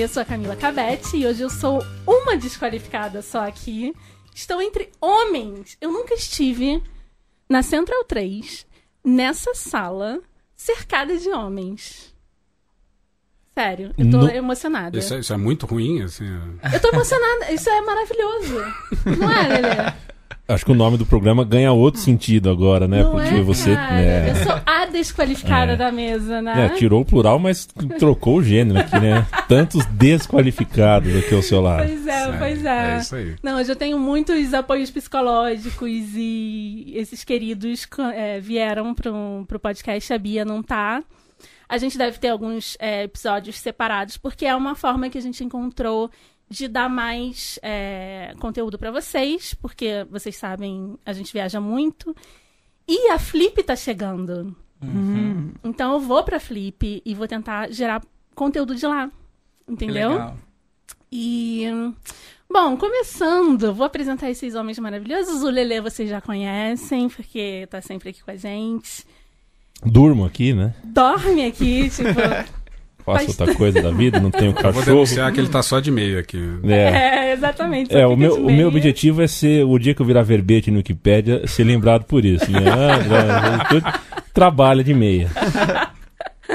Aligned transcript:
Eu 0.00 0.08
sou 0.08 0.22
a 0.22 0.24
Camila 0.24 0.56
Cabete 0.56 1.16
e 1.18 1.26
hoje 1.26 1.42
eu 1.42 1.50
sou 1.50 1.84
uma 2.06 2.36
desqualificada 2.36 3.20
só 3.20 3.46
aqui. 3.46 3.94
Estou 4.34 4.60
entre 4.62 4.90
homens. 5.00 5.76
Eu 5.80 5.92
nunca 5.92 6.14
estive 6.14 6.82
na 7.48 7.62
Central 7.62 8.04
3, 8.04 8.66
nessa 9.04 9.54
sala, 9.54 10.20
cercada 10.56 11.16
de 11.18 11.28
homens. 11.28 12.14
Sério, 13.58 13.92
eu 13.98 14.10
tô 14.10 14.18
No- 14.18 14.30
emocionada. 14.30 14.96
Isso, 14.98 15.12
é- 15.14 15.18
isso 15.18 15.32
é 15.34 15.36
muito 15.36 15.66
ruim, 15.66 16.02
assim. 16.02 16.24
é- 16.62 16.76
Eu 16.76 16.80
tô 16.80 16.88
emocionada. 16.88 17.52
Isso 17.52 17.68
é 17.68 17.80
maravilhoso. 17.82 18.54
Não 19.18 19.30
é, 19.30 19.48
Lelê? 19.48 19.92
Acho 20.52 20.64
que 20.64 20.72
o 20.72 20.74
nome 20.74 20.96
do 20.96 21.06
programa 21.06 21.44
ganha 21.44 21.72
outro 21.72 22.00
sentido 22.00 22.50
agora, 22.50 22.88
né? 22.88 23.02
Não 23.02 23.12
Porque 23.12 23.34
é, 23.34 23.40
você. 23.42 23.74
cara? 23.74 23.92
né, 23.94 24.30
Eu 24.30 24.34
sou 24.36 24.60
a 24.66 24.86
desqualificada 24.86 25.72
É. 25.72 25.76
da 25.76 25.92
mesa, 25.92 26.42
né? 26.42 26.66
é, 26.66 26.68
tirou 26.70 27.02
o 27.02 27.04
plural, 27.04 27.38
mas 27.38 27.66
trocou 27.98 28.36
o 28.38 28.42
gênero 28.42 28.80
aqui, 28.80 28.98
né? 28.98 29.26
Tantos 29.48 29.84
desqualificados 29.86 31.14
aqui 31.16 31.34
ao 31.34 31.42
seu 31.42 31.60
lado. 31.60 31.86
Pois 31.86 32.06
é, 32.06 32.38
pois 32.38 32.64
É 32.64 32.94
é. 32.94 32.98
isso 32.98 33.14
aí. 33.16 33.36
Não, 33.42 33.60
eu 33.60 33.76
tenho 33.76 33.98
muitos 33.98 34.52
apoios 34.54 34.90
psicológicos 34.90 35.88
e 36.16 36.92
esses 36.96 37.24
queridos 37.24 37.86
é, 38.14 38.40
vieram 38.40 38.94
pro, 38.94 39.44
pro 39.46 39.58
podcast, 39.60 40.12
a 40.12 40.18
Bia 40.18 40.44
não 40.44 40.62
tá. 40.62 41.02
A 41.68 41.78
gente 41.78 41.96
deve 41.96 42.18
ter 42.18 42.28
alguns 42.28 42.76
é, 42.80 43.04
episódios 43.04 43.58
separados, 43.60 44.16
porque 44.16 44.44
é 44.44 44.54
uma 44.56 44.74
forma 44.74 45.08
que 45.08 45.16
a 45.18 45.22
gente 45.22 45.44
encontrou 45.44 46.10
de 46.50 46.66
dar 46.66 46.90
mais 46.90 47.58
é, 47.62 48.34
conteúdo 48.40 48.76
pra 48.76 48.90
vocês, 48.90 49.54
porque 49.54 50.04
vocês 50.10 50.36
sabem, 50.36 50.98
a 51.06 51.12
gente 51.12 51.32
viaja 51.32 51.60
muito. 51.60 52.14
E 52.88 53.08
a 53.10 53.18
Flip 53.20 53.62
tá 53.62 53.76
chegando. 53.76 54.54
Então 55.62 55.92
eu 55.92 56.00
vou 56.00 56.24
pra 56.24 56.40
Flip 56.40 57.02
e 57.04 57.14
vou 57.14 57.28
tentar 57.28 57.70
gerar 57.70 58.02
conteúdo 58.34 58.74
de 58.74 58.84
lá. 58.84 59.08
Que 59.66 59.72
Entendeu? 59.72 60.10
legal. 60.10 60.36
E. 61.12 61.66
Bom, 62.52 62.76
começando, 62.76 63.72
vou 63.72 63.86
apresentar 63.86 64.28
esses 64.28 64.56
homens 64.56 64.78
maravilhosos. 64.80 65.44
O 65.44 65.50
Lelê 65.50 65.80
vocês 65.80 66.10
já 66.10 66.20
conhecem, 66.20 67.08
porque 67.08 67.68
tá 67.70 67.80
sempre 67.80 68.10
aqui 68.10 68.24
com 68.24 68.30
a 68.32 68.36
gente. 68.36 69.06
Durmo 69.84 70.24
aqui, 70.24 70.52
né? 70.52 70.74
Dorme 70.82 71.44
aqui, 71.44 71.88
tipo. 71.90 72.10
Faço 73.12 73.26
Faz- 73.26 73.40
outra 73.40 73.54
coisa 73.58 73.82
da 73.82 73.90
vida, 73.90 74.18
não 74.20 74.30
tenho 74.30 74.50
Eu 74.50 74.52
vou 74.54 74.62
cachorro. 74.62 74.84
denunciar 74.84 75.32
que 75.32 75.40
ele 75.40 75.48
tá 75.48 75.62
só 75.62 75.80
de 75.80 75.90
meio 75.90 76.18
aqui. 76.18 76.38
É. 76.64 77.28
é, 77.28 77.32
exatamente. 77.32 77.94
É, 77.94 78.06
o 78.06 78.16
meu, 78.16 78.34
o 78.46 78.52
meu 78.52 78.68
objetivo 78.68 79.22
é 79.22 79.26
ser, 79.26 79.64
o 79.64 79.78
dia 79.78 79.94
que 79.94 80.02
eu 80.02 80.06
virar 80.06 80.22
verbete 80.22 80.70
no 80.70 80.78
Wikipédia, 80.78 81.46
ser 81.46 81.64
lembrado 81.64 82.04
por 82.04 82.24
isso. 82.24 82.50
Né? 82.50 82.60
Ah, 82.70 83.64
tu- 83.68 84.20
Trabalha 84.32 84.82
de 84.84 84.94
meia. 84.94 85.28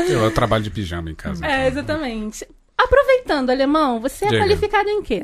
Eu 0.10 0.30
trabalho 0.32 0.64
de 0.64 0.70
pijama 0.70 1.10
em 1.10 1.16
casa. 1.16 1.46
É, 1.46 1.68
exatamente. 1.68 2.46
Aproveitando, 2.78 3.50
alemão, 3.50 4.00
você 4.00 4.26
é 4.26 4.30
Diga. 4.30 4.42
qualificado 4.44 4.90
em 4.90 5.02
quê? 5.02 5.24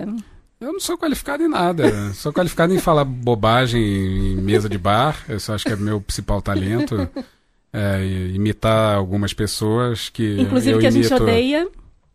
Eu 0.59 0.74
não 0.74 0.80
sou 0.80 0.98
qualificado 0.98 1.44
em 1.44 1.50
nada. 1.50 2.12
sou 2.14 2.32
qualificado 2.32 2.74
em 2.74 2.80
falar 2.80 3.04
bobagem 3.04 3.82
em 3.82 4.36
mesa 4.36 4.70
de 4.70 4.78
bar. 4.78 5.18
Eu 5.28 5.40
só 5.40 5.56
acho 5.56 5.66
que 5.66 5.74
é 5.74 5.76
meu 5.76 6.00
principal 6.00 6.42
talento. 6.42 7.09
É, 7.74 8.04
imitar 8.34 8.96
algumas 8.96 9.34
pessoas 9.34 10.10
que. 10.10 10.38
Inclusive 10.40 10.76
eu 10.76 10.80
que 10.80 10.88
a 10.88 10.92
gente 10.92 11.14
odeia. 11.14 11.68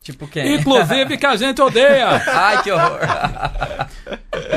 Tipo 0.03 0.29
quem? 0.29 0.55
Inclusive 0.57 1.17
que 1.17 1.27
a 1.27 1.35
gente 1.35 1.61
odeia! 1.61 2.23
Ai, 2.29 2.62
que 2.62 2.71
horror. 2.71 2.99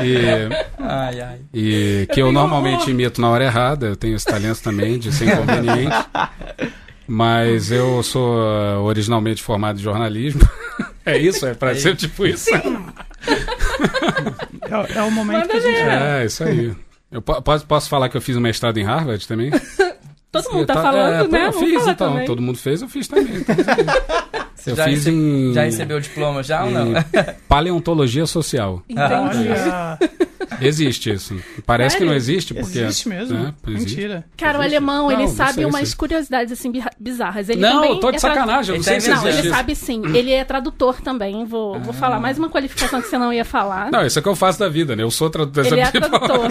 E, 0.04 0.48
Ai, 0.78 1.20
ai. 1.20 1.40
e 1.52 2.06
que 2.12 2.22
eu 2.22 2.30
normalmente 2.30 2.88
imito 2.90 3.20
na 3.20 3.28
hora 3.30 3.44
errada. 3.44 3.86
Eu 3.86 3.96
tenho 3.96 4.14
esse 4.14 4.26
talento 4.26 4.62
também 4.62 4.96
de 4.98 5.10
ser 5.10 5.24
inconveniente. 5.32 5.96
Mas 7.08 7.72
eu 7.72 8.00
sou 8.04 8.36
uh, 8.38 8.82
originalmente 8.84 9.42
formado 9.42 9.80
em 9.80 9.82
jornalismo. 9.82 10.42
É 11.02 11.16
isso? 11.16 11.46
É 11.46 11.54
pra 11.54 11.74
ser 11.74 11.96
tipo 11.96 12.26
isso? 12.26 12.50
É, 12.54 12.58
é 14.98 15.02
o 15.02 15.10
momento 15.10 15.38
Manda 15.40 15.48
que 15.48 15.56
a 15.56 15.60
gente. 15.60 15.80
É, 15.80 16.24
isso 16.26 16.44
aí. 16.44 16.76
Eu 17.10 17.20
po- 17.22 17.40
posso, 17.42 17.66
posso 17.66 17.88
falar 17.88 18.08
que 18.08 18.16
eu 18.16 18.20
fiz 18.20 18.36
um 18.36 18.40
mestrado 18.40 18.78
em 18.78 18.84
Harvard 18.84 19.26
também? 19.26 19.50
Todo 20.32 20.52
mundo 20.52 20.66
tá 20.66 20.74
Tá- 20.74 20.82
falando, 20.82 21.12
é, 21.12 21.28
né? 21.28 21.46
Eu 21.46 21.52
Vamos 21.52 21.68
fiz, 21.68 21.80
falar 21.80 21.92
então. 21.92 22.12
também. 22.12 22.26
Todo 22.26 22.40
mundo 22.42 22.58
fez, 22.58 22.82
eu 22.82 22.88
fiz 22.88 23.08
também. 23.08 23.36
Então, 23.36 23.54
Você 24.54 24.72
eu 24.72 24.76
já, 24.76 24.84
fiz 24.84 25.06
em, 25.06 25.52
já 25.54 25.62
recebeu 25.62 25.96
o 25.96 26.00
diploma 26.00 26.42
já 26.42 26.64
ou 26.64 26.70
não? 26.70 26.92
paleontologia 27.48 28.26
social. 28.26 28.82
Entendi. 28.88 29.48
Olha, 29.48 29.98
Existe 30.60 31.10
isso. 31.10 31.36
Parece 31.64 31.94
que 31.96 32.00
Sério? 32.00 32.08
não 32.10 32.14
existe, 32.16 32.52
porque. 32.52 32.78
existe 32.80 33.08
mesmo. 33.08 33.38
né, 33.38 33.54
existe. 33.68 33.96
Mentira. 33.96 34.24
Cara, 34.36 34.58
o 34.58 34.62
Existe? 34.62 34.76
alemão, 34.76 35.08
Não, 35.08 35.12
ele 35.12 35.28
sabe 35.28 35.64
umas 35.64 35.94
curiosidades 35.94 36.52
assim 36.52 36.70
bizarras. 36.98 37.48
Ele 37.48 37.60
Não, 37.60 37.76
também 37.76 37.90
eu 37.92 38.00
tô 38.00 38.10
de 38.10 38.16
é 38.16 38.20
sacanagem, 38.20 38.74
eu 38.74 38.78
não 38.82 38.84
Ele 38.86 39.00
sei 39.00 39.00
se 39.00 39.08
Não, 39.08 39.16
existe 39.16 39.38
ele 39.38 39.48
isso. 39.48 39.56
sabe 39.56 39.74
sim. 39.74 40.02
Ele 40.14 40.32
é 40.32 40.44
tradutor 40.44 41.00
também. 41.00 41.44
Vou, 41.46 41.80
vou 41.80 41.94
falar 41.94 42.20
mais 42.20 42.38
uma 42.38 42.50
qualificação 42.50 43.00
que 43.00 43.08
você 43.08 43.16
não 43.16 43.32
ia 43.32 43.44
falar. 43.44 43.90
Não, 43.90 44.04
isso 44.04 44.18
é 44.18 44.20
o 44.20 44.22
que 44.22 44.28
eu 44.28 44.36
faço 44.36 44.58
da 44.58 44.68
vida, 44.68 44.94
né? 44.94 45.02
Eu 45.02 45.10
sou 45.10 45.30
tradutor. 45.30 45.64
ele 45.64 45.80
é 45.80 45.90
tradutor. 45.90 46.50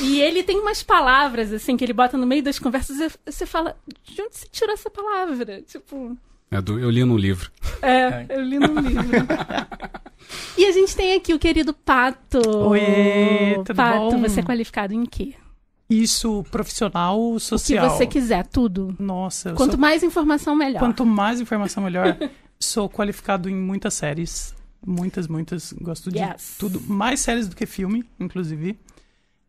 E 0.00 0.20
ele 0.20 0.42
tem 0.42 0.58
umas 0.60 0.82
palavras, 0.82 1.52
assim, 1.52 1.76
que 1.76 1.84
ele 1.84 1.92
bota 1.92 2.16
no 2.16 2.26
meio 2.26 2.42
das 2.42 2.58
conversas 2.58 2.98
e 3.00 3.10
você 3.30 3.46
fala, 3.46 3.76
de 4.04 4.20
onde 4.22 4.36
você 4.36 4.46
tirou 4.50 4.72
essa 4.74 4.90
palavra? 4.90 5.62
Tipo, 5.62 6.16
É 6.50 6.60
do- 6.60 6.78
eu 6.78 6.90
li 6.90 7.04
num 7.04 7.16
livro. 7.16 7.50
é, 7.82 8.26
eu 8.28 8.42
li 8.42 8.58
no 8.58 8.78
livro. 8.80 9.04
e 10.56 10.66
a 10.66 10.72
gente 10.72 10.94
tem 10.94 11.14
aqui 11.14 11.32
o 11.34 11.38
querido 11.38 11.72
Pato. 11.72 12.40
Oiê, 12.68 13.54
tudo 13.64 13.74
Pato, 13.76 13.98
bom? 14.12 14.20
você 14.20 14.40
é 14.40 14.42
qualificado 14.42 14.92
em 14.94 15.04
quê? 15.06 15.34
Isso, 15.88 16.44
profissional, 16.52 17.20
O 17.20 17.34
que 17.34 17.40
social. 17.40 17.90
você 17.90 18.06
quiser, 18.06 18.46
tudo. 18.46 18.94
Nossa, 18.98 19.50
eu 19.50 19.54
Quanto 19.56 19.72
sou- 19.72 19.80
mais 19.80 20.02
informação, 20.04 20.54
melhor. 20.54 20.78
quanto 20.78 21.04
mais 21.04 21.40
informação, 21.40 21.82
melhor. 21.82 22.16
sou 22.60 22.88
qualificado 22.88 23.48
em 23.48 23.56
muitas 23.56 23.94
séries. 23.94 24.54
Muitas, 24.86 25.26
muitas. 25.26 25.72
Gosto 25.72 26.10
de 26.10 26.18
Yes. 26.18 26.54
tudo. 26.58 26.80
Mais 26.86 27.20
séries 27.20 27.48
do 27.48 27.56
que 27.56 27.66
filme, 27.66 28.04
inclusive. 28.20 28.78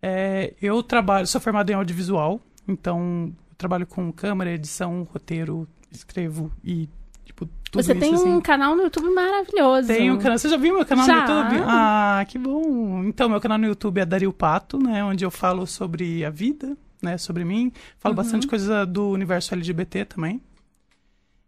É, 0.01 0.53
eu 0.61 0.81
trabalho, 0.81 1.27
sou 1.27 1.39
formado 1.39 1.69
em 1.69 1.73
audiovisual, 1.73 2.39
então 2.67 3.33
eu 3.49 3.55
trabalho 3.57 3.85
com 3.85 4.11
câmera, 4.11 4.51
edição, 4.51 5.07
roteiro, 5.11 5.67
escrevo 5.91 6.51
e, 6.63 6.89
tipo, 7.23 7.45
tudo 7.69 7.83
Você 7.83 7.91
isso, 7.91 8.01
tem 8.01 8.13
assim. 8.15 8.29
um 8.29 8.41
canal 8.41 8.75
no 8.75 8.81
YouTube 8.83 9.09
maravilhoso. 9.13 9.87
Tem 9.87 10.11
um 10.11 10.17
canal. 10.17 10.37
Você 10.37 10.49
já 10.49 10.57
viu 10.57 10.73
meu 10.73 10.85
canal 10.85 11.05
Já. 11.05 11.27
no 11.27 11.43
YouTube? 11.43 11.63
Ah, 11.67 12.25
que 12.27 12.37
bom. 12.39 13.03
Então, 13.03 13.29
meu 13.29 13.39
canal 13.39 13.57
no 13.59 13.67
YouTube 13.67 13.99
é 13.99 14.05
Dario 14.05 14.33
Pato, 14.33 14.77
né? 14.79 15.03
Onde 15.03 15.23
eu 15.23 15.29
falo 15.31 15.65
sobre 15.67 16.25
a 16.25 16.29
vida, 16.29 16.75
né? 17.01 17.17
Sobre 17.17 17.45
mim. 17.45 17.71
Falo 17.99 18.13
Uhum. 18.13 18.17
bastante 18.17 18.47
coisa 18.47 18.85
do 18.85 19.09
universo 19.09 19.53
LGBT 19.53 20.03
também. 20.05 20.41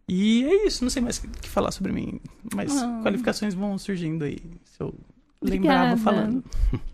E 0.08 0.44
é 0.44 0.66
isso. 0.66 0.84
Não 0.84 0.90
sei 0.90 1.02
mais 1.02 1.18
o 1.18 1.28
que 1.28 1.48
falar 1.48 1.70
sobre 1.72 1.90
mim. 1.92 2.20
Mas 2.54 2.74
Ah. 2.80 3.00
qualificações 3.02 3.52
vão 3.54 3.76
surgindo 3.78 4.24
aí. 4.24 4.38
Se 4.64 4.80
eu 4.80 4.94
lembrar, 5.42 5.88
vou 5.88 5.98
falando. 5.98 6.44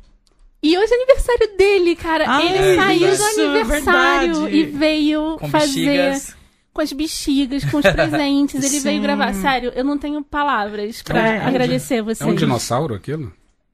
E 0.63 0.77
hoje 0.77 0.93
é 0.93 0.97
aniversário 0.97 1.57
dele, 1.57 1.97
cara. 1.97 2.25
Ah, 2.29 2.43
ele 2.45 2.59
é 2.59 2.77
saiu 2.77 3.09
isso, 3.13 3.35
do 3.37 3.41
aniversário 3.51 4.35
verdade. 4.35 4.57
e 4.57 4.63
veio 4.65 5.37
Com 5.39 5.49
fazer 5.49 5.87
bexigas. 5.87 6.37
com 6.73 6.81
as 6.83 6.93
bexigas, 6.93 7.65
com 7.65 7.77
os 7.79 7.83
presentes. 7.91 8.57
ele 8.65 8.81
veio 8.81 8.97
Sim. 8.97 9.03
gravar. 9.03 9.35
Sério, 9.35 9.73
eu 9.75 9.85
não 9.85 9.97
tenho 9.97 10.23
palavras 10.23 11.03
pra 11.03 11.19
É, 11.19 11.39
agradecer 11.47 12.03
vocês. 12.03 12.21
É 12.29 12.31
um 12.31 12.35
dinossauro 12.35 12.95
aquilo? 12.95 13.33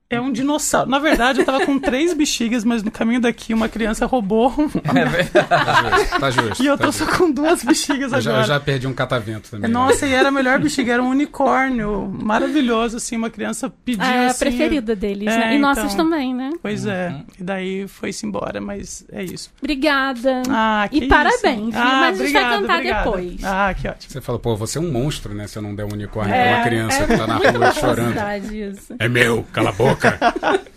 É 0.09 0.21
um 0.21 0.31
dinossauro. 0.31 0.89
Na 0.89 0.99
verdade, 1.01 1.41
eu 1.41 1.45
tava 1.45 1.67
com 1.67 1.79
três 1.81 2.15
bexigas, 2.15 2.65
mas 2.65 2.83
no 2.83 2.91
caminho 2.93 3.21
daqui 3.21 3.53
uma 3.53 3.69
criança 3.69 4.07
roubou 4.07 4.55
É 4.95 5.05
verdade. 5.05 5.49
Tá 5.49 5.91
justo. 5.91 6.21
Tá 6.21 6.31
justo 6.31 6.63
e 6.63 6.67
eu 6.67 6.79
tá 6.79 6.85
tô 6.85 6.93
justo. 6.93 7.05
só 7.11 7.19
com 7.19 7.31
duas 7.31 7.65
bexigas 7.65 8.13
Eu 8.13 8.21
já, 8.21 8.31
agora. 8.31 8.45
eu 8.45 8.49
já 8.49 8.61
perdi 8.61 8.87
um 8.87 8.93
catavento 8.93 9.51
também. 9.51 9.69
Nossa, 9.71 10.07
e 10.07 10.13
era 10.13 10.29
a 10.29 10.31
melhor 10.31 10.61
bexiga, 10.61 10.93
era 10.93 11.03
um 11.03 11.09
unicórnio. 11.11 12.09
Maravilhoso, 12.23 12.99
assim, 12.99 13.17
uma 13.17 13.31
criança 13.31 13.69
pediu 13.85 14.05
É 14.05 14.27
a 14.27 14.31
assim, 14.31 14.39
preferida 14.39 14.95
deles, 14.95 15.27
É, 15.33 15.39
né? 15.39 15.57
E 15.57 15.59
nossas 15.59 15.93
então. 15.95 16.05
também, 16.09 16.33
né? 16.33 16.51
Pois 16.63 16.87
é. 16.87 17.09
Uhum. 17.09 17.25
E 17.41 17.43
daí 17.43 17.89
foi-se 17.89 18.25
embora, 18.27 18.61
mas 18.61 19.05
é 19.11 19.25
isso. 19.25 19.51
Obrigada. 19.61 20.43
Ah, 20.49 20.87
que 20.89 20.99
E 20.99 21.09
parabéns, 21.09 21.63
isso. 21.63 21.71
viu? 21.73 21.81
Ah, 21.83 22.01
Mas 22.01 22.21
a 22.21 22.25
gente 22.25 22.33
vai 22.33 22.43
obrigado, 22.45 22.61
cantar 22.61 22.75
obrigado. 22.77 23.05
depois. 23.05 23.45
Ah, 23.45 23.75
que 23.75 23.89
ótimo. 23.89 24.13
Você 24.13 24.21
fala, 24.21 24.39
pô, 24.39 24.57
você 24.57 24.79
é 24.79 24.81
um 24.81 24.93
monstro, 24.93 25.35
né? 25.35 25.49
Se 25.49 25.59
eu 25.59 25.63
não 25.63 25.75
der 25.75 25.85
um 25.85 25.93
unicórnio 25.93 26.33
É, 26.35 26.49
pra 26.49 26.57
uma 26.59 26.65
criança 26.65 27.07
que 27.07 27.17
tá 27.17 27.27
na 27.27 27.37
rua 27.37 27.73
chorando. 27.75 28.07
Verdade, 28.15 28.61
isso. 28.63 28.95
É 28.99 29.09
meu, 29.09 29.45
cala 29.53 29.71
a 29.71 29.73
boca. 29.73 29.96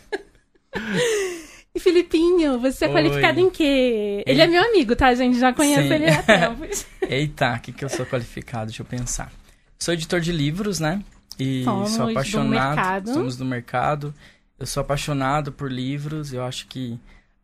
E 1.74 1.80
Filipinho, 1.80 2.60
você 2.60 2.86
é 2.86 2.88
Oi. 2.88 2.94
qualificado 2.94 3.39
em 3.39 3.50
quê? 3.50 4.24
Ele 4.25 4.42
é 4.42 4.48
meu 4.48 4.63
amigo, 4.63 4.95
tá, 4.95 5.13
gente? 5.13 5.38
Já 5.39 5.54
conhece 5.54 5.88
Sim. 5.88 5.94
ele 5.94 6.10
há 6.10 6.24
tempos. 6.24 6.86
Eita, 7.01 7.54
o 7.56 7.60
que, 7.60 7.71
que 7.71 7.86
eu 7.86 7.89
sou 7.89 8.06
qualificado? 8.06 8.66
Deixa 8.68 8.81
eu 8.81 8.86
pensar. 8.86 9.31
Sou 9.77 9.94
editor 9.94 10.19
de 10.19 10.31
livros, 10.31 10.80
né? 10.80 11.04
E 11.39 11.63
Somos 11.63 11.92
sou 11.92 12.06
do 12.06 12.12
apaixonado. 12.12 12.50
mercado. 12.75 13.13
Somos 13.13 13.38
do 13.38 13.45
mercado. 13.45 14.13
Eu 14.60 14.66
sou 14.66 14.81
apaixonado 14.81 15.51
por 15.51 15.72
livros. 15.72 16.33
Eu 16.33 16.44
acho 16.44 16.65
que 16.68 17.00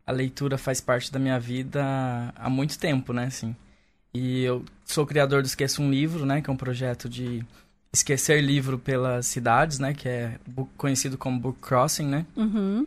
a 0.06 0.12
leitura 0.12 0.58
faz 0.58 0.82
parte 0.82 1.12
da 1.12 1.20
minha 1.20 1.40
vida 1.40 1.84
há 2.36 2.50
muito 2.50 2.78
tempo, 2.80 3.14
né? 3.14 3.26
Assim. 3.26 3.56
E 4.14 4.44
eu 4.44 4.66
sou 4.86 5.06
criador 5.06 5.44
do 5.44 5.46
Esqueça 5.46 5.82
um 5.82 5.90
Livro, 5.92 6.26
né? 6.26 6.42
Que 6.42 6.50
é 6.50 6.54
um 6.54 6.58
projeto 6.58 7.08
de 7.08 7.46
esquecer 7.96 8.42
livro 8.42 8.78
pelas 8.78 9.26
cidades, 9.26 9.80
né? 9.80 9.94
Que 9.94 10.08
é 10.08 10.40
conhecido 10.78 11.18
como 11.18 11.40
Book 11.40 11.60
Crossing, 11.60 12.06
né? 12.06 12.26
Uhum. 12.36 12.86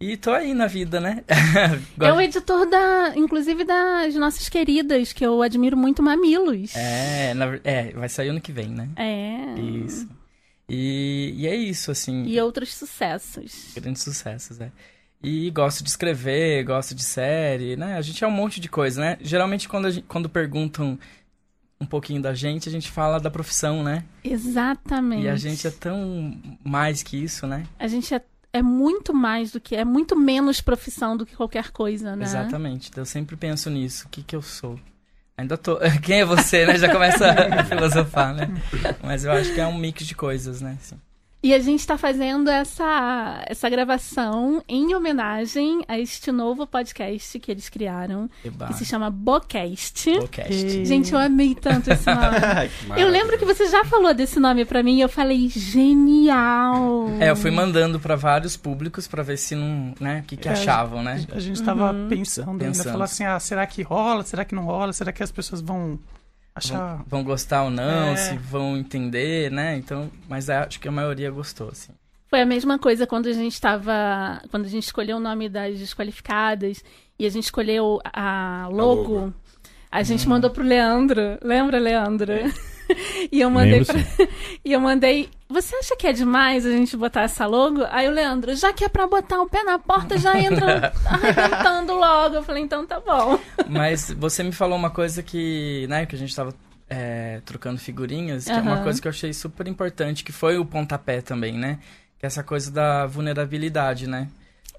E 0.00 0.16
tô 0.16 0.30
aí 0.30 0.54
na 0.54 0.66
vida, 0.66 0.98
né? 0.98 1.22
É 2.00 2.12
o 2.12 2.20
editor 2.20 2.64
da, 2.68 3.12
inclusive 3.16 3.64
das 3.64 4.14
nossas 4.14 4.48
queridas, 4.48 5.12
que 5.12 5.24
eu 5.24 5.42
admiro 5.42 5.76
muito, 5.76 6.02
Mamilos. 6.02 6.74
É, 6.74 7.34
na 7.34 7.60
é, 7.62 7.92
vai 7.92 8.08
sair 8.08 8.28
ano 8.28 8.40
que 8.40 8.50
vem, 8.50 8.68
né? 8.68 8.88
É. 8.96 9.60
Isso. 9.60 10.08
E, 10.66 11.34
e 11.36 11.46
é 11.46 11.54
isso, 11.54 11.90
assim. 11.90 12.24
E 12.24 12.40
outros 12.40 12.74
sucessos. 12.74 13.72
Grandes 13.74 14.02
sucessos, 14.02 14.56
né? 14.58 14.72
E 15.22 15.50
gosto 15.50 15.84
de 15.84 15.90
escrever, 15.90 16.64
gosto 16.64 16.94
de 16.94 17.04
série, 17.04 17.76
né? 17.76 17.96
A 17.98 18.00
gente 18.00 18.24
é 18.24 18.26
um 18.26 18.30
monte 18.30 18.58
de 18.58 18.70
coisa, 18.70 18.98
né? 19.00 19.18
Geralmente 19.20 19.68
quando, 19.68 19.90
gente, 19.90 20.06
quando 20.08 20.30
perguntam 20.30 20.98
um 21.80 21.86
pouquinho 21.86 22.20
da 22.20 22.34
gente, 22.34 22.68
a 22.68 22.72
gente 22.72 22.90
fala 22.90 23.18
da 23.18 23.30
profissão, 23.30 23.82
né? 23.82 24.04
Exatamente. 24.22 25.24
E 25.24 25.28
a 25.28 25.36
gente 25.36 25.66
é 25.66 25.70
tão 25.70 26.38
mais 26.62 27.02
que 27.02 27.16
isso, 27.16 27.46
né? 27.46 27.64
A 27.78 27.88
gente 27.88 28.14
é, 28.14 28.22
é 28.52 28.62
muito 28.62 29.14
mais 29.14 29.52
do 29.52 29.60
que. 29.60 29.74
É 29.74 29.84
muito 29.84 30.14
menos 30.14 30.60
profissão 30.60 31.16
do 31.16 31.24
que 31.24 31.34
qualquer 31.34 31.70
coisa, 31.70 32.14
né? 32.14 32.24
Exatamente. 32.24 32.90
Eu 32.94 33.06
sempre 33.06 33.34
penso 33.34 33.70
nisso. 33.70 34.06
O 34.06 34.10
que, 34.10 34.22
que 34.22 34.36
eu 34.36 34.42
sou? 34.42 34.78
Ainda 35.38 35.56
tô. 35.56 35.78
Quem 36.04 36.20
é 36.20 36.24
você, 36.24 36.66
né? 36.66 36.76
Já 36.76 36.92
começa 36.92 37.30
a 37.32 37.64
filosofar, 37.64 38.34
né? 38.34 38.48
Mas 39.02 39.24
eu 39.24 39.32
acho 39.32 39.54
que 39.54 39.60
é 39.60 39.66
um 39.66 39.78
mix 39.78 40.06
de 40.06 40.14
coisas, 40.14 40.60
né? 40.60 40.76
Assim. 40.78 40.96
E 41.42 41.54
a 41.54 41.58
gente 41.58 41.80
está 41.80 41.96
fazendo 41.96 42.50
essa, 42.50 43.42
essa 43.46 43.68
gravação 43.70 44.62
em 44.68 44.94
homenagem 44.94 45.82
a 45.88 45.98
este 45.98 46.30
novo 46.30 46.66
podcast 46.66 47.38
que 47.38 47.50
eles 47.50 47.70
criaram, 47.70 48.28
Eba. 48.44 48.66
que 48.66 48.74
se 48.74 48.84
chama 48.84 49.08
Bocast. 49.10 50.10
Podcast. 50.18 50.66
E- 50.66 50.84
Gente, 50.84 51.12
eu 51.14 51.18
amei 51.18 51.54
tanto 51.54 51.90
esse 51.90 52.04
nome. 52.12 53.00
eu 53.00 53.08
lembro 53.08 53.38
que 53.38 53.46
você 53.46 53.66
já 53.70 53.82
falou 53.86 54.12
desse 54.12 54.38
nome 54.38 54.66
pra 54.66 54.82
mim 54.82 54.98
e 54.98 55.00
eu 55.00 55.08
falei, 55.08 55.48
genial! 55.48 57.08
É, 57.18 57.30
eu 57.30 57.36
fui 57.36 57.50
mandando 57.50 57.98
pra 57.98 58.16
vários 58.16 58.56
públicos 58.56 59.08
pra 59.08 59.22
ver 59.22 59.38
se 59.38 59.54
não, 59.54 59.94
né, 59.98 60.20
o 60.20 60.22
que 60.24 60.36
que 60.36 60.48
É, 60.48 60.52
achavam, 60.52 61.02
né? 61.02 61.24
A 61.32 61.40
gente 61.40 61.62
tava 61.62 61.92
Uhum. 61.92 62.08
pensando, 62.08 62.50
ainda, 62.50 62.64
Pensando. 62.66 62.92
falar 62.92 63.04
assim, 63.06 63.24
ah, 63.24 63.40
será 63.40 63.66
que 63.66 63.82
rola? 63.82 64.22
Será 64.24 64.44
que 64.44 64.54
não 64.54 64.64
rola? 64.64 64.92
Será 64.92 65.10
que 65.12 65.22
as 65.22 65.30
pessoas 65.32 65.60
vão 65.60 65.98
achar... 66.60 66.96
Vão, 66.96 67.04
vão 67.06 67.24
gostar 67.24 67.64
ou 67.64 67.70
não, 67.70 68.12
É. 68.12 68.16
se 68.16 68.36
vão 68.36 68.76
entender, 68.76 69.50
né? 69.50 69.76
Então, 69.76 70.10
mas 70.28 70.48
acho 70.48 70.78
que 70.80 70.88
a 70.88 70.92
maioria 70.92 71.30
gostou, 71.30 71.68
assim. 71.68 71.92
Foi 72.28 72.40
a 72.40 72.46
mesma 72.46 72.78
coisa 72.78 73.08
quando 73.08 73.26
a 73.26 73.32
gente 73.32 73.54
estava. 73.54 74.40
Quando 74.52 74.64
a 74.64 74.68
gente 74.68 74.84
escolheu 74.84 75.16
o 75.16 75.20
nome 75.20 75.48
das 75.48 75.76
desqualificadas 75.78 76.84
e 77.18 77.26
a 77.26 77.28
gente 77.28 77.44
escolheu 77.44 77.98
a 78.04 78.68
logo. 78.70 79.12
logo. 79.14 79.34
A 79.90 80.02
gente 80.02 80.26
Hum. 80.26 80.30
mandou 80.30 80.50
pro 80.50 80.62
Leandro. 80.64 81.38
Lembra, 81.42 81.78
Leandro? 81.78 82.32
E 83.30 83.40
eu 83.40 83.48
mandei 83.48 83.84
pra... 83.84 83.94
E 84.64 84.72
eu 84.72 84.80
mandei. 84.80 85.28
Você 85.48 85.76
acha 85.76 85.94
que 85.94 86.08
é 86.08 86.12
demais 86.12 86.66
a 86.66 86.70
gente 86.72 86.96
botar 86.96 87.22
essa 87.22 87.46
logo? 87.46 87.84
Aí 87.88 88.08
o 88.08 88.10
Leandro, 88.10 88.52
já 88.56 88.72
que 88.72 88.82
é 88.84 88.88
pra 88.88 89.06
botar 89.06 89.40
o 89.40 89.48
pé 89.48 89.62
na 89.62 89.78
porta, 89.78 90.18
já 90.18 90.36
entra 90.36 90.92
arrebentando 91.06 91.94
logo. 91.94 92.34
Eu 92.34 92.42
falei, 92.42 92.64
então 92.64 92.84
tá 92.84 92.98
bom. 92.98 93.38
Mas 93.68 94.10
você 94.10 94.42
me 94.42 94.50
falou 94.50 94.76
uma 94.76 94.90
coisa 94.90 95.22
que, 95.22 95.86
né, 95.88 96.04
que 96.04 96.16
a 96.16 96.18
gente 96.18 96.34
tava 96.34 96.52
é, 96.88 97.40
trocando 97.44 97.78
figurinhas, 97.78 98.46
que 98.46 98.50
é 98.50 98.56
uma 98.60 98.82
coisa 98.82 99.00
que 99.00 99.06
eu 99.06 99.10
achei 99.10 99.32
super 99.32 99.68
importante, 99.68 100.24
que 100.24 100.32
foi 100.32 100.58
o 100.58 100.64
pontapé 100.64 101.20
também, 101.20 101.52
né? 101.56 101.78
Que 102.18 102.26
é 102.26 102.28
essa 102.28 102.42
coisa 102.42 102.72
da 102.72 103.06
vulnerabilidade, 103.06 104.08
né? 104.08 104.26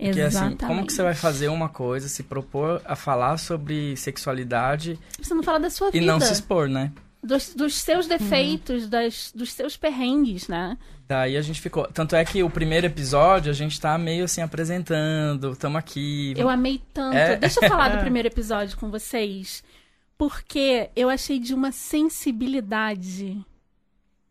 Porque 0.06 0.22
assim, 0.22 0.56
como 0.58 0.86
que 0.86 0.94
você 0.94 1.04
vai 1.04 1.14
fazer 1.14 1.48
uma 1.50 1.70
coisa, 1.70 2.10
se 2.10 2.24
propor 2.24 2.82
a 2.86 2.96
falar 2.96 3.38
sobre 3.38 3.96
sexualidade 3.96 5.00
Você 5.22 5.34
não 5.34 5.44
fala 5.44 5.60
da 5.60 5.70
sua 5.70 5.90
e 5.90 5.92
vida. 5.94 6.06
não 6.06 6.20
se 6.20 6.34
expor, 6.34 6.68
né? 6.68 6.92
dos, 7.24 7.54
dos 7.54 7.76
seus 7.76 8.08
defeitos, 8.08 8.88
das, 8.90 9.32
dos 9.34 9.54
seus 9.54 9.78
perrengues, 9.78 10.48
né? 10.48 10.78
Daí 11.08 11.38
a 11.38 11.42
gente 11.42 11.62
ficou. 11.62 11.86
Tanto 11.88 12.16
é 12.16 12.26
que 12.26 12.42
o 12.42 12.50
primeiro 12.50 12.88
episódio 12.88 13.52
a 13.52 13.54
gente 13.54 13.80
tá 13.80 13.98
meio 13.98 14.24
assim 14.24 14.42
apresentando, 14.42 15.56
tamo 15.56 15.78
aqui. 15.78 16.34
Eu 16.36 16.50
amei 16.50 16.82
tanto. 16.94 17.16
É. 17.16 17.36
Deixa 17.36 17.64
eu 17.64 17.70
falar 17.70 17.90
do 17.90 18.00
primeiro 18.02 18.28
episódio 18.28 18.78
com 18.78 18.90
vocês. 18.90 19.64
Porque 20.18 20.90
eu 20.96 21.10
achei 21.10 21.40
de 21.40 21.54
uma 21.54 21.72
sensibilidade 21.72 23.44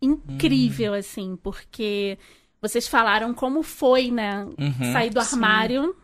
incrível, 0.01 0.95
assim. 0.95 1.37
Porque 1.37 2.19
vocês 2.61 2.87
falaram 2.87 3.33
como 3.33 3.63
foi, 3.63 4.11
né? 4.11 4.45
Uhum. 4.59 4.93
Sair 4.93 5.11
do 5.11 5.23
sim. 5.23 5.35
armário, 5.35 5.97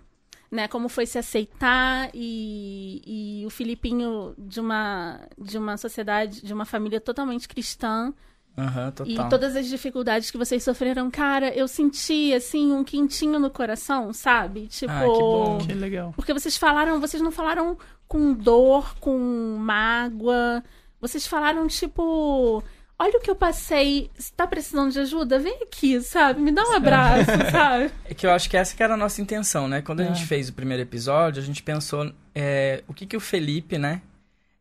né? 0.50 0.66
Como 0.68 0.88
foi 0.88 1.06
se 1.06 1.18
aceitar. 1.18 2.10
E, 2.14 3.02
e 3.42 3.46
o 3.46 3.50
Filipinho 3.50 4.34
de 4.38 4.60
uma, 4.60 5.20
de 5.38 5.58
uma 5.58 5.76
sociedade, 5.76 6.42
de 6.42 6.52
uma 6.52 6.64
família 6.64 7.00
totalmente 7.00 7.46
cristã. 7.46 8.12
Aham, 8.58 8.90
total. 8.90 9.26
E 9.26 9.28
todas 9.28 9.54
as 9.54 9.68
dificuldades 9.68 10.30
que 10.30 10.38
vocês 10.38 10.64
sofreram, 10.64 11.10
cara, 11.10 11.54
eu 11.54 11.68
senti, 11.68 12.32
assim, 12.32 12.72
um 12.72 12.82
quentinho 12.82 13.38
no 13.38 13.50
coração, 13.50 14.14
sabe? 14.14 14.66
Tipo. 14.68 14.92
Ah, 14.92 15.00
que 15.00 15.06
bom. 15.06 15.58
Que 15.58 15.74
legal. 15.74 16.14
Porque 16.16 16.32
vocês 16.32 16.56
falaram, 16.56 16.98
vocês 16.98 17.22
não 17.22 17.30
falaram 17.30 17.76
com 18.08 18.32
dor, 18.32 18.94
com 18.98 19.58
mágoa. 19.58 20.64
Vocês 20.98 21.26
falaram, 21.26 21.66
tipo. 21.66 22.62
Olha 22.98 23.18
o 23.18 23.20
que 23.20 23.30
eu 23.30 23.36
passei. 23.36 24.10
Você 24.16 24.32
tá 24.34 24.46
precisando 24.46 24.90
de 24.90 24.98
ajuda? 25.00 25.38
Vem 25.38 25.62
aqui, 25.62 26.00
sabe? 26.00 26.40
Me 26.40 26.50
dá 26.50 26.62
um 26.64 26.72
abraço, 26.74 27.30
sabe? 27.52 27.90
É 28.06 28.14
que 28.14 28.26
eu 28.26 28.30
acho 28.30 28.48
que 28.48 28.56
essa 28.56 28.74
que 28.74 28.82
era 28.82 28.94
a 28.94 28.96
nossa 28.96 29.20
intenção, 29.20 29.68
né? 29.68 29.82
Quando 29.82 30.00
a 30.00 30.04
É. 30.04 30.06
gente 30.08 30.24
fez 30.24 30.48
o 30.48 30.52
primeiro 30.54 30.82
episódio, 30.82 31.42
a 31.42 31.44
gente 31.44 31.62
pensou 31.62 32.10
é, 32.34 32.82
o 32.88 32.94
que, 32.94 33.04
que 33.04 33.16
o 33.16 33.20
Felipe, 33.20 33.76
né, 33.76 34.00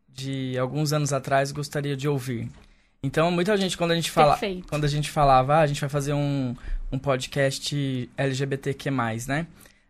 de 0.08 0.56
alguns 0.58 0.92
anos 0.92 1.12
atrás, 1.14 1.50
gostaria 1.50 1.96
de 1.96 2.06
ouvir. 2.08 2.48
Então, 3.02 3.30
muita 3.30 3.56
gente, 3.56 3.76
quando 3.76 3.92
a 3.92 3.94
gente 3.94 4.10
fala, 4.10 4.32
Perfeito. 4.32 4.66
quando 4.68 4.84
a 4.84 4.88
gente 4.88 5.10
falava, 5.10 5.56
ah, 5.56 5.60
a 5.60 5.66
gente 5.66 5.80
vai 5.80 5.88
fazer 5.90 6.12
um, 6.12 6.54
um 6.92 6.98
podcast 6.98 8.10
LGBTQ+, 8.16 8.90
né? 9.28 9.46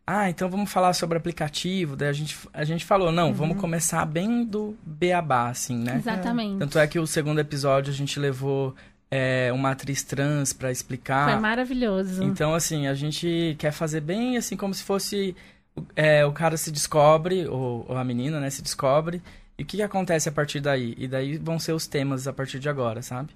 Ah, 0.06 0.31
então 0.31 0.49
vamos 0.49 0.70
falar 0.70 0.93
sobre 0.93 1.19
aplicativo. 1.19 1.97
Daí 1.97 2.08
a 2.08 2.12
gente, 2.12 2.38
a 2.55 2.62
gente 2.64 2.85
falou, 2.85 3.11
não, 3.11 3.35
vamos 3.35 3.56
começar 3.58 4.06
bem 4.06 4.44
do 4.44 4.76
beabá, 4.85 5.49
assim, 5.49 5.76
né? 5.76 5.97
Exatamente. 5.97 6.58
Tanto 6.61 6.79
é 6.79 6.87
que 6.87 6.99
o 6.99 7.06
segundo 7.08 7.41
episódio 7.41 7.93
a 7.93 7.97
gente 7.97 8.20
levou 8.20 8.73
é, 9.11 9.50
uma 9.53 9.73
atriz 9.73 10.05
trans 10.05 10.53
pra 10.53 10.70
explicar. 10.70 11.31
Foi 11.31 11.41
maravilhoso. 11.41 12.23
Então, 12.23 12.55
assim, 12.55 12.87
a 12.87 12.94
gente 12.94 13.56
quer 13.58 13.73
fazer 13.73 14.00
bem 14.00 14.37
assim, 14.37 14.56
como 14.56 14.73
se 14.73 14.85
fosse. 14.85 15.35
é, 15.97 16.25
o 16.25 16.31
cara 16.31 16.56
se 16.56 16.70
descobre, 16.70 17.49
ou, 17.49 17.85
ou 17.88 17.97
a 17.97 18.05
menina, 18.05 18.38
né, 18.38 18.49
se 18.49 18.62
descobre. 18.62 19.20
E 19.58 19.64
o 19.64 19.67
que, 19.67 19.79
que 19.79 19.82
acontece 19.82 20.29
a 20.29 20.32
partir 20.32 20.61
daí? 20.61 20.94
E 20.99 21.08
daí 21.08 21.37
vão 21.37 21.58
ser 21.58 21.73
os 21.73 21.88
temas 21.88 22.29
a 22.29 22.32
partir 22.32 22.61
de 22.61 22.69
agora, 22.69 23.03
sabe? 23.03 23.31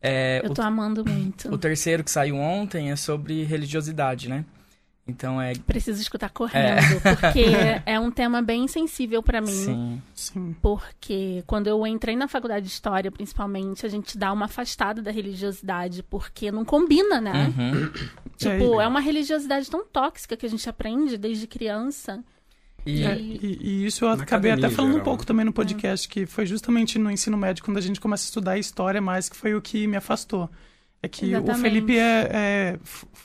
É, 0.00 0.40
eu 0.44 0.54
tô 0.54 0.62
amando 0.62 1.04
muito. 1.04 1.48
o, 1.48 1.54
o 1.54 1.58
terceiro 1.58 2.04
que 2.04 2.10
saiu 2.10 2.36
ontem 2.36 2.90
é 2.92 2.96
sobre 2.96 3.42
religiosidade, 3.44 4.28
né? 4.28 4.44
Então 5.06 5.40
é. 5.40 5.52
Preciso 5.54 6.00
escutar 6.00 6.30
correndo, 6.30 7.00
porque 7.02 7.44
é 7.84 7.98
um 7.98 8.10
tema 8.10 8.40
bem 8.40 8.68
sensível 8.68 9.22
pra 9.22 9.40
mim. 9.40 9.50
Sim. 9.50 10.02
Sim. 10.14 10.56
Porque 10.62 11.42
quando 11.46 11.66
eu 11.66 11.84
entrei 11.86 12.14
na 12.14 12.28
faculdade 12.28 12.66
de 12.66 12.72
história, 12.72 13.10
principalmente, 13.10 13.84
a 13.84 13.88
gente 13.88 14.16
dá 14.16 14.32
uma 14.32 14.44
afastada 14.44 15.02
da 15.02 15.10
religiosidade, 15.10 16.04
porque 16.04 16.52
não 16.52 16.64
combina, 16.64 17.20
né? 17.20 17.52
Uhum. 17.56 17.92
Tipo, 18.42 18.80
é 18.80 18.88
uma 18.88 18.98
religiosidade 18.98 19.70
tão 19.70 19.86
tóxica 19.86 20.36
que 20.36 20.44
a 20.44 20.48
gente 20.48 20.68
aprende 20.68 21.16
desde 21.16 21.46
criança. 21.46 22.24
E, 22.84 23.04
É, 23.04 23.16
e, 23.16 23.58
e 23.60 23.86
isso 23.86 24.04
eu 24.04 24.08
acabei 24.08 24.50
academia, 24.50 24.66
até 24.66 24.74
falando 24.74 24.90
um 24.90 24.94
geral, 24.94 25.04
pouco 25.04 25.22
né? 25.22 25.26
também 25.26 25.44
no 25.44 25.52
podcast, 25.52 26.08
que 26.08 26.26
foi 26.26 26.44
justamente 26.44 26.98
no 26.98 27.08
ensino 27.10 27.36
médio, 27.36 27.62
quando 27.62 27.76
a 27.76 27.80
gente 27.80 28.00
começa 28.00 28.24
a 28.24 28.26
estudar 28.26 28.58
história 28.58 29.00
mais, 29.00 29.28
que 29.28 29.36
foi 29.36 29.54
o 29.54 29.62
que 29.62 29.86
me 29.86 29.96
afastou. 29.96 30.50
É 31.02 31.08
que 31.08 31.24
o 31.24 31.28
Exatamente. 31.30 31.60
Felipe 31.62 31.98
é, 31.98 32.28
é, 32.32 32.78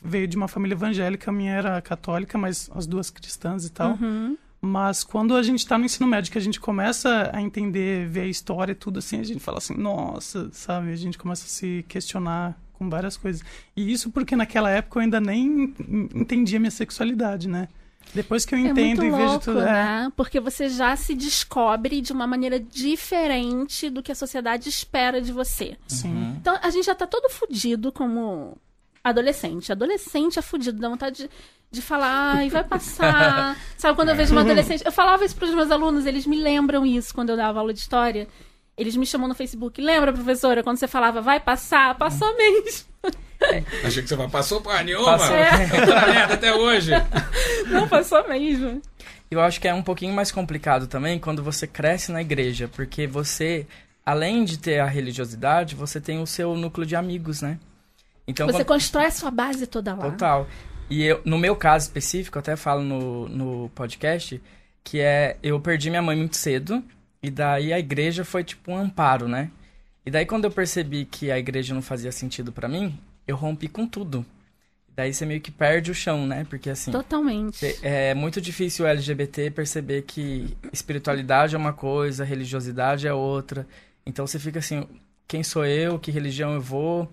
veio 0.03 0.27
de 0.27 0.35
uma 0.35 0.47
família 0.47 0.73
evangélica, 0.73 1.29
a 1.29 1.33
minha 1.33 1.53
era 1.53 1.81
católica, 1.81 2.37
mas 2.37 2.69
as 2.73 2.87
duas 2.87 3.09
cristãs 3.11 3.65
e 3.65 3.71
tal. 3.71 3.91
Uhum. 3.91 4.35
Mas 4.59 5.03
quando 5.03 5.35
a 5.35 5.43
gente 5.43 5.65
tá 5.67 5.77
no 5.77 5.85
ensino 5.85 6.07
médio, 6.07 6.31
que 6.31 6.37
a 6.37 6.41
gente 6.41 6.59
começa 6.59 7.29
a 7.31 7.39
entender, 7.41 8.07
ver 8.07 8.21
a 8.21 8.25
história 8.25 8.71
e 8.71 8.75
tudo 8.75 8.97
assim, 8.97 9.19
a 9.19 9.23
gente 9.23 9.39
fala 9.39 9.59
assim, 9.59 9.75
nossa, 9.75 10.49
sabe? 10.51 10.91
A 10.91 10.95
gente 10.95 11.17
começa 11.17 11.45
a 11.45 11.47
se 11.47 11.85
questionar 11.87 12.59
com 12.73 12.89
várias 12.89 13.15
coisas. 13.15 13.43
E 13.75 13.91
isso 13.91 14.09
porque 14.09 14.35
naquela 14.35 14.71
época 14.71 14.97
eu 14.97 15.03
ainda 15.03 15.21
nem 15.21 15.75
en- 15.79 16.09
entendia 16.15 16.59
minha 16.59 16.71
sexualidade, 16.71 17.47
né? 17.47 17.67
Depois 18.13 18.45
que 18.45 18.55
eu 18.55 18.59
É 18.59 18.61
entendo 18.61 19.01
muito 19.01 19.05
e 19.05 19.11
vejo 19.11 19.23
louco, 19.25 19.45
tudo. 19.45 19.61
é, 19.61 19.65
né? 19.65 20.11
Porque 20.15 20.39
você 20.39 20.69
já 20.69 20.95
se 20.95 21.13
descobre 21.13 22.01
de 22.01 22.11
uma 22.13 22.25
maneira 22.25 22.59
diferente 22.59 23.89
do 23.89 24.01
que 24.01 24.11
a 24.11 24.15
sociedade 24.15 24.69
espera 24.69 25.21
de 25.21 25.31
você. 25.31 25.77
sim. 25.87 26.07
Uhum. 26.09 26.35
Então, 26.39 26.57
a 26.61 26.69
gente 26.69 26.85
já 26.85 26.95
tá 26.95 27.05
todo 27.05 27.29
fudido 27.29 27.91
como 27.91 28.57
adolescente. 29.03 29.71
Adolescente 29.71 30.39
é 30.39 30.41
fudido, 30.41 30.79
dá 30.79 30.89
vontade 30.89 31.23
de, 31.23 31.29
de 31.71 31.81
falar, 31.81 32.35
ai, 32.37 32.49
vai 32.49 32.63
passar. 32.63 33.55
Sabe, 33.77 33.95
quando 33.95 34.09
eu 34.09 34.15
vejo 34.15 34.31
uma 34.33 34.41
adolescente... 34.41 34.83
Eu 34.85 34.91
falava 34.91 35.23
isso 35.23 35.35
pros 35.35 35.53
meus 35.53 35.69
alunos, 35.71 36.05
eles 36.05 36.25
me 36.25 36.37
lembram 36.37 36.85
isso 36.85 37.13
quando 37.13 37.29
eu 37.29 37.37
dava 37.37 37.59
aula 37.59 37.73
de 37.73 37.79
história. 37.79 38.27
Eles 38.75 38.95
me 38.95 39.05
chamam 39.05 39.27
no 39.27 39.33
Facebook. 39.35 39.81
Lembra, 39.81 40.13
professora, 40.13 40.61
quando 40.63 40.77
você 40.77 40.87
falava, 40.87 41.21
vai 41.21 41.39
passar? 41.39 41.95
Passou 41.97 42.35
mesmo. 42.37 42.85
Achei 43.83 44.03
que 44.03 44.09
você 44.09 44.15
vai, 44.15 44.27
passou 44.29 44.61
porra 44.61 44.83
nenhuma. 44.83 45.17
Passou. 45.17 45.35
Merda 45.35 46.33
até 46.33 46.53
hoje. 46.53 46.91
Não, 47.67 47.87
passou 47.87 48.27
mesmo. 48.27 48.81
Eu 49.29 49.41
acho 49.41 49.59
que 49.59 49.67
é 49.67 49.73
um 49.73 49.81
pouquinho 49.83 50.13
mais 50.13 50.31
complicado 50.31 50.87
também 50.87 51.19
quando 51.19 51.43
você 51.43 51.67
cresce 51.67 52.11
na 52.11 52.21
igreja, 52.21 52.69
porque 52.73 53.05
você, 53.05 53.67
além 54.05 54.45
de 54.45 54.57
ter 54.57 54.79
a 54.79 54.85
religiosidade, 54.85 55.75
você 55.75 55.99
tem 55.99 56.21
o 56.21 56.25
seu 56.27 56.55
núcleo 56.55 56.85
de 56.87 56.95
amigos, 56.95 57.41
né? 57.41 57.57
Então, 58.27 58.45
Você 58.47 58.57
quando- 58.59 58.67
constrói 58.67 59.05
a 59.05 59.11
sua 59.11 59.31
base 59.31 59.67
toda 59.67 59.93
lá. 59.93 60.11
Total. 60.11 60.47
E 60.89 61.03
eu, 61.03 61.21
no 61.25 61.37
meu 61.37 61.55
caso 61.55 61.85
específico, 61.87 62.37
eu 62.37 62.39
até 62.39 62.55
falo 62.55 62.81
no, 62.81 63.27
no 63.29 63.69
podcast, 63.75 64.41
que 64.83 64.99
é 65.01 65.37
eu 65.43 65.59
perdi 65.59 65.89
minha 65.89 66.01
mãe 66.01 66.15
muito 66.15 66.37
cedo, 66.37 66.81
e 67.21 67.29
daí 67.29 67.73
a 67.73 67.79
igreja 67.79 68.23
foi 68.23 68.43
tipo 68.43 68.71
um 68.71 68.77
amparo, 68.77 69.27
né? 69.27 69.49
E 70.05 70.11
daí 70.11 70.25
quando 70.25 70.45
eu 70.45 70.51
percebi 70.51 71.03
que 71.03 71.29
a 71.29 71.37
igreja 71.37 71.73
não 71.73 71.81
fazia 71.81 72.11
sentido 72.13 72.51
pra 72.53 72.69
mim, 72.69 72.97
eu 73.27 73.35
rompi 73.35 73.67
com 73.67 73.85
tudo. 73.87 74.25
Daí 74.95 75.13
você 75.13 75.25
meio 75.27 75.39
que 75.41 75.51
perde 75.51 75.91
o 75.91 75.93
chão, 75.93 76.25
né? 76.25 76.45
Porque 76.49 76.69
assim. 76.71 76.91
Totalmente. 76.91 77.57
cê- 77.57 77.77
É 77.83 78.13
muito 78.15 78.41
difícil 78.41 78.83
o 78.85 78.87
LGBT 78.87 79.51
perceber 79.51 80.01
que 80.03 80.57
espiritualidade 80.73 81.53
é 81.53 81.57
uma 81.57 81.73
coisa, 81.73 82.23
religiosidade 82.23 83.07
é 83.07 83.13
outra. 83.13 83.67
Então 84.05 84.25
você 84.25 84.39
fica 84.39 84.57
assim, 84.57 84.87
quem 85.27 85.43
sou 85.43 85.65
eu? 85.65 85.99
Que 85.99 86.09
religião 86.09 86.53
eu 86.53 86.61
vou? 86.61 87.03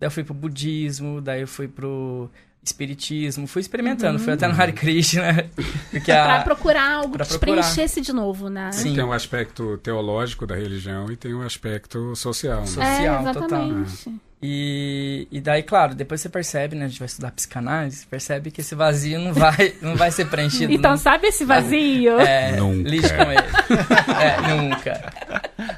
Daí 0.00 0.06
eu 0.06 0.10
fui 0.10 0.24
pro 0.24 0.32
budismo, 0.32 1.20
daí 1.20 1.42
eu 1.42 1.48
fui 1.48 1.68
pro 1.68 2.30
espiritismo, 2.62 3.46
fui 3.46 3.60
experimentando, 3.60 4.18
fui 4.18 4.32
até 4.32 4.48
no 4.48 4.54
Hare 4.58 4.72
Krishna, 4.72 5.22
porque 5.90 6.10
Pra 6.10 6.36
a 6.40 6.42
procurar 6.42 6.92
algo 6.94 7.12
pra 7.12 7.26
que 7.26 7.32
te 7.32 7.38
procurar. 7.38 7.60
preenchesse 7.62 8.00
de 8.00 8.10
novo, 8.12 8.48
né? 8.48 8.72
Sim. 8.72 8.94
Tem 8.94 9.04
um 9.04 9.12
aspecto 9.12 9.76
teológico 9.78 10.46
da 10.46 10.54
religião 10.56 11.12
e 11.12 11.16
tem 11.16 11.34
um 11.34 11.42
aspecto 11.42 12.16
social. 12.16 12.60
Né? 12.62 12.66
So- 12.66 12.80
É, 12.80 12.96
social, 12.96 13.20
exatamente. 13.20 14.14
E, 14.46 15.26
e 15.32 15.40
daí, 15.40 15.62
claro, 15.62 15.94
depois 15.94 16.20
você 16.20 16.28
percebe, 16.28 16.76
né? 16.76 16.84
A 16.84 16.88
gente 16.88 16.98
vai 16.98 17.06
estudar 17.06 17.30
psicanálise, 17.30 17.96
você 18.00 18.06
percebe 18.10 18.50
que 18.50 18.60
esse 18.60 18.74
vazio 18.74 19.18
não 19.18 19.32
vai, 19.32 19.72
não 19.80 19.96
vai 19.96 20.10
ser 20.10 20.26
preenchido. 20.26 20.70
Então, 20.70 20.90
não- 20.90 20.98
sabe 20.98 21.28
esse 21.28 21.46
vazio? 21.46 22.20
é, 22.20 22.52
Nunca. 22.56 22.86
lide 22.90 23.08
com 23.08 23.22
ele. 23.22 23.40
é, 24.20 24.54
nunca. 24.54 25.12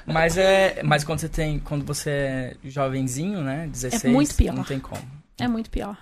Mas 0.05 0.37
é, 0.37 0.81
mas 0.83 1.05
quando 1.05 1.21
você 1.21 1.29
tem, 1.29 1.61
quando 1.61 1.85
você 1.85 2.11
é 2.11 2.55
jovenzinho, 2.65 3.41
né, 3.41 3.69
16, 3.71 4.05
É 4.05 4.09
muito 4.09 4.35
pior. 4.35 4.53
não 4.55 4.65
tem 4.65 4.81
como. 4.81 5.01
É 5.39 5.47
muito 5.47 5.71
pior. 5.71 5.97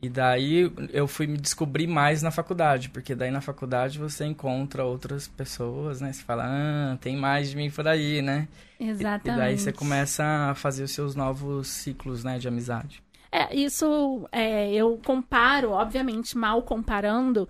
E 0.00 0.08
daí 0.08 0.72
eu 0.92 1.08
fui 1.08 1.26
me 1.26 1.36
descobrir 1.36 1.88
mais 1.88 2.22
na 2.22 2.30
faculdade, 2.30 2.88
porque 2.88 3.16
daí 3.16 3.32
na 3.32 3.40
faculdade 3.40 3.98
você 3.98 4.24
encontra 4.24 4.84
outras 4.84 5.26
pessoas, 5.26 6.00
né? 6.00 6.12
Você 6.12 6.22
fala, 6.22 6.44
ah, 6.46 6.96
tem 7.00 7.16
mais 7.16 7.50
de 7.50 7.56
mim 7.56 7.68
por 7.68 7.88
aí, 7.88 8.22
né? 8.22 8.46
Exatamente. 8.78 9.28
E 9.28 9.36
daí 9.36 9.58
você 9.58 9.72
começa 9.72 10.24
a 10.24 10.54
fazer 10.54 10.84
os 10.84 10.92
seus 10.92 11.16
novos 11.16 11.66
ciclos, 11.66 12.22
né, 12.22 12.38
de 12.38 12.46
amizade. 12.46 13.02
É, 13.30 13.54
isso 13.54 14.26
é, 14.30 14.72
eu 14.72 15.00
comparo, 15.04 15.72
obviamente, 15.72 16.38
mal 16.38 16.62
comparando 16.62 17.48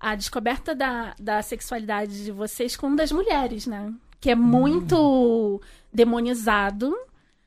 a 0.00 0.14
descoberta 0.14 0.74
da, 0.74 1.14
da 1.20 1.42
sexualidade 1.42 2.24
de 2.24 2.32
vocês 2.32 2.76
com 2.76 2.96
das 2.96 3.12
mulheres, 3.12 3.66
né? 3.66 3.92
Que 4.18 4.30
é 4.30 4.34
muito 4.34 5.60
demonizado. 5.92 6.96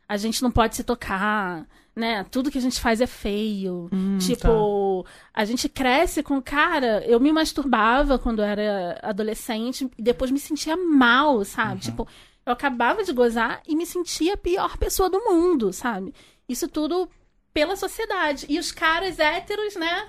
A 0.07 0.15
gente 0.15 0.43
não 0.43 0.51
pode 0.51 0.75
se 0.75 0.83
tocar, 0.83 1.65
né? 1.95 2.25
Tudo 2.31 2.49
que 2.49 2.57
a 2.57 2.61
gente 2.61 2.79
faz 2.79 3.01
é 3.01 3.07
feio. 3.07 3.89
Hum, 3.91 4.17
tipo, 4.17 5.05
a 5.33 5.45
gente 5.45 5.69
cresce 5.69 6.23
com. 6.23 6.41
Cara, 6.41 7.03
eu 7.05 7.19
me 7.19 7.31
masturbava 7.31 8.17
quando 8.17 8.41
era 8.41 8.99
adolescente 9.01 9.89
e 9.97 10.01
depois 10.01 10.31
me 10.31 10.39
sentia 10.39 10.75
mal, 10.75 11.43
sabe? 11.45 11.81
Tipo, 11.81 12.07
eu 12.45 12.53
acabava 12.53 13.03
de 13.03 13.13
gozar 13.13 13.61
e 13.67 13.75
me 13.75 13.85
sentia 13.85 14.33
a 14.33 14.37
pior 14.37 14.77
pessoa 14.77 15.09
do 15.09 15.19
mundo, 15.23 15.71
sabe? 15.71 16.13
Isso 16.47 16.67
tudo 16.67 17.07
pela 17.53 17.75
sociedade. 17.75 18.45
E 18.49 18.57
os 18.57 18.71
caras 18.71 19.19
héteros, 19.19 19.75
né? 19.75 20.07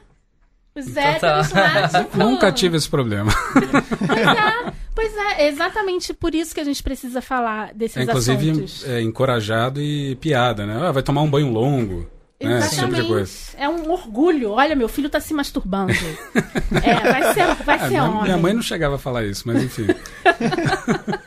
Os 0.76 0.86
Total. 0.86 1.04
héteros 1.04 1.52
lá, 1.52 1.88
tipo... 2.02 2.18
Nunca 2.18 2.50
tive 2.52 2.76
esse 2.76 2.88
problema. 2.88 3.32
Pois 3.52 4.26
é, 4.26 4.72
pois 4.94 5.16
é, 5.16 5.48
exatamente 5.48 6.12
por 6.12 6.34
isso 6.34 6.52
que 6.54 6.60
a 6.60 6.64
gente 6.64 6.82
precisa 6.82 7.20
falar 7.22 7.72
desses 7.74 7.96
É, 7.96 8.02
inclusive, 8.02 8.50
assuntos. 8.50 8.84
é, 8.88 9.00
encorajado 9.00 9.80
e 9.80 10.16
piada, 10.16 10.66
né? 10.66 10.88
Ah, 10.88 10.90
vai 10.92 11.02
tomar 11.02 11.22
um 11.22 11.30
banho 11.30 11.50
longo. 11.50 12.10
Né? 12.42 12.58
Esse 12.58 12.70
tipo 12.70 12.88
de 12.88 13.00
Exatamente. 13.00 13.08
coisa. 13.08 13.32
É 13.56 13.68
um 13.68 13.90
orgulho. 13.90 14.50
Olha, 14.50 14.74
meu 14.74 14.88
filho 14.88 15.08
tá 15.08 15.18
se 15.20 15.32
masturbando. 15.32 15.92
é, 16.82 17.00
vai 17.12 17.32
ser, 17.32 17.54
vai 17.64 17.76
Ah, 17.76 17.78
ser 17.78 17.88
minha, 17.88 18.04
homem. 18.04 18.22
minha 18.24 18.36
mãe 18.36 18.52
não 18.52 18.60
chegava 18.60 18.96
a 18.96 18.98
falar 18.98 19.24
isso, 19.24 19.44
mas 19.46 19.62
enfim. 19.62 19.86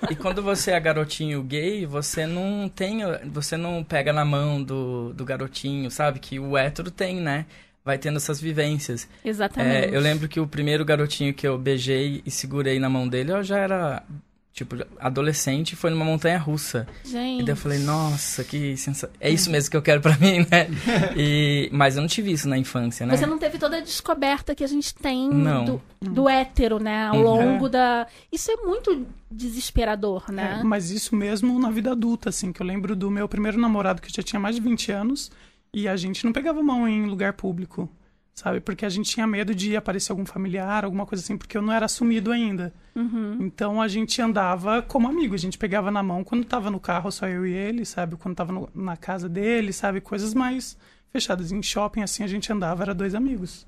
E 0.10 0.16
quando 0.16 0.42
você 0.42 0.72
é 0.72 0.80
garotinho 0.80 1.42
gay, 1.44 1.86
você 1.86 2.26
não 2.26 2.70
tem. 2.74 3.00
Você 3.34 3.58
não 3.58 3.84
pega 3.84 4.14
na 4.14 4.24
mão 4.24 4.62
do, 4.64 5.12
do 5.14 5.26
garotinho, 5.26 5.92
sabe? 5.92 6.20
Que 6.20 6.40
o 6.40 6.58
hétero 6.58 6.90
tem, 6.90 7.18
né? 7.20 7.46
Vai 7.88 7.98
tendo 7.98 8.18
essas 8.18 8.40
vivências. 8.42 9.08
Exatamente. 9.24 9.94
É, 9.94 9.96
eu 9.96 10.02
lembro 10.02 10.28
que 10.28 10.42
o 10.42 10.46
primeiro 10.46 10.84
garotinho 10.84 11.34
que 11.34 11.48
eu 11.48 11.58
beijei 11.58 12.22
e 12.26 12.30
segurei 12.30 12.80
na 12.80 12.90
mão 12.90 13.08
dele, 13.08 13.32
eu 13.32 13.42
já 13.42 13.58
era, 13.58 14.04
tipo, 14.52 14.76
adolescente, 15.00 15.74
foi 15.74 15.90
numa 15.90 16.04
montanha 16.04 16.38
russa. 16.38 16.86
Gente. 17.06 17.42
E 17.42 17.46
daí 17.46 17.54
eu 17.54 17.58
falei, 17.58 17.80
nossa, 17.80 18.44
que 18.44 18.76
sensação. 18.76 19.10
É 19.22 19.30
isso 19.30 19.50
mesmo 19.50 19.72
que 19.72 19.78
eu 19.78 19.82
quero 19.82 20.02
pra 20.02 20.18
mim, 20.20 20.40
né? 20.52 20.68
E, 21.16 21.70
mas 21.72 21.96
eu 21.96 22.02
não 22.02 22.10
tive 22.10 22.30
isso 22.32 22.50
na 22.50 22.58
infância, 22.58 23.06
né? 23.06 23.16
Você 23.16 23.26
não 23.26 23.38
teve 23.38 23.58
toda 23.58 23.78
a 23.78 23.82
descoberta 23.82 24.54
que 24.54 24.66
a 24.66 24.68
gente 24.68 24.94
tem 24.94 25.30
Não. 25.30 25.64
do, 25.66 25.82
do 26.02 26.28
hétero, 26.30 26.80
né? 26.80 27.06
Ao 27.08 27.16
Uhum. 27.16 27.22
longo 27.24 27.70
da. 27.70 28.06
Isso 28.32 28.52
é 28.52 28.58
muito 28.58 29.08
desesperador, 29.32 30.32
né? 30.32 30.58
É, 30.60 30.64
mas 30.64 30.92
isso 30.92 31.16
mesmo 31.16 31.58
na 31.60 31.70
vida 31.72 31.92
adulta, 31.92 32.30
assim, 32.30 32.52
que 32.52 32.62
eu 32.62 32.66
lembro 32.66 32.96
do 32.96 33.10
meu 33.10 33.28
primeiro 33.28 33.58
namorado 33.60 34.02
que 34.02 34.12
já 34.14 34.22
tinha 34.24 34.40
mais 34.40 34.56
de 34.56 34.62
20 34.62 34.92
anos 34.92 35.32
e 35.74 35.88
a 35.88 35.96
gente 35.96 36.26
não 36.26 36.32
pegava 36.34 36.62
mão 36.64 36.88
em 36.88 37.06
lugar 37.06 37.34
público, 37.34 37.90
sabe? 38.34 38.60
Porque 38.60 38.86
a 38.86 38.90
gente 38.90 39.10
tinha 39.10 39.26
medo 39.28 39.54
de 39.56 39.76
aparecer 39.76 40.12
algum 40.12 40.26
familiar, 40.26 40.84
alguma 40.86 41.06
coisa 41.06 41.24
assim, 41.24 41.38
porque 41.38 41.58
eu 41.58 41.62
não 41.62 41.74
era 41.74 41.86
assumido 41.86 42.32
ainda. 42.32 42.74
Uhum. 42.96 43.38
Então 43.42 43.82
a 43.82 43.88
gente 43.88 44.22
andava 44.22 44.82
como 44.82 45.08
amigo, 45.08 45.34
a 45.36 45.38
gente 45.38 45.58
pegava 45.58 45.90
na 45.92 46.02
mão 46.04 46.24
quando 46.24 46.46
tava 46.46 46.70
no 46.72 46.80
carro 46.80 47.12
só 47.12 47.28
eu 47.28 47.46
e 47.46 47.52
ele, 47.52 47.86
sabe? 47.86 48.16
Quando 48.16 48.36
tava 48.36 48.52
no- 48.52 48.70
na 48.74 48.96
casa 48.98 49.28
dele, 49.30 49.72
sabe? 49.74 50.02
Coisas 50.02 50.34
mais 50.34 50.78
fechadas. 51.12 51.52
Em 51.52 51.62
shopping, 51.64 52.02
assim, 52.02 52.24
a 52.24 52.28
gente 52.28 52.52
andava, 52.52 52.84
era 52.84 52.94
dois 52.94 53.14
amigos. 53.16 53.66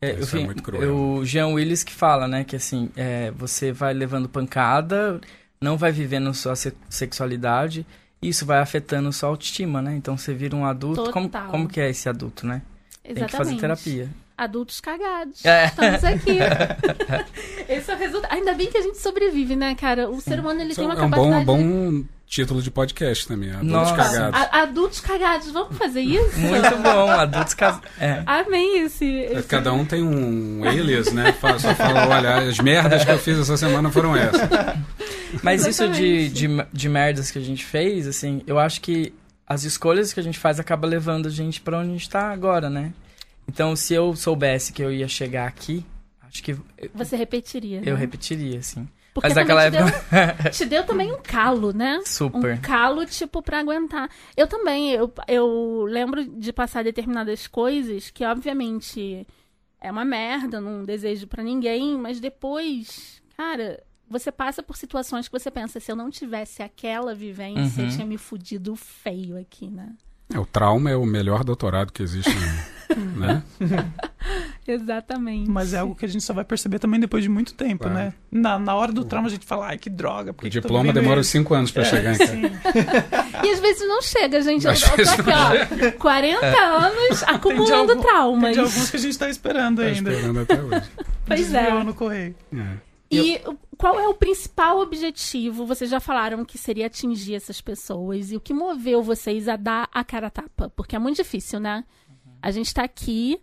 É, 0.00 0.18
Isso 0.18 0.34
é 0.36 0.40
vi- 0.40 0.44
muito 0.46 0.62
cruel. 0.64 0.96
O 0.96 1.24
Jean 1.24 1.48
Willis 1.48 1.84
que 1.84 1.92
fala, 1.92 2.26
né, 2.26 2.42
que 2.42 2.56
assim, 2.56 2.90
é, 2.96 3.30
você 3.30 3.70
vai 3.70 3.94
levando 3.94 4.28
pancada, 4.28 5.20
não 5.60 5.76
vai 5.76 5.92
vivendo 5.92 6.34
sua 6.34 6.56
se- 6.56 6.74
sexualidade, 6.88 7.86
isso 8.22 8.46
vai 8.46 8.60
afetando 8.60 9.12
sua 9.12 9.28
autoestima, 9.28 9.82
né? 9.82 9.94
Então 9.96 10.16
você 10.16 10.32
vira 10.32 10.54
um 10.54 10.64
adulto. 10.64 11.10
Como, 11.10 11.26
Total. 11.26 11.48
como 11.48 11.68
que 11.68 11.80
é 11.80 11.90
esse 11.90 12.08
adulto, 12.08 12.46
né? 12.46 12.62
Tem 13.02 13.14
que 13.14 13.20
fazer 13.22 13.54
Exatamente. 13.54 13.60
terapia. 13.60 14.08
Adultos 14.38 14.80
cagados. 14.80 15.44
É. 15.44 15.66
Estamos 15.66 16.04
aqui. 16.04 16.38
Esse 17.68 17.90
é 17.90 17.94
o 17.94 17.98
resultado. 17.98 18.32
Ainda 18.32 18.54
bem 18.54 18.70
que 18.70 18.78
a 18.78 18.82
gente 18.82 18.98
sobrevive, 18.98 19.54
né, 19.54 19.74
cara? 19.74 20.08
O 20.08 20.20
ser 20.20 20.40
humano 20.40 20.60
ele 20.60 20.74
tem 20.74 20.84
uma 20.84 20.94
é 20.94 21.02
um 21.02 21.10
bom, 21.10 21.30
capacidade. 21.30 21.44
bom 21.44 22.04
título 22.32 22.62
de 22.62 22.70
podcast 22.70 23.28
também. 23.28 23.50
Adultos 23.50 23.70
Nossa. 23.70 23.94
cagados. 23.94 24.40
A- 24.40 24.62
adultos 24.62 25.00
cagados, 25.00 25.50
vamos 25.50 25.76
fazer 25.76 26.00
isso? 26.00 26.38
Muito 26.40 26.76
bom, 26.82 27.10
adultos 27.10 27.52
cas... 27.52 27.78
É. 28.00 28.22
Amém 28.24 28.78
esse. 28.84 29.04
É, 29.04 29.32
esse... 29.34 29.48
Cada 29.48 29.70
um 29.74 29.84
tem 29.84 30.02
um 30.02 30.64
alias, 30.66 31.12
né? 31.12 31.30
Fala- 31.34 31.58
Só 31.58 31.74
fala, 31.74 32.08
olha, 32.08 32.36
as 32.48 32.58
merdas 32.58 33.04
que 33.04 33.10
eu 33.10 33.18
fiz 33.18 33.38
essa 33.38 33.58
semana 33.58 33.90
foram 33.90 34.16
essas. 34.16 34.48
Mas 35.42 35.66
isso 35.66 35.86
de, 35.90 36.06
Exatamente. 36.06 36.68
de, 36.72 36.78
de 36.78 36.88
merdas 36.88 37.30
que 37.30 37.38
a 37.38 37.42
gente 37.42 37.66
fez, 37.66 38.06
assim, 38.08 38.40
eu 38.46 38.58
acho 38.58 38.80
que 38.80 39.12
as 39.46 39.64
escolhas 39.64 40.14
que 40.14 40.18
a 40.18 40.22
gente 40.22 40.38
faz 40.38 40.58
acaba 40.58 40.86
levando 40.88 41.26
a 41.26 41.30
gente 41.30 41.60
pra 41.60 41.80
onde 41.80 41.90
a 41.90 41.92
gente 41.92 42.08
tá 42.08 42.30
agora, 42.32 42.70
né? 42.70 42.94
Então, 43.46 43.76
se 43.76 43.92
eu 43.92 44.16
soubesse 44.16 44.72
que 44.72 44.82
eu 44.82 44.90
ia 44.90 45.06
chegar 45.06 45.46
aqui, 45.46 45.84
acho 46.26 46.42
que 46.42 46.56
Você 46.94 47.14
repetiria. 47.14 47.82
eu 47.84 47.92
né? 47.92 48.00
repetiria, 48.00 48.58
assim. 48.58 48.88
Porque 49.14 49.28
Mas 49.28 49.36
naquela 49.36 49.70
te 49.70 49.76
deu, 49.76 49.86
te 50.50 50.64
deu 50.64 50.84
também 50.84 51.12
um 51.12 51.20
calo, 51.22 51.72
né? 51.72 52.00
Super. 52.06 52.54
Um 52.54 52.60
calo, 52.62 53.04
tipo, 53.04 53.42
pra 53.42 53.58
aguentar. 53.60 54.08
Eu 54.36 54.46
também, 54.46 54.90
eu, 54.92 55.12
eu 55.28 55.84
lembro 55.86 56.24
de 56.24 56.52
passar 56.52 56.82
determinadas 56.82 57.46
coisas 57.46 58.10
que, 58.10 58.24
obviamente, 58.24 59.26
é 59.80 59.90
uma 59.92 60.04
merda, 60.04 60.60
não 60.62 60.82
desejo 60.82 61.26
pra 61.26 61.42
ninguém, 61.42 61.98
mas 61.98 62.20
depois, 62.20 63.22
cara, 63.36 63.82
você 64.08 64.32
passa 64.32 64.62
por 64.62 64.76
situações 64.78 65.28
que 65.28 65.38
você 65.38 65.50
pensa, 65.50 65.78
se 65.78 65.92
eu 65.92 65.96
não 65.96 66.10
tivesse 66.10 66.62
aquela 66.62 67.14
vivência, 67.14 67.82
Uhum. 67.82 67.88
eu 67.90 67.94
tinha 67.94 68.06
me 68.06 68.16
fudido 68.16 68.74
feio 68.76 69.38
aqui, 69.38 69.68
né? 69.68 69.92
É, 70.32 70.38
o 70.38 70.46
trauma 70.46 70.90
é 70.90 70.96
o 70.96 71.04
melhor 71.04 71.44
doutorado 71.44 71.92
que 71.92 72.02
existe, 72.02 72.30
né? 72.34 72.66
Exatamente. 74.66 75.50
Mas 75.50 75.74
é 75.74 75.78
algo 75.78 75.94
que 75.94 76.04
a 76.04 76.08
gente 76.08 76.22
só 76.22 76.32
vai 76.32 76.44
perceber 76.44 76.78
também 76.78 77.00
depois 77.00 77.22
de 77.22 77.28
muito 77.28 77.54
tempo, 77.54 77.84
Claro. 77.84 77.94
né? 77.94 78.12
Na, 78.30 78.58
na 78.58 78.74
hora 78.74 78.92
do 78.92 79.04
trauma 79.04 79.28
a 79.28 79.30
gente 79.30 79.44
fala, 79.46 79.66
ai, 79.68 79.78
que 79.78 79.90
droga. 79.90 80.32
Por 80.32 80.44
O 80.44 80.46
eu 80.46 80.50
diploma 80.50 80.92
demora 80.92 81.20
isso?" 81.20 81.30
cinco 81.30 81.54
anos 81.54 81.70
pra 81.70 81.82
É, 81.82 81.86
chegar 81.86 82.14
em 82.14 82.18
casa. 82.18 82.32
sim. 82.32 82.42
E 83.44 83.50
às 83.50 83.60
vezes 83.60 83.86
não 83.88 84.00
chega, 84.02 84.40
gente. 84.42 84.64
Eu, 84.64 84.72
Às 84.72 84.82
eu 84.82 84.90
tô 84.90 84.96
vezes 84.96 85.12
aqui, 85.12 85.30
ó, 85.30 85.92
40 85.98 86.46
anos 86.46 87.22
acumulando 87.24 87.74
algum- 87.74 87.86
Tem 87.94 88.02
traumas. 88.02 88.52
de 88.54 88.60
alguns 88.60 88.90
que 88.90 88.96
a 88.96 89.00
gente 89.00 89.18
tá 89.18 89.28
esperando 89.28 89.78
Tá 89.82 89.88
ainda. 89.88 90.12
esperando 90.12 90.40
até 90.40 90.62
hoje. 90.62 90.90
Pois 91.24 91.38
Desviou 91.40 91.80
é. 91.80 91.84
no 91.84 91.94
correio. 91.94 92.34
É. 92.52 92.66
E 93.10 93.40
o- 93.46 93.56
qual 93.76 93.98
é 94.00 94.08
o 94.08 94.14
principal 94.14 94.80
objetivo? 94.80 95.64
Vocês 95.66 95.88
já 95.90 96.00
falaram 96.00 96.44
que 96.44 96.58
seria 96.58 96.86
atingir 96.86 97.34
essas 97.36 97.60
pessoas. 97.60 98.32
E 98.32 98.36
o 98.36 98.40
que 98.40 98.52
moveu 98.52 99.02
vocês 99.02 99.48
a 99.48 99.54
dar 99.56 99.88
a 99.92 100.02
cara 100.02 100.26
a 100.28 100.30
tapa? 100.30 100.72
Porque 100.74 100.96
é 100.96 100.98
muito 100.98 101.16
difícil, 101.18 101.60
né? 101.60 101.84
A 102.42 102.50
gente 102.50 102.74
tá 102.74 102.82
aqui 102.82 103.40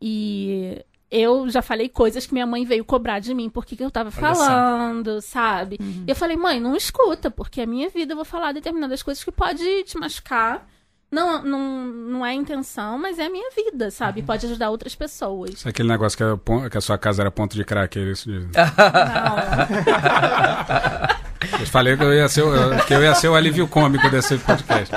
e 0.00 0.80
eu 1.10 1.48
já 1.48 1.60
falei 1.62 1.88
coisas 1.88 2.24
que 2.26 2.32
minha 2.32 2.46
mãe 2.46 2.64
veio 2.64 2.84
cobrar 2.84 3.18
de 3.18 3.34
mim 3.34 3.50
porque 3.50 3.74
que 3.76 3.82
eu 3.84 3.90
tava 3.90 4.10
Olha 4.16 4.34
só. 4.34 4.44
falando, 4.44 5.20
sabe? 5.20 5.78
E 5.80 6.04
eu 6.10 6.14
falei, 6.16 6.36
mãe, 6.36 6.60
não 6.60 6.76
escuta, 6.76 7.28
porque 7.30 7.60
a 7.60 7.66
minha 7.66 7.88
vida 7.90 8.12
eu 8.12 8.16
vou 8.16 8.24
falar 8.24 8.52
determinadas 8.52 9.02
coisas 9.02 9.22
que 9.24 9.32
pode 9.32 9.82
te 9.84 9.98
machucar. 9.98 10.66
Não, 11.08 11.40
não, 11.42 11.84
não 11.86 12.26
é 12.26 12.30
a 12.30 12.34
intenção, 12.34 12.98
mas 12.98 13.16
é 13.20 13.26
a 13.26 13.30
minha 13.30 13.48
vida, 13.52 13.92
sabe? 13.92 14.22
Pode 14.22 14.44
ajudar 14.44 14.70
outras 14.70 14.92
pessoas. 14.96 15.64
É 15.64 15.68
aquele 15.68 15.88
negócio 15.88 16.18
que 16.18 16.24
a, 16.24 16.36
pon- 16.36 16.68
que 16.68 16.76
a 16.76 16.80
sua 16.80 16.98
casa 16.98 17.22
era 17.22 17.30
ponto 17.30 17.54
de 17.54 17.64
crack, 17.64 17.96
é 17.96 18.02
isso? 18.02 18.28
de- 18.28 18.40
Não. 18.50 18.50
Eu 21.60 21.66
falei 21.66 21.96
que 21.96 22.02
eu 22.02 22.12
ia 22.12 22.28
ser, 22.28 22.42
o- 22.42 22.84
que 22.86 22.92
eu 22.94 23.00
ia 23.02 23.14
ser 23.14 23.28
o 23.28 23.34
alívio 23.36 23.68
cômico 23.68 24.10
desse 24.10 24.36
podcast. 24.38 24.92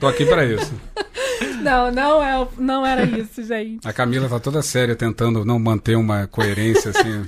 Tô 0.00 0.08
aqui 0.08 0.26
pra 0.26 0.44
isso. 0.44 0.74
Não, 1.66 1.90
não, 1.90 2.22
é, 2.22 2.48
não 2.58 2.86
era 2.86 3.02
isso, 3.04 3.42
gente. 3.44 3.86
A 3.86 3.92
Camila 3.92 4.28
tá 4.28 4.38
toda 4.40 4.62
séria 4.62 4.94
tentando 4.96 5.44
não 5.44 5.58
manter 5.58 5.96
uma 5.96 6.26
coerência, 6.26 6.90
assim, 6.92 7.24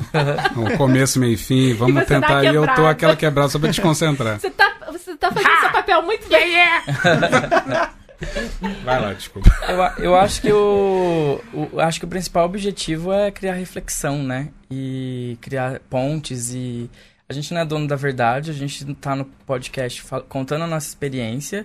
um 0.57 0.77
começo, 0.77 1.19
meio 1.19 1.35
e 1.35 1.37
fim. 1.37 1.75
Vamos 1.75 2.03
E 2.03 2.05
tentar. 2.07 2.45
E 2.45 2.55
eu 2.55 2.67
tô 2.75 2.87
aquela 2.87 3.17
quebrada 3.17 3.49
só 3.49 3.59
pra 3.59 3.69
desconcentrar. 3.69 4.39
Você 4.41 4.51
tá, 4.51 4.77
você 4.93 5.17
tá 5.17 5.31
fazendo 5.33 5.61
seu 5.61 5.71
papel 5.71 6.03
muito 6.03 6.29
bem. 6.29 6.55
Vai 8.85 9.01
lá, 9.01 9.13
desculpa. 9.13 9.49
Eu, 9.99 10.05
eu 10.05 10.17
acho 10.17 10.41
que 10.41 10.53
o, 10.53 11.41
o- 11.53 11.81
acho 11.81 12.01
que 12.01 12.05
o 12.05 12.09
principal 12.09 12.45
objetivo 12.47 13.13
é 13.13 13.31
criar 13.31 13.55
reflexão, 13.55 14.23
né? 14.23 14.49
E 14.71 15.39
criar 15.41 15.81
pontes 15.89 16.53
e 16.53 16.91
a 17.29 17.33
gente 17.33 17.53
não 17.55 17.61
é 17.61 17.65
dono 17.65 17.87
da 17.87 17.95
verdade, 17.97 18.51
a 18.51 18.55
gente 18.55 18.85
tá 18.95 19.15
no 19.15 19.25
podcast 19.25 20.03
contando 20.29 20.65
a 20.65 20.67
nossa 20.67 20.89
experiência 20.89 21.65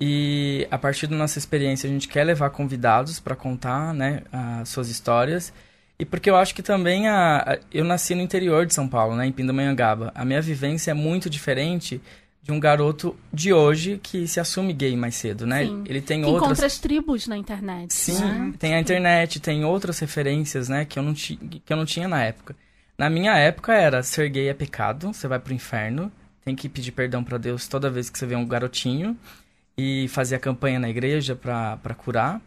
e 0.00 0.66
a 0.70 0.78
partir 0.78 1.06
da 1.06 1.16
nossa 1.16 1.38
experiência 1.38 1.88
a 1.88 1.92
gente 1.92 2.06
quer 2.08 2.24
levar 2.24 2.50
convidados 2.50 3.18
para 3.18 3.34
contar, 3.34 3.92
né, 3.92 4.22
as 4.32 4.68
suas 4.68 4.88
histórias. 4.88 5.52
E 5.98 6.04
porque 6.04 6.30
eu 6.30 6.36
acho 6.36 6.54
que 6.54 6.62
também 6.62 7.08
a, 7.08 7.38
a- 7.38 7.58
eu 7.72 7.84
nasci 7.84 8.14
no 8.14 8.22
interior 8.22 8.64
de 8.64 8.72
São 8.74 8.86
Paulo, 8.88 9.16
né, 9.16 9.26
em 9.26 9.32
Pindamonhangaba. 9.32 10.12
A 10.14 10.24
minha 10.24 10.40
vivência 10.40 10.92
é 10.92 10.94
muito 10.94 11.28
diferente 11.28 12.00
de 12.40 12.52
um 12.52 12.60
garoto 12.60 13.16
de 13.32 13.52
hoje 13.52 13.98
que 14.02 14.26
se 14.28 14.38
assume 14.38 14.72
gay 14.72 14.96
mais 14.96 15.16
cedo, 15.16 15.46
né? 15.46 15.64
Sim. 15.66 15.82
Ele 15.86 16.00
tem 16.00 16.20
Que 16.20 16.26
outras 16.26 16.44
encontra 16.46 16.66
as 16.66 16.78
tribos 16.78 17.26
na 17.26 17.36
internet. 17.36 17.92
Sim, 17.92 18.20
né? 18.22 18.52
tem 18.58 18.74
a 18.74 18.80
internet, 18.80 19.40
tem 19.40 19.64
outras 19.64 19.98
referências, 19.98 20.68
né, 20.68 20.84
que 20.84 20.98
eu 20.98 21.02
não, 21.02 21.12
ti 21.12 21.36
que 21.36 21.70
eu 21.72 21.76
não 21.76 21.84
tinha 21.84 22.06
na 22.06 22.22
época. 22.22 22.54
Na 22.96 23.10
minha 23.10 23.36
época 23.36 23.74
era 23.74 24.02
ser 24.02 24.28
gay 24.30 24.48
é 24.48 24.54
pecado, 24.54 25.12
você 25.12 25.26
vai 25.28 25.38
pro 25.40 25.52
inferno, 25.52 26.10
tem 26.44 26.54
que 26.54 26.68
pedir 26.68 26.92
perdão 26.92 27.22
pra 27.24 27.36
Deus 27.36 27.66
toda 27.68 27.90
vez 27.90 28.08
que 28.08 28.18
você 28.18 28.24
vê 28.26 28.36
um 28.36 28.46
garotinho 28.46 29.16
e 29.78 30.08
fazer 30.08 30.34
a 30.34 30.40
campanha 30.40 30.80
na 30.80 30.90
igreja 30.90 31.36
pra 31.36 31.76
pra 31.76 31.94
curar. 31.94 32.42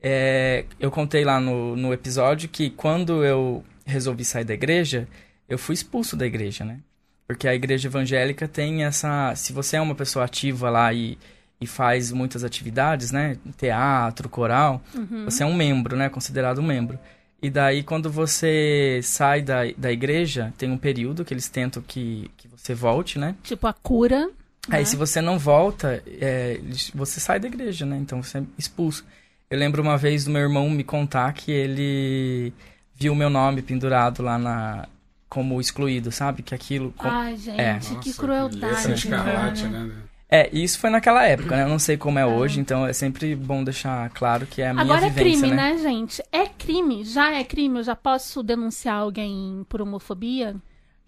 É, 0.00 0.64
eu 0.78 0.90
contei 0.90 1.24
lá 1.24 1.40
no, 1.40 1.74
no 1.74 1.92
episódio 1.92 2.48
que 2.48 2.70
quando 2.70 3.24
eu 3.24 3.64
resolvi 3.84 4.24
sair 4.24 4.44
da 4.44 4.54
igreja, 4.54 5.08
eu 5.48 5.58
fui 5.58 5.74
expulso 5.74 6.16
da 6.16 6.24
igreja, 6.24 6.64
né? 6.64 6.78
Porque 7.26 7.48
a 7.48 7.54
igreja 7.54 7.88
evangélica 7.88 8.46
tem 8.46 8.84
essa. 8.84 9.34
Se 9.34 9.52
você 9.52 9.76
é 9.76 9.80
uma 9.80 9.94
pessoa 9.94 10.24
ativa 10.24 10.70
lá 10.70 10.92
e, 10.92 11.18
e 11.60 11.66
faz 11.66 12.12
muitas 12.12 12.44
atividades, 12.44 13.10
né? 13.10 13.36
Teatro, 13.56 14.28
coral, 14.28 14.82
você 15.24 15.42
é 15.42 15.46
um 15.46 15.54
membro, 15.54 15.96
né? 15.96 16.08
Considerado 16.08 16.60
um 16.60 16.66
membro. 16.66 16.98
E 17.40 17.50
daí, 17.50 17.82
quando 17.82 18.10
você 18.10 19.00
sai 19.02 19.42
da, 19.42 19.60
da 19.76 19.92
igreja, 19.92 20.52
tem 20.56 20.70
um 20.70 20.78
período 20.78 21.24
que 21.24 21.32
eles 21.32 21.48
tentam 21.48 21.82
que, 21.86 22.30
que 22.36 22.48
você 22.48 22.74
volte, 22.74 23.18
né? 23.18 23.36
Tipo 23.42 23.66
a 23.66 23.72
cura. 23.72 24.30
Aí, 24.70 24.80
né? 24.80 24.84
se 24.84 24.96
você 24.96 25.20
não 25.20 25.38
volta, 25.38 26.02
é, 26.06 26.60
você 26.94 27.20
sai 27.20 27.38
da 27.40 27.46
igreja, 27.48 27.84
né? 27.86 27.96
Então, 27.98 28.22
você 28.22 28.38
é 28.38 28.42
expulso. 28.58 29.04
Eu 29.50 29.58
lembro 29.58 29.80
uma 29.82 29.96
vez 29.96 30.24
do 30.24 30.30
meu 30.30 30.42
irmão 30.42 30.68
me 30.68 30.84
contar 30.84 31.32
que 31.32 31.50
ele 31.50 32.52
viu 32.94 33.14
meu 33.14 33.30
nome 33.30 33.62
pendurado 33.62 34.22
lá 34.22 34.38
na 34.38 34.86
como 35.28 35.60
excluído, 35.60 36.10
sabe? 36.10 36.42
Que 36.42 36.54
aquilo... 36.54 36.92
com- 36.96 37.06
Ai, 37.08 37.36
gente, 37.36 37.60
É. 37.60 37.78
que 37.78 37.94
Nossa, 37.94 38.14
crueldade. 38.20 38.74
letra 38.74 38.92
escarlate, 38.94 39.62
cara. 39.64 39.84
né? 39.84 39.94
É, 40.30 40.50
e 40.52 40.62
isso 40.62 40.78
foi 40.78 40.90
naquela 40.90 41.24
época, 41.24 41.56
né? 41.56 41.62
Eu 41.64 41.68
não 41.68 41.78
sei 41.78 41.96
como 41.96 42.18
é 42.18 42.26
hoje, 42.26 42.60
então 42.60 42.86
é 42.86 42.92
sempre 42.92 43.34
bom 43.34 43.64
deixar 43.64 44.10
claro 44.10 44.46
que 44.46 44.60
é 44.60 44.68
a 44.68 44.72
minha 44.74 44.84
Agora 44.84 45.06
é 45.06 45.08
vivência, 45.08 45.40
crime, 45.40 45.54
né? 45.56 45.72
né, 45.72 45.78
gente? 45.78 46.22
É 46.30 46.44
crime, 46.46 47.02
já 47.04 47.32
é 47.34 47.42
crime. 47.44 47.78
Eu 47.78 47.82
já 47.82 47.96
posso 47.96 48.42
denunciar 48.42 48.96
alguém 48.96 49.64
por 49.70 49.80
homofobia? 49.80 50.54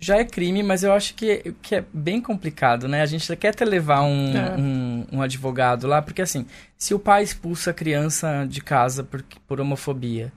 Já 0.03 0.17
é 0.17 0.25
crime, 0.25 0.63
mas 0.63 0.83
eu 0.83 0.93
acho 0.95 1.15
que, 1.15 1.55
que 1.61 1.75
é 1.75 1.85
bem 1.93 2.23
complicado, 2.23 2.89
né? 2.89 3.03
A 3.03 3.07
gente 3.07 3.37
quer 3.37 3.49
até 3.51 3.67
levar 3.67 4.01
um, 4.03 4.35
É. 4.35 4.57
um, 4.59 5.07
um 5.13 5.23
advogado 5.23 5.87
lá, 5.87 6.01
porque 6.01 6.23
assim, 6.23 6.47
se 6.77 6.95
o 6.95 6.99
pai 6.99 7.23
expulsa 7.23 7.71
a 7.71 7.75
criança 7.75 8.47
de 8.49 8.63
casa 8.63 9.05
por, 9.05 9.23
por 9.47 9.61
homofobia, 9.61 10.33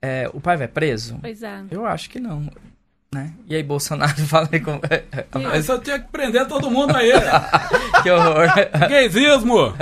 é, 0.00 0.30
o 0.32 0.40
pai 0.40 0.56
vai 0.56 0.68
preso? 0.68 1.18
Pois 1.20 1.42
é. 1.42 1.64
Eu 1.68 1.84
acho 1.84 2.08
que 2.08 2.20
não, 2.20 2.48
né? 3.10 3.32
E 3.46 3.56
aí, 3.56 3.62
Bolsonaro, 3.62 4.14
fala 4.28 4.48
aí 4.52 4.60
como... 4.60 4.80
Mas 5.32 5.68
eu 5.68 5.78
tinha 5.78 5.98
que 5.98 6.08
prender 6.08 6.46
todo 6.46 6.70
mundo 6.70 6.94
aí. 6.94 7.10
que 8.02 8.10
horror. 8.10 8.46
Gaysismo! 8.88 9.74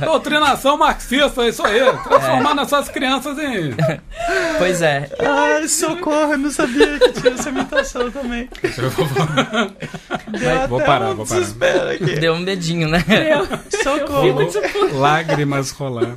Doutrinação 0.00 0.76
marxista, 0.76 1.46
isso 1.46 1.64
aí. 1.64 1.80
Transformando 2.02 2.62
essas 2.62 2.88
crianças 2.88 3.38
em. 3.38 3.74
pois 4.58 4.82
é, 4.82 5.08
Ai, 5.20 5.68
socorro, 5.68 6.32
eu 6.32 6.38
não 6.38 6.50
sabia 6.50 6.98
que 6.98 7.12
tinha 7.12 7.34
essa 7.34 7.48
imitação 7.50 8.10
também. 8.10 8.48
Deu 8.60 8.90
Vou 10.68 10.78
até 10.78 10.86
parar, 10.86 11.10
um 11.10 11.14
vou 11.16 11.26
parar. 11.26 11.90
aqui. 11.92 12.18
deu 12.18 12.34
um 12.34 12.40
medinho, 12.40 12.88
né? 12.88 12.98
Socorro. 13.82 14.98
Lágrimas 14.98 15.70
rolar. 15.70 16.16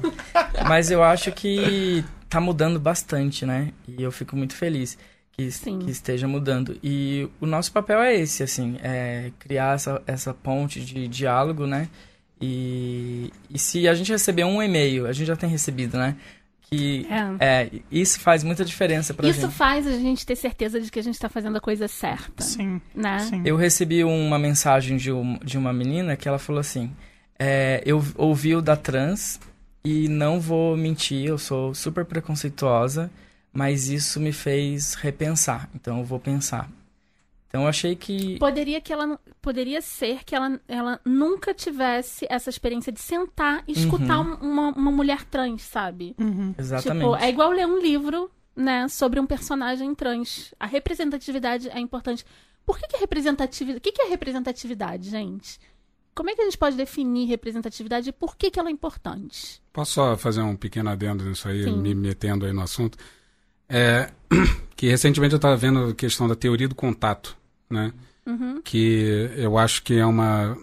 Mas 0.68 0.90
eu 0.90 1.04
acho 1.04 1.32
que 1.32 2.04
tá 2.28 2.42
mudando 2.42 2.80
bastante, 2.80 3.46
né? 3.46 3.70
E 3.88 4.02
eu 4.02 4.12
fico 4.12 4.36
muito 4.36 4.56
feliz 4.56 4.98
que, 5.38 5.52
Sim. 5.52 5.80
que 5.80 5.92
esteja 5.92 6.28
mudando. 6.28 6.78
E 6.84 7.28
o 7.42 7.46
nosso 7.46 7.72
papel 7.72 8.00
é 8.02 8.16
esse, 8.16 8.42
assim, 8.44 8.78
é 8.82 9.32
criar 9.40 9.76
essa, 9.76 10.02
essa 10.08 10.34
ponte 10.34 10.80
de 10.80 11.08
diálogo, 11.08 11.66
né? 11.68 11.90
E, 12.42 13.32
e 13.50 13.58
se 13.58 13.88
a 13.88 13.94
gente 13.94 14.12
receber 14.12 14.44
um 14.44 14.62
e-mail, 14.62 15.08
a 15.08 15.14
gente 15.14 15.28
já 15.28 15.36
tem 15.36 15.50
recebido, 15.50 15.98
né? 15.98 16.16
Que 16.70 17.06
É. 17.40 17.64
é, 17.64 17.72
isso 17.92 18.20
faz 18.20 18.44
muita 18.44 18.66
diferença 18.66 19.14
pra 19.14 19.28
Isso 19.30 19.42
gente. 19.42 19.54
faz 19.54 19.86
a 19.88 19.92
gente 19.92 20.26
ter 20.26 20.36
certeza 20.36 20.82
de 20.82 20.90
que 20.92 21.00
a 21.00 21.04
gente 21.04 21.18
tá 21.20 21.30
fazendo 21.30 21.58
a 21.58 21.62
coisa 21.62 21.88
certa. 21.88 22.44
Sim, 22.44 22.82
Né? 22.94 23.20
sim. 23.20 23.42
Eu 23.46 23.56
recebi 23.56 24.04
uma 24.04 24.40
mensagem 24.40 24.98
de, 24.98 25.12
um, 25.12 25.38
de 25.44 25.58
uma 25.58 25.72
menina 25.72 26.16
que 26.18 26.28
ela 26.28 26.40
falou 26.40 26.60
assim: 26.60 26.92
é, 27.38 27.82
Eu 27.86 28.04
ouvi 28.16 28.56
o 28.56 28.62
da 28.62 28.76
trans 28.76 29.40
e 29.84 30.08
não 30.10 30.40
vou 30.40 30.76
mentir, 30.76 31.26
eu 31.28 31.38
sou 31.38 31.74
super 31.76 32.04
preconceituosa, 32.04 33.12
mas 33.56 33.88
isso 33.90 34.20
me 34.20 34.34
fez 34.34 34.94
repensar, 34.96 35.70
então 35.74 36.00
eu 36.00 36.04
vou 36.06 36.20
pensar. 36.20 36.70
Então 37.48 37.62
eu 37.64 37.68
achei 37.70 37.96
que. 37.96 38.38
Poderia 38.38 38.82
que 38.82 38.92
ela 38.92 39.18
poderia 39.42 39.82
ser 39.82 40.26
que 40.26 40.36
ela, 40.36 40.60
ela 40.68 41.00
nunca 41.06 41.54
tivesse 41.54 42.28
essa 42.30 42.50
experiência 42.50 42.92
de 42.92 43.00
sentar 43.00 43.64
e 43.66 43.72
escutar 43.72 44.20
um- 44.20 44.36
uma, 44.36 44.70
uma 44.74 44.92
mulher 44.92 45.24
trans, 45.24 45.62
sabe? 45.62 46.14
Uhum. 46.20 46.54
Exatamente. 46.58 47.04
Tipo, 47.06 47.16
é 47.16 47.30
igual 47.30 47.52
ler 47.52 47.66
um 47.66 47.80
livro, 47.80 48.30
né, 48.56 48.88
sobre 48.90 49.20
um 49.22 49.26
personagem 49.26 49.96
trans. 49.96 50.54
A 50.60 50.66
representatividade 50.66 51.70
é 51.70 51.80
importante. 51.80 52.26
Por 52.66 52.78
que, 52.78 52.88
que 52.88 52.98
representatividade. 52.98 53.78
O 53.78 53.82
que, 53.82 53.92
que 53.94 54.02
é 54.02 54.10
representatividade, 54.10 55.10
gente? 55.10 55.58
Como 56.14 56.30
é 56.30 56.36
que 56.36 56.42
a 56.42 56.46
gente 56.46 56.58
pode 56.58 56.76
definir 56.76 57.26
representatividade 57.28 58.10
e 58.10 58.12
por 58.12 58.36
que, 58.36 58.50
que 58.50 58.60
ela 58.60 58.70
é 58.70 58.72
importante? 58.72 59.62
Posso 59.72 59.94
só 59.94 60.18
fazer 60.18 60.42
um 60.42 60.56
pequeno 60.56 60.90
adendo 60.90 61.24
nisso 61.24 61.48
aí, 61.48 61.64
Sim. 61.66 61.78
me 61.78 61.94
metendo 61.94 62.46
aí 62.46 62.52
no 62.54 62.62
assunto? 62.62 62.98
É 63.70 64.12
que 64.76 64.88
recentemente 64.88 65.34
eu 65.34 65.38
estava 65.38 65.56
vendo 65.56 65.86
a 65.86 65.96
questão 65.96 66.28
da 66.28 66.36
teoria 66.36 66.68
do 66.68 66.76
contato, 66.76 67.38
né? 67.70 67.94
Uhum. 68.26 68.62
Que 68.62 69.32
eu 69.36 69.58
acho 69.58 69.84
que 69.84 69.96
é 69.96 70.06
uma, 70.06 70.58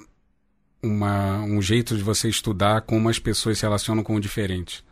uma, 0.82 1.40
um 1.40 1.62
jeito 1.62 1.96
de 1.96 2.02
você 2.02 2.28
estudar 2.28 2.82
como 2.82 3.08
as 3.08 3.18
pessoas 3.18 3.58
se 3.58 3.64
relacionam 3.64 4.02
com 4.02 4.16
o 4.16 4.20
diferente. 4.20 4.84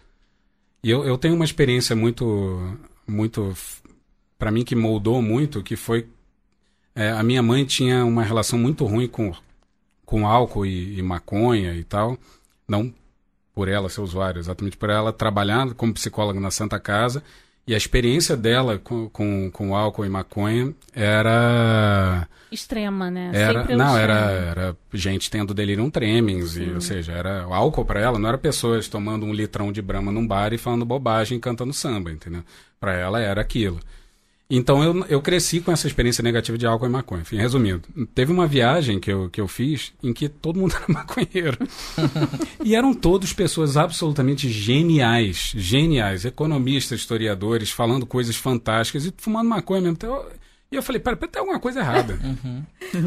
E 0.83 0.91
eu, 0.91 1.05
eu 1.05 1.19
tenho 1.19 1.35
uma 1.35 1.45
experiência 1.45 1.95
muito, 1.95 2.79
muito, 3.07 3.55
para 4.39 4.51
mim 4.51 4.65
que 4.65 4.75
moldou 4.75 5.21
muito, 5.21 5.63
que 5.63 5.77
foi 5.77 6.09
é, 6.95 7.11
a 7.11 7.23
minha 7.23 7.43
mãe 7.43 7.65
tinha 7.65 8.05
uma 8.05 8.23
relação 8.23 8.59
muito 8.59 8.85
ruim 8.85 9.07
com, 9.07 9.33
com 10.05 10.27
álcool 10.27 10.67
e, 10.67 10.99
e 10.99 11.03
maconha 11.03 11.75
e 11.75 11.85
tal. 11.85 12.19
Não 12.67 12.93
por 13.55 13.69
ela 13.69 13.89
ser 13.89 14.01
usuária, 14.01 14.39
exatamente 14.39 14.77
por 14.77 14.91
ela 14.91 15.13
trabalhar 15.13 15.75
como 15.75 15.93
psicóloga 15.93 16.41
na 16.41 16.51
Santa 16.51 16.79
Casa. 16.79 17.23
E 17.71 17.75
a 17.75 17.77
experiência 17.77 18.37
dela 18.37 18.79
com, 18.79 19.09
com, 19.11 19.49
com 19.49 19.77
álcool 19.77 20.05
e 20.05 20.09
maconha 20.09 20.75
era. 20.93 22.27
Extrema, 22.51 23.13
né? 23.13 23.31
era 23.33 23.61
Sempre 23.61 23.75
o 23.77 23.79
não, 23.79 23.97
era, 23.97 24.13
era 24.13 24.77
gente 24.93 25.31
tendo 25.31 25.55
delirium 25.55 25.89
tremens. 25.89 26.57
E, 26.57 26.69
ou 26.69 26.81
seja, 26.81 27.13
era 27.13 27.47
o 27.47 27.55
álcool 27.55 27.85
para 27.85 28.01
ela 28.01 28.19
não 28.19 28.29
era 28.29 28.37
pessoas 28.37 28.89
tomando 28.89 29.25
um 29.25 29.33
litrão 29.33 29.71
de 29.71 29.81
brama 29.81 30.11
num 30.11 30.27
bar 30.27 30.53
e 30.53 30.59
falando 30.59 30.85
bobagem 30.85 31.39
e 31.39 31.41
cantando 31.41 31.73
samba, 31.73 32.11
entendeu? 32.11 32.43
Para 32.81 32.95
ela 32.95 33.21
era 33.21 33.41
aquilo. 33.41 33.79
Então 34.51 34.83
eu, 34.83 35.07
eu 35.09 35.23
cresci 35.23 35.61
com 35.61 35.71
essa 35.71 35.87
experiência 35.87 36.23
negativa 36.23 36.59
de 36.59 36.67
álcool 36.67 36.87
e 36.87 36.89
maconha. 36.89 37.23
Enfim, 37.23 37.37
resumindo, 37.37 37.83
teve 38.15 38.33
uma 38.33 38.47
viagem 38.49 38.99
que 38.99 39.11
eu, 39.13 39.31
que 39.31 39.41
eu 39.41 39.47
fiz 39.47 39.93
em 40.03 40.13
que 40.13 40.29
todo 40.29 40.59
mundo 40.59 40.75
era 40.83 40.85
maconheiro. 40.89 41.57
e 42.65 42.75
eram 42.75 42.93
todos 42.93 43.33
pessoas 43.33 43.77
absolutamente 43.77 44.49
geniais, 44.49 45.53
geniais, 45.55 46.25
economistas, 46.25 46.99
historiadores, 47.01 47.71
falando 47.71 48.05
coisas 48.05 48.35
fantásticas 48.35 49.07
e 49.07 49.15
fumando 49.17 49.49
maconha 49.49 49.81
mesmo. 49.83 49.95
Então, 49.95 50.13
eu- 50.15 50.41
e 50.73 50.77
eu 50.77 50.83
falei, 50.85 51.01
pera, 51.01 51.17
pera, 51.17 51.33
tem 51.33 51.41
alguma 51.41 51.59
coisa 51.59 51.81
errada. 51.81 52.17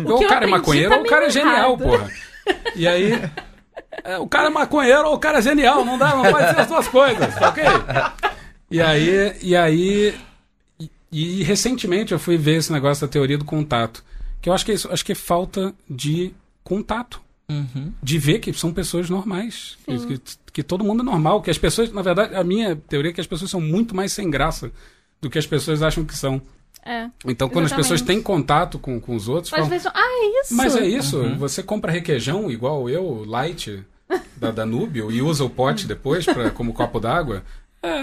Ou 0.06 0.17
que 0.17 0.23
o 0.23 0.25
eu 0.25 0.29
cara 0.29 0.45
é 0.45 0.49
maconheiro 0.49 0.89
tá 0.89 0.95
ou 0.97 1.03
o 1.03 1.08
cara 1.08 1.21
é 1.25 1.27
meio 1.27 1.32
genial, 1.32 1.56
errado. 1.71 1.77
porra. 1.84 2.12
E 2.75 2.86
aí, 2.86 3.13
é, 4.03 4.17
o 4.17 4.27
cara 4.27 4.47
é 4.47 4.49
maconheiro 4.49 5.08
ou 5.08 5.15
o 5.15 5.17
cara 5.17 5.38
é 5.38 5.41
genial, 5.41 5.86
não 5.86 5.97
dá, 5.97 6.13
não 6.13 6.29
pode 6.29 6.49
ser 6.53 6.60
as 6.60 6.67
duas 6.67 6.88
coisas, 6.89 7.34
tá 7.36 7.47
ok? 7.49 7.63
E 8.69 8.82
aí, 8.82 9.34
e 9.41 9.56
aí, 9.56 10.13
e, 11.13 11.39
e 11.39 11.43
recentemente 11.43 12.12
eu 12.12 12.19
fui 12.19 12.38
ver 12.38 12.58
esse 12.58 12.71
negócio 12.71 13.06
da 13.06 13.12
teoria 13.12 13.38
do 13.38 13.45
contato, 13.45 14.04
que 14.41 14.49
eu 14.49 14.54
acho 14.54 14.65
que 14.65 14.71
é 14.71 14.76
isso, 14.76 14.91
acho 14.91 15.06
que 15.06 15.12
é 15.12 15.15
falta 15.15 15.73
de 15.89 16.34
contato. 16.63 17.21
Uhum. 17.49 17.91
de 18.02 18.17
ver 18.17 18.39
que 18.39 18.54
são 18.54 18.73
pessoas 18.73 19.10
normais. 19.10 19.78
Que, 19.86 20.17
que, 20.17 20.21
que 20.54 20.63
todo 20.63 20.84
mundo 20.84 21.02
é 21.02 21.06
normal. 21.06 21.41
Que 21.41 21.52
as 21.52 21.58
pessoas, 21.58 21.91
na 21.91 22.02
verdade, 22.02 22.34
a 22.34 22.43
minha 22.43 22.76
teoria 22.76 23.12
é 23.12 23.13
que 23.13 23.19
as 23.19 23.28
pessoas 23.28 23.52
são 23.52 23.60
muito 23.60 23.93
mais 23.93 24.13
sem 24.13 24.30
graça 24.30 24.71
do 25.21 25.30
que 25.30 25.38
as 25.38 25.45
pessoas 25.45 25.82
acham 25.84 26.06
que 26.06 26.15
são. 26.15 26.41
É. 26.86 27.10
Então, 27.26 27.49
quando 27.49 27.65
as 27.65 27.71
Exatamente. 27.71 27.76
pessoas 27.76 28.02
têm 28.02 28.21
contato 28.21 28.80
com, 28.80 28.99
com 28.99 29.15
os 29.15 29.28
outros, 29.28 29.54
Às 29.54 29.58
falam, 29.58 29.69
vezes, 29.69 29.88
ah, 29.88 29.93
é 29.95 30.41
isso. 30.41 30.56
mas 30.56 30.76
é 30.76 30.86
isso, 30.86 31.21
você 31.38 31.62
compra 31.62 31.91
requeijão 31.91 32.49
igual 32.49 32.89
eu, 32.89 33.23
light, 33.26 33.84
da 34.36 34.52
Danúbio, 34.52 35.12
e 35.12 35.21
usa 35.21 35.43
o 35.43 35.49
pote 35.49 35.86
depois 35.88 36.26
pra, 36.26 36.49
como 36.49 36.73
copo 36.73 36.99
d'água. 36.99 37.43
É, 37.84 38.02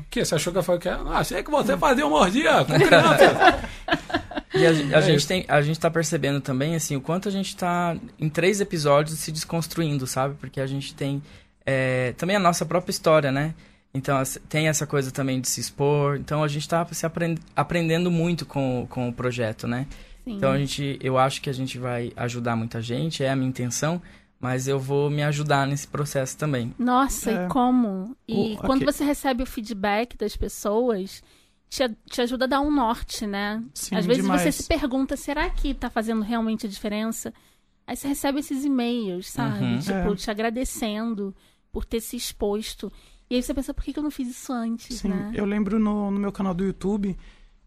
o 0.00 0.04
que? 0.10 0.24
Você 0.24 0.34
achou 0.34 0.52
que 0.52 0.58
eu 0.58 0.62
falei 0.62 0.80
que 0.80 0.88
é? 0.88 0.92
Ah, 0.92 1.18
achei 1.18 1.42
que 1.42 1.50
você 1.50 1.76
fazia 1.76 2.06
um 2.06 2.10
mordia 2.10 2.64
com 2.64 2.72
criança. 2.74 3.60
E 4.52 4.66
a, 4.66 4.70
a 4.70 4.98
É 4.98 5.02
gente 5.02 5.18
isso. 5.18 5.28
tem, 5.28 5.44
a 5.46 5.62
gente 5.62 5.78
tá 5.78 5.88
percebendo 5.88 6.40
também, 6.40 6.74
assim, 6.74 6.96
o 6.96 7.00
quanto 7.00 7.28
a 7.28 7.30
gente 7.30 7.56
tá 7.56 7.96
em 8.18 8.28
três 8.28 8.60
episódios 8.60 9.16
se 9.20 9.30
desconstruindo, 9.30 10.08
sabe? 10.08 10.34
Porque 10.40 10.60
a 10.60 10.66
gente 10.66 10.92
tem 10.92 11.22
é, 11.64 12.12
também 12.16 12.34
a 12.34 12.40
nossa 12.40 12.66
própria 12.66 12.90
história, 12.90 13.30
né? 13.30 13.54
Então, 13.94 14.20
tem 14.48 14.66
essa 14.66 14.88
coisa 14.88 15.12
também 15.12 15.40
de 15.40 15.48
se 15.48 15.60
expor. 15.60 16.16
Então, 16.16 16.42
a 16.42 16.48
gente 16.48 16.68
tá 16.68 16.84
se 16.90 17.06
aprend, 17.06 17.38
aprendendo 17.54 18.10
muito 18.10 18.44
com, 18.44 18.88
com 18.90 19.08
o 19.08 19.12
projeto, 19.12 19.68
né? 19.68 19.86
Sim. 20.24 20.32
Então, 20.36 20.50
a 20.50 20.58
gente, 20.58 20.98
eu 21.00 21.16
acho 21.16 21.40
que 21.40 21.48
a 21.48 21.54
gente 21.54 21.78
vai 21.78 22.12
ajudar 22.16 22.56
muita 22.56 22.82
gente, 22.82 23.22
é 23.22 23.30
a 23.30 23.36
minha 23.36 23.48
intenção. 23.48 24.02
Mas 24.40 24.66
eu 24.66 24.78
vou 24.78 25.10
me 25.10 25.22
ajudar 25.22 25.66
nesse 25.66 25.86
processo 25.86 26.36
também. 26.38 26.74
Nossa, 26.78 27.30
É. 27.30 27.44
e 27.44 27.48
como? 27.48 28.16
E 28.26 28.56
quando 28.64 28.84
você 28.86 29.04
recebe 29.04 29.42
o 29.42 29.46
feedback 29.46 30.16
das 30.16 30.34
pessoas, 30.34 31.22
te, 31.68 31.82
te 32.08 32.22
ajuda 32.22 32.46
a 32.46 32.48
dar 32.48 32.60
um 32.62 32.70
norte, 32.70 33.26
né? 33.26 33.62
Sim, 33.74 33.96
Às 33.96 34.06
vezes 34.06 34.22
demais. 34.22 34.40
você 34.40 34.50
se 34.52 34.66
pergunta, 34.66 35.14
será 35.16 35.50
que 35.50 35.74
tá 35.74 35.90
fazendo 35.90 36.22
realmente 36.22 36.66
a 36.66 36.70
diferença? 36.70 37.34
Aí 37.86 37.94
você 37.96 38.08
recebe 38.08 38.40
esses 38.40 38.64
e-mails, 38.64 39.28
sabe? 39.30 39.62
Uhum. 39.62 39.78
Tipo, 39.78 39.92
É. 40.12 40.16
te 40.16 40.30
agradecendo 40.30 41.34
por 41.70 41.84
ter 41.84 42.00
se 42.00 42.16
exposto. 42.16 42.90
E 43.28 43.34
aí 43.36 43.42
você 43.42 43.52
pensa, 43.52 43.74
por 43.74 43.84
que, 43.84 43.92
que 43.92 43.98
eu 43.98 44.02
não 44.02 44.10
fiz 44.10 44.28
isso 44.28 44.52
antes, 44.52 45.00
Sim, 45.00 45.08
né? 45.08 45.32
eu 45.34 45.44
lembro 45.44 45.78
no, 45.78 46.10
no 46.10 46.18
meu 46.18 46.32
canal 46.32 46.54
do 46.54 46.64
YouTube 46.64 47.16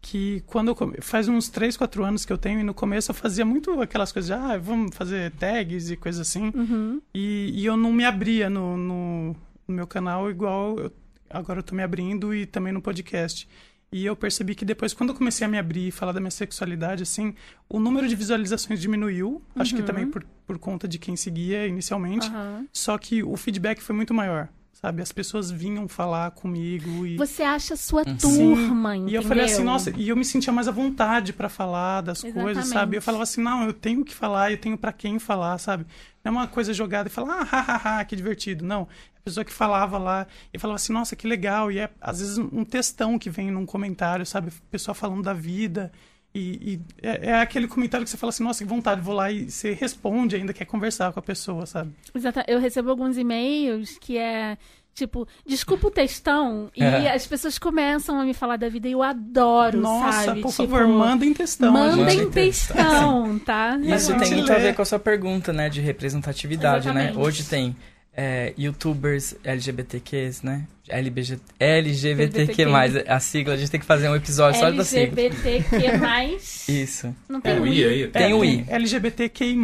que 0.06 0.42
quando 0.46 0.68
eu 0.68 0.74
come... 0.74 0.98
faz 1.00 1.26
uns 1.28 1.48
3, 1.48 1.76
4 1.78 2.04
anos 2.04 2.24
que 2.26 2.32
eu 2.32 2.36
tenho 2.36 2.60
e 2.60 2.62
no 2.62 2.74
começo 2.74 3.10
eu 3.10 3.14
fazia 3.14 3.44
muito 3.44 3.80
aquelas 3.80 4.12
coisas 4.12 4.28
de 4.28 4.34
ah, 4.34 4.58
vamos 4.58 4.94
fazer 4.94 5.30
tags 5.32 5.88
e 5.90 5.96
coisas 5.96 6.20
assim. 6.28 6.52
Uhum. 6.54 7.00
E, 7.14 7.50
e 7.54 7.64
eu 7.64 7.76
não 7.76 7.90
me 7.92 8.04
abria 8.04 8.50
no, 8.50 8.76
no, 8.76 9.36
no 9.66 9.74
meu 9.74 9.86
canal 9.86 10.30
igual 10.30 10.78
eu- 10.78 10.92
agora 11.30 11.60
eu 11.60 11.62
tô 11.62 11.74
me 11.74 11.82
abrindo 11.82 12.34
e 12.34 12.44
também 12.44 12.72
no 12.72 12.82
podcast. 12.82 13.48
E 13.90 14.04
eu 14.04 14.14
percebi 14.16 14.54
que 14.56 14.64
depois, 14.64 14.92
quando 14.92 15.10
eu 15.10 15.14
comecei 15.16 15.46
a 15.46 15.48
me 15.48 15.56
abrir 15.56 15.86
e 15.88 15.90
falar 15.92 16.10
da 16.12 16.18
minha 16.20 16.30
sexualidade, 16.30 17.02
assim, 17.04 17.32
o 17.68 17.78
número 17.78 18.06
de 18.08 18.16
visualizações 18.16 18.80
diminuiu. 18.80 19.40
Acho 19.54 19.72
que 19.74 19.80
Uhum. 19.80 19.86
também 19.86 20.06
por, 20.06 20.24
por 20.46 20.58
conta 20.58 20.86
de 20.88 20.98
quem 20.98 21.14
seguia 21.16 21.66
inicialmente. 21.66 22.26
Aham. 22.28 22.66
Só 22.72 22.98
que 22.98 23.22
o 23.22 23.36
feedback 23.36 23.80
foi 23.80 23.94
muito 23.94 24.12
maior, 24.12 24.48
sabe? 24.84 25.00
As 25.00 25.10
pessoas 25.12 25.50
vinham 25.50 25.88
falar 25.88 26.30
comigo 26.32 27.06
e... 27.06 27.16
Você 27.16 27.42
acha 27.42 27.72
a 27.72 27.76
sua 27.76 28.02
Uhum. 28.06 28.16
turma, 28.18 28.96
entendeu? 28.96 29.12
E 29.12 29.14
eu 29.16 29.22
falei 29.22 29.44
assim, 29.46 29.64
nossa, 29.64 29.90
e 29.96 30.10
eu 30.10 30.16
me 30.16 30.24
sentia 30.26 30.52
mais 30.52 30.68
à 30.68 30.70
vontade 30.70 31.32
pra 31.32 31.48
falar 31.48 32.02
das 32.02 32.20
coisas, 32.20 32.38
Exatamente. 32.64 32.68
sabe? 32.68 32.96
Eu 32.98 33.02
falava 33.02 33.22
assim, 33.22 33.40
não, 33.42 33.64
eu 33.64 33.72
tenho 33.72 34.04
que 34.04 34.14
falar, 34.14 34.50
eu 34.52 34.58
tenho 34.58 34.76
pra 34.76 34.92
quem 34.92 35.18
falar, 35.18 35.56
sabe? 35.56 35.86
Não 36.22 36.32
é 36.32 36.34
uma 36.36 36.46
coisa 36.46 36.74
jogada 36.74 37.08
e 37.08 37.12
falar, 37.12 37.40
ah, 37.50 37.60
hahaha, 37.62 38.04
que 38.04 38.14
divertido. 38.14 38.62
Não, 38.62 38.82
é 39.14 39.18
a 39.18 39.20
pessoa 39.24 39.42
que 39.44 39.52
falava 39.52 39.96
lá 39.96 40.26
e 40.52 40.58
falava 40.58 40.76
assim, 40.76 40.92
nossa, 40.92 41.16
que 41.16 41.26
legal. 41.26 41.72
E 41.72 41.78
é 41.78 41.88
às 41.98 42.20
vezes 42.20 42.36
um 42.36 42.62
textão 42.62 43.18
que 43.18 43.30
vem 43.30 43.50
num 43.50 43.64
comentário, 43.64 44.26
sabe? 44.26 44.50
Pessoa 44.70 44.94
falando 44.94 45.22
da 45.22 45.32
vida. 45.32 45.90
E, 46.34 46.74
e 46.74 46.80
é, 47.06 47.30
é 47.30 47.34
aquele 47.40 47.68
comentário 47.68 48.04
que 48.04 48.10
você 48.10 48.16
fala 48.16 48.30
assim, 48.30 48.42
nossa, 48.42 48.64
que 48.64 48.68
vontade, 48.68 49.00
vou 49.00 49.14
lá 49.14 49.30
e 49.30 49.48
você 49.50 49.72
responde 49.72 50.34
ainda, 50.34 50.52
quer 50.52 50.64
conversar 50.64 51.12
com 51.12 51.20
a 51.20 51.22
pessoa, 51.22 51.64
sabe? 51.64 51.92
Exata. 52.14 52.44
Eu 52.48 52.58
recebo 52.58 52.90
alguns 52.90 53.16
e-mails 53.16 53.96
que 54.00 54.18
é 54.18 54.58
tipo, 54.92 55.26
desculpa 55.44 55.88
o 55.88 55.90
textão, 55.90 56.70
e 56.76 56.80
É. 56.82 57.12
as 57.12 57.26
pessoas 57.26 57.58
começam 57.58 58.20
a 58.20 58.24
me 58.24 58.32
falar 58.32 58.56
da 58.56 58.68
vida 58.68 58.86
e 58.88 58.92
eu 58.92 59.02
adoro, 59.02 59.80
nossa, 59.80 60.26
sabe? 60.26 60.40
por 60.40 60.50
Tipo, 60.52 60.68
favor, 60.68 60.86
mandem 60.86 61.34
textão. 61.34 61.72
Mandem 61.72 62.30
textão, 62.30 63.38
tá? 63.44 63.76
Isso 63.82 64.16
tem 64.18 64.34
muito 64.34 64.52
a 64.52 64.56
ver 64.58 64.72
com 64.74 64.82
a 64.82 64.84
sua 64.84 65.00
pergunta, 65.00 65.52
né, 65.52 65.68
de 65.68 65.80
representatividade, 65.80 66.86
né? 66.92 67.06
Exatamente. 67.06 67.26
Hoje 67.26 67.42
tem 67.44 67.76
é, 68.16 68.54
youtubers 68.56 69.34
LGBTQs, 69.42 70.42
né? 70.42 70.64
LBG, 70.88 71.38
LGBTQ+, 71.58 72.64
a 73.06 73.18
sigla, 73.20 73.54
a 73.54 73.56
gente 73.56 73.70
tem 73.70 73.80
que 73.80 73.86
fazer 73.86 74.08
um 74.08 74.14
episódio 74.16 74.60
só 74.60 74.70
da 74.70 74.84
sigla. 74.84 75.20
LGBTQ+. 75.22 76.72
Isso. 76.72 77.14
Não 77.28 77.40
tem 77.40 77.52
É, 77.52 77.60
o 77.60 77.66
I 77.66 77.84
aí. 77.84 78.08
Tem 78.08 78.30
É, 78.32 78.34
o 78.34 78.44
I. 78.44 78.64
LGBTQI+, 78.68 79.54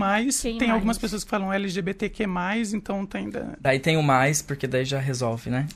Quem 0.40 0.58
tem 0.58 0.68
mais? 0.68 0.70
algumas 0.70 0.98
pessoas 0.98 1.22
que 1.24 1.30
falam 1.30 1.52
LGBTQ+, 1.52 2.24
então 2.74 3.04
tem 3.06 3.28
da... 3.28 3.54
Daí 3.60 3.78
tem 3.78 3.96
o 3.96 4.02
mais, 4.02 4.40
porque 4.42 4.66
daí 4.66 4.84
já 4.84 4.98
resolve, 4.98 5.50
né? 5.50 5.66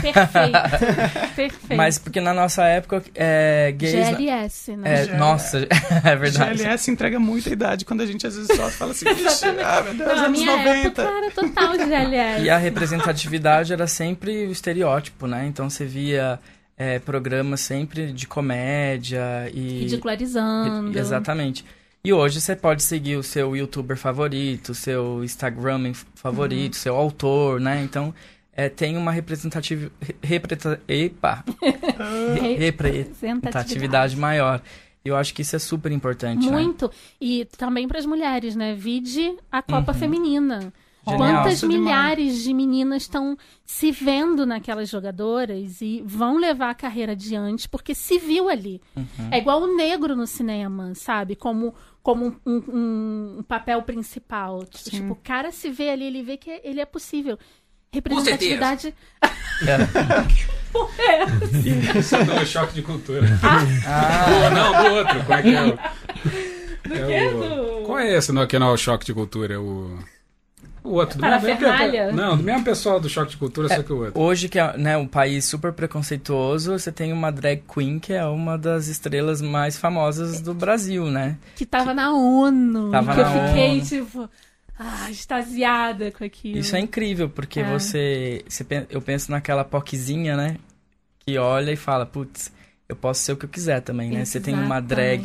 Perfeito. 0.00 1.32
Perfeito. 1.36 1.76
Mas 1.76 1.98
porque 1.98 2.20
na 2.20 2.32
nossa 2.34 2.64
época, 2.64 3.02
é, 3.14 3.72
gays... 3.76 4.16
GLS, 4.16 4.76
né? 4.76 5.02
É, 5.02 5.04
GL. 5.04 5.16
nossa, 5.18 5.58
é 6.04 6.16
verdade. 6.16 6.62
GLS 6.62 6.90
entrega 6.90 7.18
muita 7.18 7.50
idade 7.50 7.84
quando 7.84 8.02
a 8.02 8.06
gente 8.06 8.26
às 8.26 8.36
vezes 8.36 8.56
só 8.56 8.68
fala 8.70 8.92
assim, 8.92 9.06
"Ixi, 9.10 9.46
ah, 9.64 9.82
meu 9.82 9.94
Deus, 9.94 10.16
Na 10.16 10.24
anos 10.26 10.38
minha 10.38 10.56
90. 10.56 11.02
época 11.02 11.02
era 11.02 11.30
total 11.30 11.72
GLS. 11.76 12.44
E 12.44 12.50
a 12.50 12.56
representatividade 12.56 13.72
era 13.72 13.86
sempre 13.86 14.46
o 14.46 14.52
estereótipo, 14.52 15.26
né? 15.26 15.46
Então 15.46 15.68
você 15.68 15.84
via 15.84 16.38
é, 16.76 16.98
programas 16.98 17.60
sempre 17.60 18.12
de 18.12 18.26
comédia 18.26 19.50
e... 19.52 19.80
Ridicularizando. 19.80 20.98
Exatamente. 20.98 21.64
E 22.02 22.12
hoje 22.14 22.40
você 22.40 22.56
pode 22.56 22.82
seguir 22.82 23.16
o 23.16 23.22
seu 23.22 23.54
youtuber 23.54 23.96
favorito, 23.96 24.70
o 24.70 24.74
seu 24.74 25.22
Instagram 25.22 25.92
favorito, 26.14 26.74
seu 26.76 26.96
autor, 26.96 27.60
né? 27.60 27.82
Então 27.82 28.14
é, 28.64 28.68
tem 28.68 28.96
uma 28.96 29.10
representativa, 29.12 29.90
repreta, 30.22 30.80
epa, 30.88 31.44
re- 32.40 32.56
representatividade 32.56 34.16
maior. 34.16 34.60
Eu 35.04 35.16
acho 35.16 35.32
que 35.34 35.42
isso 35.42 35.56
é 35.56 35.58
super 35.58 35.90
importante, 35.92 36.44
né? 36.46 36.52
Muito. 36.52 36.90
E 37.20 37.46
também 37.56 37.88
para 37.88 37.98
as 37.98 38.04
mulheres, 38.06 38.54
né? 38.54 38.74
Vide 38.74 39.34
a 39.50 39.62
Copa 39.62 39.94
Feminina. 39.94 40.60
Genial. 40.60 40.72
Quantas 41.16 41.62
Nossa, 41.62 41.66
demais. 41.68 41.80
milhares 41.82 42.42
de 42.44 42.52
meninas 42.52 43.02
estão 43.04 43.34
se 43.64 43.90
vendo 43.90 44.44
naquelas 44.44 44.90
jogadoras 44.90 45.80
e 45.80 46.02
vão 46.04 46.36
levar 46.36 46.68
a 46.68 46.74
carreira 46.74 47.12
adiante 47.12 47.66
porque 47.66 47.94
se 47.94 48.18
viu 48.18 48.50
ali. 48.50 48.82
É 49.30 49.38
igual 49.38 49.62
o 49.62 49.74
negro 49.74 50.14
no 50.14 50.26
cinema, 50.26 50.94
sabe? 50.94 51.34
Como, 51.34 51.74
como 52.02 52.36
um, 52.46 52.52
um- 52.68 53.36
um 53.38 53.42
papel 53.42 53.80
principal. 53.82 54.62
Sim. 54.72 54.90
Tipo, 54.90 55.12
o 55.14 55.16
cara 55.16 55.50
se 55.50 55.70
vê 55.70 55.88
ali, 55.88 56.04
ele 56.04 56.22
vê 56.22 56.36
que 56.36 56.60
ele 56.62 56.80
é 56.80 56.84
possível. 56.86 57.38
Representatividade. 57.92 58.94
Isso 61.98 62.16
não 62.24 62.38
é 62.38 62.44
choque 62.46 62.74
de 62.74 62.82
cultura. 62.82 63.26
Ah, 63.86 64.26
Ou 64.44 64.50
não, 64.50 64.84
do 64.84 64.90
outro. 64.96 65.24
Qual 65.24 65.38
é 65.38 65.42
que 65.42 65.54
é 65.54 65.62
o... 65.62 65.78
é 66.94 67.06
quê? 67.28 67.34
o- 67.34 67.40
Do- 67.40 67.82
Qual 67.86 67.98
é 67.98 68.16
esse 68.16 68.30
não, 68.32 68.46
que 68.46 68.58
não 68.58 68.68
é 68.68 68.72
o 68.72 68.76
choque 68.76 69.04
de 69.04 69.12
cultura? 69.12 69.54
É 69.54 69.58
o... 69.58 69.98
O 70.84 70.90
outro. 70.94 71.18
do 71.18 71.22
mesmo- 71.28 72.12
Não, 72.16 72.36
do 72.38 72.42
mesmo 72.44 72.64
pessoal 72.64 72.98
do 73.00 73.08
choque 73.08 73.32
de 73.32 73.36
cultura, 73.36 73.68
só 73.68 73.82
que 73.82 73.92
o 73.92 73.98
outro. 74.04 74.18
hoje 74.20 74.48
que 74.48 74.58
é 74.58 74.76
né, 74.78 74.96
um 74.96 75.06
país 75.06 75.44
super 75.44 75.72
preconceituoso, 75.72 76.78
você 76.78 76.90
tem 76.92 77.12
uma 77.12 77.30
drag 77.32 77.62
queen 77.74 77.98
que 77.98 78.12
é 78.14 78.24
uma 78.24 78.56
das 78.56 78.86
estrelas 78.86 79.42
mais 79.42 79.76
famosas 79.76 80.40
do 80.40 80.54
Brasil, 80.54 81.06
né? 81.06 81.36
Que 81.56 81.66
tava 81.66 81.92
na 81.92 82.12
ONU. 82.14 82.90
Tava 82.92 83.14
que 83.14 83.20
eu 83.20 83.24
na 83.24 83.48
fiquei, 83.48 83.70
ONU. 83.72 83.82
tipo, 83.84 84.30
ah, 84.82 85.10
extasiada 85.10 86.10
com 86.10 86.24
aquilo. 86.24 86.58
Isso 86.58 86.74
é 86.74 86.80
incrível, 86.80 87.28
porque 87.28 87.60
É. 87.60 87.70
você, 87.70 88.42
você 88.48 88.66
Eu 88.88 89.02
penso 89.02 89.30
naquela 89.30 89.62
poquezinha, 89.62 90.34
né? 90.34 90.56
Que 91.18 91.36
olha 91.36 91.70
e 91.70 91.76
fala, 91.76 92.06
putz, 92.06 92.50
eu 92.88 92.96
posso 92.96 93.20
ser 93.20 93.32
o 93.32 93.36
que 93.36 93.44
eu 93.44 93.48
quiser 93.48 93.82
também, 93.82 94.10
né? 94.10 94.24
Você 94.24 94.40
tem 94.40 94.54
uma 94.54 94.80
drag 94.80 95.22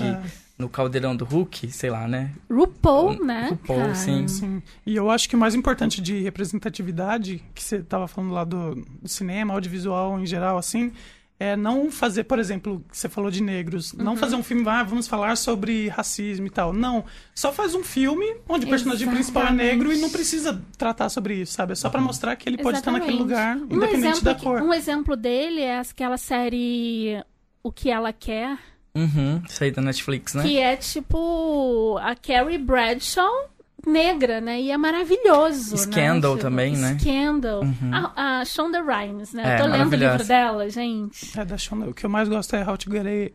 no 0.57 0.67
caldeirão 0.67 1.15
do 1.15 1.23
Hulk, 1.23 1.71
sei 1.71 1.89
lá, 1.89 2.05
né? 2.05 2.31
RuPaul, 2.51 3.23
né? 3.25 3.47
RuPaul, 3.49 3.79
cara? 3.79 3.95
sim. 3.95 4.27
sim. 4.27 4.61
E 4.85 4.93
eu 4.95 5.09
acho 5.09 5.29
que 5.29 5.37
o 5.37 5.39
mais 5.39 5.55
importante 5.55 6.01
de 6.01 6.21
representatividade, 6.21 7.41
que 7.53 7.63
você 7.63 7.77
estava 7.77 8.07
falando 8.09 8.33
lá 8.33 8.43
do, 8.43 8.75
do 8.75 9.07
cinema, 9.07 9.53
audiovisual 9.53 10.19
em 10.19 10.25
geral, 10.25 10.57
assim, 10.57 10.91
é 11.39 11.55
não 11.55 11.91
fazer, 11.91 12.23
por 12.23 12.39
exemplo, 12.39 12.83
que 12.89 12.97
você 12.97 13.09
falou 13.09 13.29
de 13.29 13.43
negros, 13.43 13.91
Uhum. 13.93 14.03
não 14.03 14.15
fazer 14.17 14.35
um 14.37 14.43
filme, 14.43 14.63
ah, 14.69 14.83
vamos 14.83 15.07
falar 15.07 15.35
sobre 15.35 15.89
racismo 15.89 16.47
e 16.47 16.49
tal. 16.49 16.71
Não, 16.71 17.03
só 17.33 17.51
faz 17.51 17.75
um 17.75 17.83
filme 17.83 18.25
onde 18.47 18.65
o 18.65 18.69
personagem 18.69 19.09
principal 19.09 19.47
é 19.47 19.51
negro 19.51 19.91
e 19.91 19.97
não 19.99 20.09
precisa 20.09 20.61
tratar 20.77 21.09
sobre 21.09 21.35
isso, 21.41 21.51
sabe? 21.53 21.73
É 21.73 21.75
só 21.75 21.89
pra 21.89 21.99
mostrar 21.99 22.35
que 22.37 22.47
ele 22.47 22.57
pode 22.57 22.77
estar 22.77 22.91
naquele 22.91 23.17
lugar, 23.17 23.57
Um 23.57 23.65
independente 23.75 23.97
exemplo, 24.19 24.21
da 24.21 24.35
que- 24.35 24.43
cor. 24.43 24.61
um 24.61 24.73
exemplo 24.73 25.15
dele 25.17 25.59
é 25.61 25.79
aquela 25.79 26.17
série 26.17 27.21
O 27.61 27.71
Que 27.71 27.89
Ela 27.89 28.13
Quer, 28.13 28.57
Uhum, 28.95 29.41
isso 29.49 29.61
aí 29.61 29.71
da 29.71 29.81
Netflix, 29.81 30.33
né? 30.35 30.43
que 30.43 30.57
é 30.57 30.77
tipo 30.77 31.97
a 32.01 32.15
Carrie 32.15 32.57
Bradshaw 32.57 33.49
negra, 33.85 34.41
né? 34.41 34.59
E 34.61 34.71
é 34.71 34.77
maravilhoso. 34.77 35.77
Scandal 35.77 36.35
né? 36.35 36.41
também, 36.41 36.75
né? 36.77 36.97
Scandal. 36.99 37.61
Uhum. 37.61 37.91
A, 37.93 38.39
a 38.41 38.45
Shonda 38.45 38.81
Rhimes, 38.81 39.33
né? 39.33 39.43
É, 39.45 39.55
Eu 39.55 39.63
tô 39.63 39.67
lendo 39.71 39.93
o 39.93 39.95
livro 39.95 40.23
dela, 40.23 40.69
gente. 40.69 41.37
É, 41.39 41.45
da 41.45 41.57
Shonda. 41.57 41.89
O 41.89 41.93
que 41.93 42.05
eu 42.05 42.09
mais 42.09 42.27
gosto 42.29 42.55
é 42.55 42.67
How 42.67 42.77
to 42.77 42.91
Get, 42.91 43.33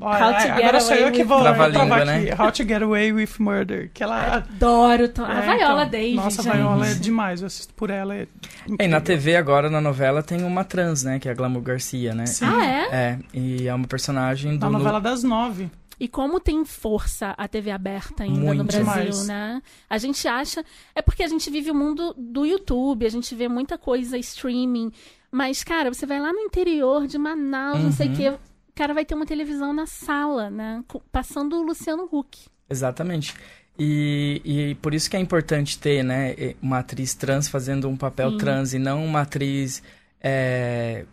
Olha, 0.00 0.26
How 0.26 0.32
to 0.34 0.40
Get 0.40 0.50
agora 0.50 0.80
sou 0.80 0.96
eu 0.96 1.12
que 1.12 1.22
vou 1.22 1.40
travar 1.40 1.70
Trava-língua, 1.70 2.32
aqui. 2.32 2.42
How 2.42 2.50
to 2.50 2.62
Get 2.64 2.82
Away 2.82 3.12
with 3.12 3.28
Murder. 3.38 3.90
Que 3.94 4.02
ela. 4.02 4.38
Adoro. 4.50 5.08
to- 5.08 5.24
A 5.24 5.34
É, 5.34 5.56
Viola 5.56 5.82
então, 5.84 5.90
Davis. 5.90 6.14
Nossa, 6.16 6.40
a 6.40 6.44
gente. 6.44 6.56
Viola 6.56 6.86
é 6.88 6.94
demais. 6.94 7.40
Eu 7.40 7.46
assisto 7.46 7.72
por 7.74 7.88
ela. 7.88 8.14
É 8.16 8.26
E 8.66 8.72
incrível. 8.72 8.88
na 8.90 9.00
TV 9.00 9.36
agora, 9.36 9.70
na 9.70 9.80
novela, 9.80 10.20
tem 10.20 10.42
uma 10.42 10.64
trans, 10.64 11.04
né? 11.04 11.20
Que 11.20 11.28
é 11.28 11.30
a 11.30 11.34
Glamour 11.34 11.62
Garcia, 11.62 12.12
né? 12.12 12.26
Sim. 12.26 12.44
Ah, 12.44 12.66
é? 12.66 12.88
É, 12.90 13.18
e 13.32 13.68
é 13.68 13.74
uma 13.74 13.86
personagem 13.86 14.56
do... 14.56 14.60
Na 14.66 14.70
novela 14.70 15.00
das 15.00 15.22
nove. 15.22 15.70
E 16.00 16.06
como 16.06 16.38
tem 16.38 16.64
força 16.64 17.34
a 17.36 17.48
TV 17.48 17.70
aberta 17.70 18.22
ainda 18.22 18.38
no 18.38 18.46
Muito 18.46 18.64
Brasil, 18.64 18.84
mais. 18.86 19.26
né? 19.26 19.60
A 19.90 19.98
gente 19.98 20.26
acha. 20.28 20.64
É 20.94 21.02
porque 21.02 21.22
a 21.22 21.28
gente 21.28 21.50
vive 21.50 21.70
o 21.70 21.74
mundo 21.74 22.14
do 22.16 22.46
YouTube, 22.46 23.04
a 23.04 23.08
gente 23.10 23.34
vê 23.34 23.48
muita 23.48 23.76
coisa 23.76 24.16
streaming. 24.18 24.92
Mas, 25.30 25.64
cara, 25.64 25.92
você 25.92 26.06
vai 26.06 26.20
lá 26.20 26.32
no 26.32 26.38
interior 26.38 27.06
de 27.06 27.18
Manaus, 27.18 27.80
não 27.82 27.92
sei 27.92 28.06
o 28.06 28.10
Uhum. 28.10 28.16
quê. 28.16 28.28
O 28.30 28.38
cara 28.74 28.94
vai 28.94 29.04
ter 29.04 29.14
uma 29.14 29.26
televisão 29.26 29.72
na 29.72 29.86
sala, 29.86 30.48
né? 30.48 30.84
Passando 31.10 31.56
o 31.56 31.62
Luciano 31.62 32.08
Huck. 32.10 32.46
Exatamente. 32.70 33.34
E, 33.76 34.40
e 34.44 34.74
por 34.76 34.94
isso 34.94 35.10
que 35.10 35.16
é 35.16 35.20
importante 35.20 35.78
ter, 35.78 36.02
né, 36.02 36.34
uma 36.62 36.78
atriz 36.78 37.14
trans 37.14 37.48
fazendo 37.48 37.88
um 37.88 37.96
papel 37.96 38.30
Sim. 38.32 38.36
trans 38.38 38.72
e 38.74 38.78
não 38.78 39.04
uma 39.04 39.20
atriz 39.22 39.82
é, 40.20 41.04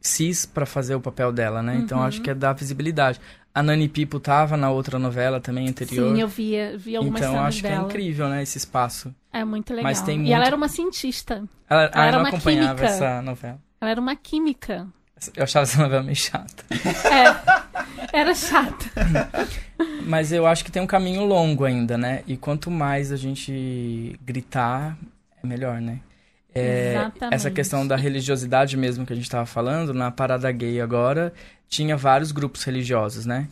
cis 0.00 0.44
para 0.44 0.66
fazer 0.66 0.94
o 0.94 1.00
papel 1.00 1.32
dela, 1.32 1.62
né? 1.62 1.76
Então 1.76 1.98
Uhum. 1.98 2.04
acho 2.04 2.20
que 2.20 2.30
é 2.30 2.34
dar 2.34 2.52
visibilidade. 2.52 3.20
A 3.54 3.62
Nani 3.62 3.88
Pipo 3.88 4.18
tava 4.18 4.56
na 4.56 4.68
outra 4.70 4.98
novela 4.98 5.40
também 5.40 5.68
anterior. 5.68 6.12
Sim, 6.14 6.20
eu 6.20 6.26
via, 6.26 6.76
vi 6.76 6.96
algumas 6.96 7.20
então 7.20 7.40
acho 7.40 7.60
que 7.60 7.66
é 7.66 7.70
dela. 7.70 7.84
incrível, 7.84 8.28
né, 8.28 8.42
esse 8.42 8.58
espaço. 8.58 9.14
É 9.32 9.44
muito 9.44 9.70
legal. 9.70 9.84
Mas 9.84 10.02
tem 10.02 10.16
E 10.16 10.18
muito- 10.18 10.32
ela 10.34 10.44
era 10.46 10.56
uma 10.56 10.68
cientista. 10.68 11.44
Ela, 11.70 11.82
Ela 11.84 11.90
ah, 11.94 12.06
era 12.06 12.08
eu 12.08 12.12
não 12.12 12.20
uma 12.20 12.28
acompanhava 12.30 12.74
química. 12.74 12.86
essa 12.86 13.22
novela. 13.22 13.58
Ela 13.80 13.90
era 13.92 14.00
uma 14.00 14.16
química. 14.16 14.86
Eu 15.36 15.44
achava 15.44 15.62
essa 15.62 15.80
novela 15.80 16.02
meio 16.02 16.16
chata. 16.16 16.64
É. 16.70 18.18
Era 18.18 18.34
chata. 18.34 18.86
Mas 20.06 20.32
eu 20.32 20.46
acho 20.46 20.64
que 20.64 20.70
tem 20.72 20.82
um 20.82 20.86
caminho 20.86 21.24
longo 21.24 21.64
ainda, 21.64 21.96
né? 21.96 22.22
E 22.26 22.36
quanto 22.36 22.70
mais 22.70 23.10
a 23.12 23.16
gente 23.16 24.18
gritar, 24.22 24.96
é 25.42 25.46
melhor, 25.46 25.80
né? 25.80 26.00
É, 26.54 26.92
Exatamente. 26.92 27.34
essa 27.34 27.50
questão 27.50 27.84
da 27.86 27.96
religiosidade 27.96 28.76
mesmo 28.76 29.04
que 29.04 29.12
a 29.12 29.16
gente 29.16 29.24
estava 29.24 29.44
falando, 29.44 29.92
na 29.92 30.10
parada 30.12 30.50
gay 30.52 30.80
agora, 30.80 31.32
tinha 31.74 31.96
vários 31.96 32.30
grupos 32.32 32.62
religiosos, 32.64 33.26
né? 33.26 33.48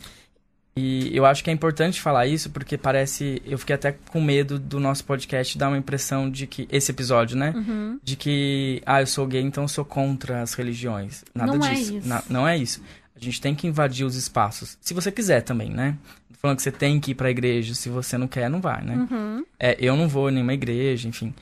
E 0.75 1.15
eu 1.15 1.23
acho 1.23 1.43
que 1.43 1.51
é 1.51 1.53
importante 1.53 2.01
falar 2.01 2.25
isso 2.25 2.49
porque 2.49 2.77
parece. 2.79 3.39
Eu 3.45 3.59
fiquei 3.59 3.75
até 3.75 3.91
com 3.91 4.19
medo 4.19 4.57
do 4.57 4.79
nosso 4.79 5.03
podcast 5.05 5.55
dar 5.55 5.67
uma 5.67 5.77
impressão 5.77 6.29
de 6.31 6.47
que. 6.47 6.67
Esse 6.71 6.91
episódio, 6.91 7.37
né? 7.37 7.53
Uhum. 7.55 7.99
De 8.03 8.15
que, 8.15 8.81
ah, 8.85 8.99
eu 9.01 9.05
sou 9.07 9.27
gay, 9.27 9.41
então 9.41 9.65
eu 9.65 9.67
sou 9.67 9.85
contra 9.85 10.41
as 10.41 10.55
religiões. 10.55 11.23
Nada 11.35 11.55
Não 11.55 11.63
é 11.65 11.73
disso. 11.73 11.97
isso. 11.97 12.07
Na- 12.07 12.23
não 12.27 12.47
é 12.47 12.57
isso. 12.57 12.81
A 13.15 13.19
gente 13.23 13.39
tem 13.39 13.53
que 13.53 13.67
invadir 13.67 14.03
os 14.03 14.15
espaços. 14.15 14.75
Se 14.81 14.95
você 14.95 15.11
quiser 15.11 15.41
também, 15.41 15.69
né? 15.69 15.95
Falando 16.41 16.57
que 16.57 16.63
você 16.63 16.71
tem 16.71 16.99
que 16.99 17.11
ir 17.11 17.15
pra 17.15 17.29
igreja. 17.29 17.75
Se 17.75 17.87
você 17.87 18.17
não 18.17 18.27
quer, 18.27 18.49
não 18.49 18.59
vai, 18.59 18.83
né? 18.83 19.07
Uhum. 19.11 19.45
É, 19.59 19.77
eu 19.79 19.95
não 19.95 20.07
vou 20.09 20.29
em 20.29 20.33
nenhuma 20.33 20.55
igreja, 20.55 21.07
enfim. 21.07 21.33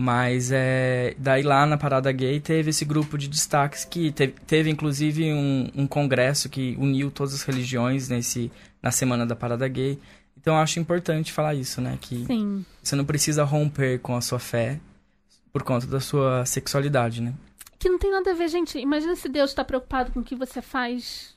Mas 0.00 0.52
é, 0.52 1.16
daí 1.18 1.42
lá 1.42 1.66
na 1.66 1.76
Parada 1.76 2.12
Gay 2.12 2.38
teve 2.38 2.70
esse 2.70 2.84
grupo 2.84 3.18
de 3.18 3.26
destaques 3.26 3.84
que 3.84 4.12
teve, 4.12 4.34
teve 4.46 4.70
inclusive 4.70 5.32
um, 5.32 5.68
um 5.74 5.86
congresso 5.88 6.48
que 6.48 6.76
uniu 6.78 7.10
todas 7.10 7.34
as 7.34 7.42
religiões 7.42 8.08
nesse, 8.08 8.48
na 8.80 8.92
semana 8.92 9.26
da 9.26 9.34
Parada 9.34 9.66
Gay. 9.66 9.98
Então 10.40 10.54
eu 10.54 10.60
acho 10.60 10.78
importante 10.78 11.32
falar 11.32 11.56
isso, 11.56 11.80
né? 11.80 11.98
Que 12.00 12.24
Sim. 12.26 12.64
você 12.80 12.94
não 12.94 13.04
precisa 13.04 13.42
romper 13.42 13.98
com 13.98 14.14
a 14.14 14.20
sua 14.20 14.38
fé 14.38 14.78
por 15.52 15.64
conta 15.64 15.84
da 15.84 15.98
sua 15.98 16.46
sexualidade, 16.46 17.20
né? 17.20 17.34
Que 17.76 17.88
não 17.88 17.98
tem 17.98 18.12
nada 18.12 18.30
a 18.30 18.34
ver, 18.34 18.48
gente. 18.48 18.78
Imagina 18.78 19.16
se 19.16 19.28
Deus 19.28 19.52
tá 19.52 19.64
preocupado 19.64 20.12
com 20.12 20.20
o 20.20 20.24
que 20.24 20.36
você 20.36 20.62
faz 20.62 21.36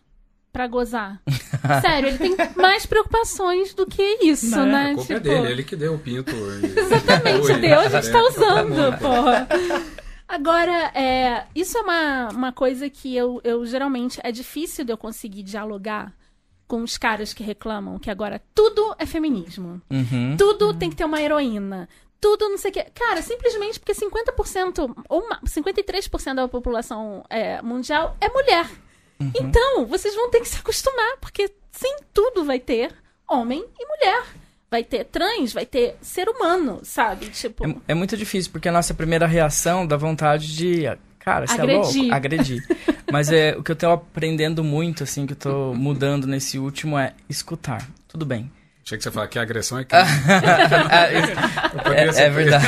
pra 0.52 0.68
gozar. 0.68 1.22
Sério, 1.82 2.10
ele 2.10 2.18
tem 2.18 2.36
mais 2.56 2.86
preocupações 2.86 3.74
do 3.74 3.86
que 3.86 4.20
isso, 4.22 4.50
Não, 4.50 4.66
né? 4.66 4.92
A 4.92 4.96
culpa 4.96 5.14
é 5.14 5.16
Tipo, 5.18 5.30
dele, 5.30 5.52
ele 5.52 5.64
que 5.64 5.76
deu 5.76 5.96
o 5.96 6.00
pinto. 6.00 6.32
e- 6.32 6.66
Exatamente, 6.80 7.54
Deus 7.60 7.94
é, 7.94 8.00
está 8.00 8.22
usando, 8.24 8.82
é. 8.94 8.98
porra. 8.98 9.48
Agora, 10.28 10.92
é, 10.96 11.46
isso 11.54 11.78
é 11.78 11.82
uma, 11.82 12.30
uma 12.30 12.52
coisa 12.54 12.90
que 12.90 13.16
eu, 13.16 13.42
eu 13.44 13.66
geralmente. 13.66 14.20
É 14.24 14.32
difícil 14.32 14.86
de 14.86 14.92
eu 14.94 14.98
conseguir 14.98 15.44
dialogar 15.44 16.14
com 16.68 16.84
os 16.84 16.98
caras 16.98 17.34
que 17.34 17.44
reclamam 17.44 18.00
que 18.00 18.10
agora 18.10 18.42
tudo 18.56 18.96
é 18.98 19.06
feminismo. 19.06 19.82
Uhum. 19.92 20.36
Tudo 20.38 20.74
tem 20.74 20.90
que 20.90 20.96
ter 20.96 21.04
uma 21.04 21.22
heroína. 21.22 21.90
Tudo 22.22 22.48
não 22.48 22.58
sei 22.58 22.72
o 22.72 22.74
quê. 22.74 22.86
Cara, 22.94 23.22
simplesmente 23.22 23.78
porque 23.80 23.94
50% 23.94 24.96
ou 25.10 25.28
ma- 25.28 25.42
53% 25.46 26.36
da 26.36 26.48
população 26.48 27.26
é, 27.30 27.62
mundial 27.62 28.16
é 28.22 28.30
mulher. 28.30 28.70
Uhum. 29.22 29.32
Então, 29.40 29.86
vocês 29.86 30.16
vão 30.16 30.30
ter 30.30 30.40
que 30.42 30.50
se 30.50 30.58
acostumar, 30.58 31.18
porque 31.20 31.50
sim, 31.72 31.96
tudo 32.14 32.44
vai 32.44 32.60
ter 32.60 32.92
homem 33.30 33.64
e 33.80 33.86
mulher. 33.86 34.24
Vai 34.70 34.84
ter 34.84 35.04
trans, 35.06 35.52
vai 35.52 35.66
ter 35.66 35.98
ser 36.02 36.30
humano, 36.30 36.80
sabe? 36.84 37.28
Tipo, 37.28 37.68
É, 37.68 37.76
é 37.90 37.94
muito 37.94 38.16
difícil, 38.16 38.52
porque 38.52 38.70
a 38.70 38.72
nossa 38.72 38.94
primeira 38.94 39.28
reação 39.28 39.86
dá 39.86 39.98
vontade 39.98 40.56
de. 40.56 40.84
Cara, 41.20 41.46
você 41.46 41.54
é 41.60 41.62
Agredir. 41.62 42.02
louco? 42.02 42.16
Agredir. 42.16 42.68
Mas 43.12 43.32
é, 43.32 43.56
o 43.58 43.62
que 43.64 43.72
eu 43.72 43.76
tô 43.76 43.92
aprendendo 43.92 44.64
muito, 44.64 45.04
assim, 45.04 45.26
que 45.26 45.34
eu 45.34 45.38
tô 45.38 45.74
mudando 45.74 46.26
nesse 46.26 46.58
último 46.58 46.98
é 46.98 47.14
escutar. 47.30 47.86
Tudo 48.08 48.26
bem. 48.26 48.50
Achei 48.86 48.98
que 48.98 49.04
você 49.04 49.12
falava 49.12 49.30
que 49.30 49.38
a 49.38 49.41
agressão 49.41 49.78
é 49.80 49.86
crime. 49.86 50.04
É, 51.96 52.24
é 52.26 52.30
verdade. 52.30 52.65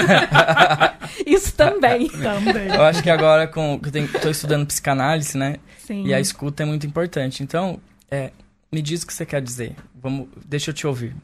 isso 1.26 1.54
também. 1.56 2.08
Também. 2.10 2.67
Eu 2.73 2.84
acho 2.84 3.02
que 3.02 3.10
agora, 3.10 3.47
com, 3.47 3.80
que 3.80 3.97
eu 3.97 4.21
tô 4.21 4.30
estudando 4.30 4.65
psicanálise, 4.67 5.38
né? 5.38 5.58
Sim. 5.80 6.06
E 6.06 6.13
a 6.13 6.19
escuta 6.19 6.63
é 6.63 6.65
muito 6.65 6.86
importante. 6.86 7.41
Então, 7.43 7.80
é, 8.10 8.32
me 8.71 8.82
diz 8.82 9.04
o 9.04 9.08
que 9.08 9.13
você 9.13 9.26
quer 9.26 9.41
dizer. 9.41 9.76
Vamos, 9.95 10.28
deixa 10.45 10.69
eu 10.71 10.73
te 10.73 10.86
ouvir. 10.86 11.15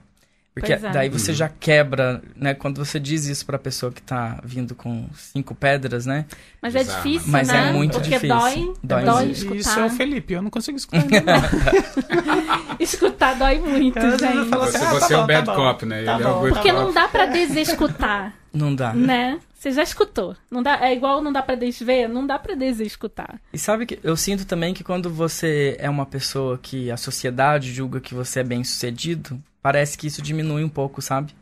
Porque 0.59 0.73
é. 0.73 0.77
daí 0.91 1.09
você 1.09 1.33
já 1.33 1.49
quebra, 1.49 2.21
né? 2.35 2.53
Quando 2.53 2.83
você 2.83 2.99
diz 2.99 3.25
isso 3.25 3.45
pra 3.45 3.57
pessoa 3.59 3.91
que 3.91 4.01
tá 4.01 4.39
vindo 4.43 4.75
com 4.75 5.07
cinco 5.15 5.53
pedras, 5.55 6.05
né? 6.05 6.25
Mas 6.61 6.75
é 6.75 6.83
difícil, 6.83 7.31
Mas 7.31 7.47
né? 7.47 7.69
é 7.69 7.73
muito 7.73 7.93
Porque 7.93 8.09
difícil. 8.09 8.35
dói, 8.37 8.73
Dói 8.83 9.03
dói, 9.05 9.25
muito. 9.25 9.37
escutar. 9.37 9.55
Isso 9.57 9.79
é 9.79 9.85
o 9.85 9.89
Felipe, 9.89 10.33
eu 10.33 10.41
não 10.41 10.49
consigo 10.49 10.77
escutar. 10.77 11.03
Escutar 12.79 13.33
dói 13.35 13.59
muito, 13.59 13.99
gente. 13.99 14.49
falo 14.49 14.65
Você, 14.65 14.77
assim, 14.77 14.85
ah, 14.85 14.89
tá 14.89 14.99
você 14.99 15.13
é 15.13 15.17
o 15.17 15.25
bad 15.27 15.45
tá 15.45 15.55
cop, 15.55 15.85
né? 15.85 16.03
Tá 16.03 16.15
Ele 16.15 16.23
é 16.23 16.27
o 16.27 16.33
bom, 16.33 16.39
good 16.39 16.53
Porque 16.53 16.71
não 16.71 16.93
dá 16.93 17.07
pra 17.07 17.25
desescutar, 17.25 18.33
Não 18.53 18.73
dá. 18.73 18.93
né? 18.93 19.39
Você 19.53 19.71
já 19.71 19.83
escutou. 19.83 20.35
Não 20.49 20.63
dá, 20.63 20.79
é 20.85 20.93
igual 20.95 21.21
não 21.21 21.33
dá 21.33 21.41
pra 21.41 21.55
desver, 21.55 22.07
não 22.07 22.25
dá 22.25 22.39
pra 22.39 22.55
desescutar. 22.55 23.39
E 23.51 23.57
sabe 23.59 23.85
que 23.85 23.99
eu 24.01 24.15
sinto 24.15 24.45
também 24.45 24.73
que 24.73 24.83
quando 24.85 25.09
você 25.09 25.75
é 25.79 25.89
uma 25.89 26.05
pessoa 26.05 26.57
que 26.61 26.89
a 26.89 26.95
sociedade 26.95 27.71
julga 27.73 27.99
que 27.99 28.13
você 28.15 28.39
é 28.39 28.43
bem 28.43 28.63
sucedido, 28.63 29.37
parece 29.61 29.97
que 29.97 30.07
isso 30.07 30.21
diminui 30.21 30.63
um 30.63 30.69
pouco, 30.69 31.01
sabe? 31.01 31.33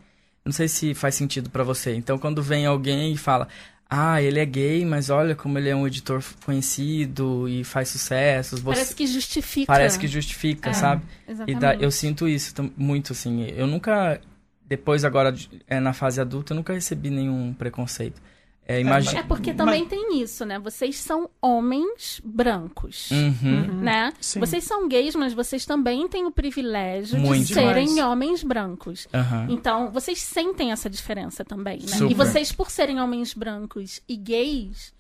Não 0.45 0.51
sei 0.51 0.67
se 0.67 0.93
faz 0.93 1.15
sentido 1.15 1.49
pra 1.49 1.63
você. 1.63 1.93
Então 1.95 2.17
quando 2.17 2.41
vem 2.41 2.65
alguém 2.65 3.13
e 3.13 3.17
fala: 3.17 3.47
"Ah, 3.89 4.21
ele 4.21 4.39
é 4.39 4.45
gay, 4.45 4.85
mas 4.85 5.09
olha 5.09 5.35
como 5.35 5.57
ele 5.57 5.69
é 5.69 5.75
um 5.75 5.85
editor 5.85 6.23
conhecido 6.45 7.47
e 7.49 7.63
faz 7.63 7.89
sucessos", 7.89 8.59
você 8.59 8.75
Parece 8.75 8.95
que 8.95 9.07
justifica. 9.07 9.67
parece 9.67 9.99
que 9.99 10.07
justifica, 10.07 10.69
É, 10.69 10.73
sabe? 10.73 11.03
E 11.27 11.31
Exatamente. 11.31 11.59
da- 11.59 11.75
eu 11.75 11.91
sinto 11.91 12.27
isso 12.27 12.53
muito 12.77 13.13
assim. 13.13 13.45
Eu 13.55 13.67
nunca 13.67 14.19
depois 14.65 15.05
agora 15.05 15.33
é, 15.67 15.79
na 15.79 15.93
fase 15.93 16.19
adulta 16.19 16.53
eu 16.53 16.55
nunca 16.57 16.73
recebi 16.73 17.09
nenhum 17.09 17.53
preconceito. 17.53 18.21
É, 18.67 18.81
imagina 18.81 19.21
É 19.21 19.23
porque 19.23 19.53
também 19.53 19.85
tem 19.85 20.21
isso, 20.21 20.45
né? 20.45 20.59
Vocês 20.59 20.97
são 20.97 21.29
homens 21.41 22.21
brancos. 22.23 23.09
Uhum. 23.11 23.81
Né? 23.81 24.11
Sim. 24.19 24.41
Vocês 24.41 24.65
são 24.65 24.89
gays, 24.89 25.15
mas 25.15 25.33
vocês 25.33 25.65
também 25.65 26.05
têm 26.09 26.25
o 26.25 26.31
privilégio 26.31 27.17
Muito 27.17 27.47
de 27.47 27.53
serem 27.53 27.87
demais. 27.87 28.05
homens 28.05 28.43
brancos. 28.43 29.07
Aham. 29.13 29.47
Então, 29.49 29.89
vocês 29.91 30.19
sentem 30.19 30.73
essa 30.73 30.89
diferença 30.89 31.45
também, 31.45 31.79
né? 31.79 31.87
Super. 31.87 32.11
E 32.11 32.13
vocês, 32.13 32.51
por 32.51 32.69
serem 32.69 32.99
homens 32.99 33.33
brancos 33.33 34.01
e 34.05 34.17
gays, 34.17 34.93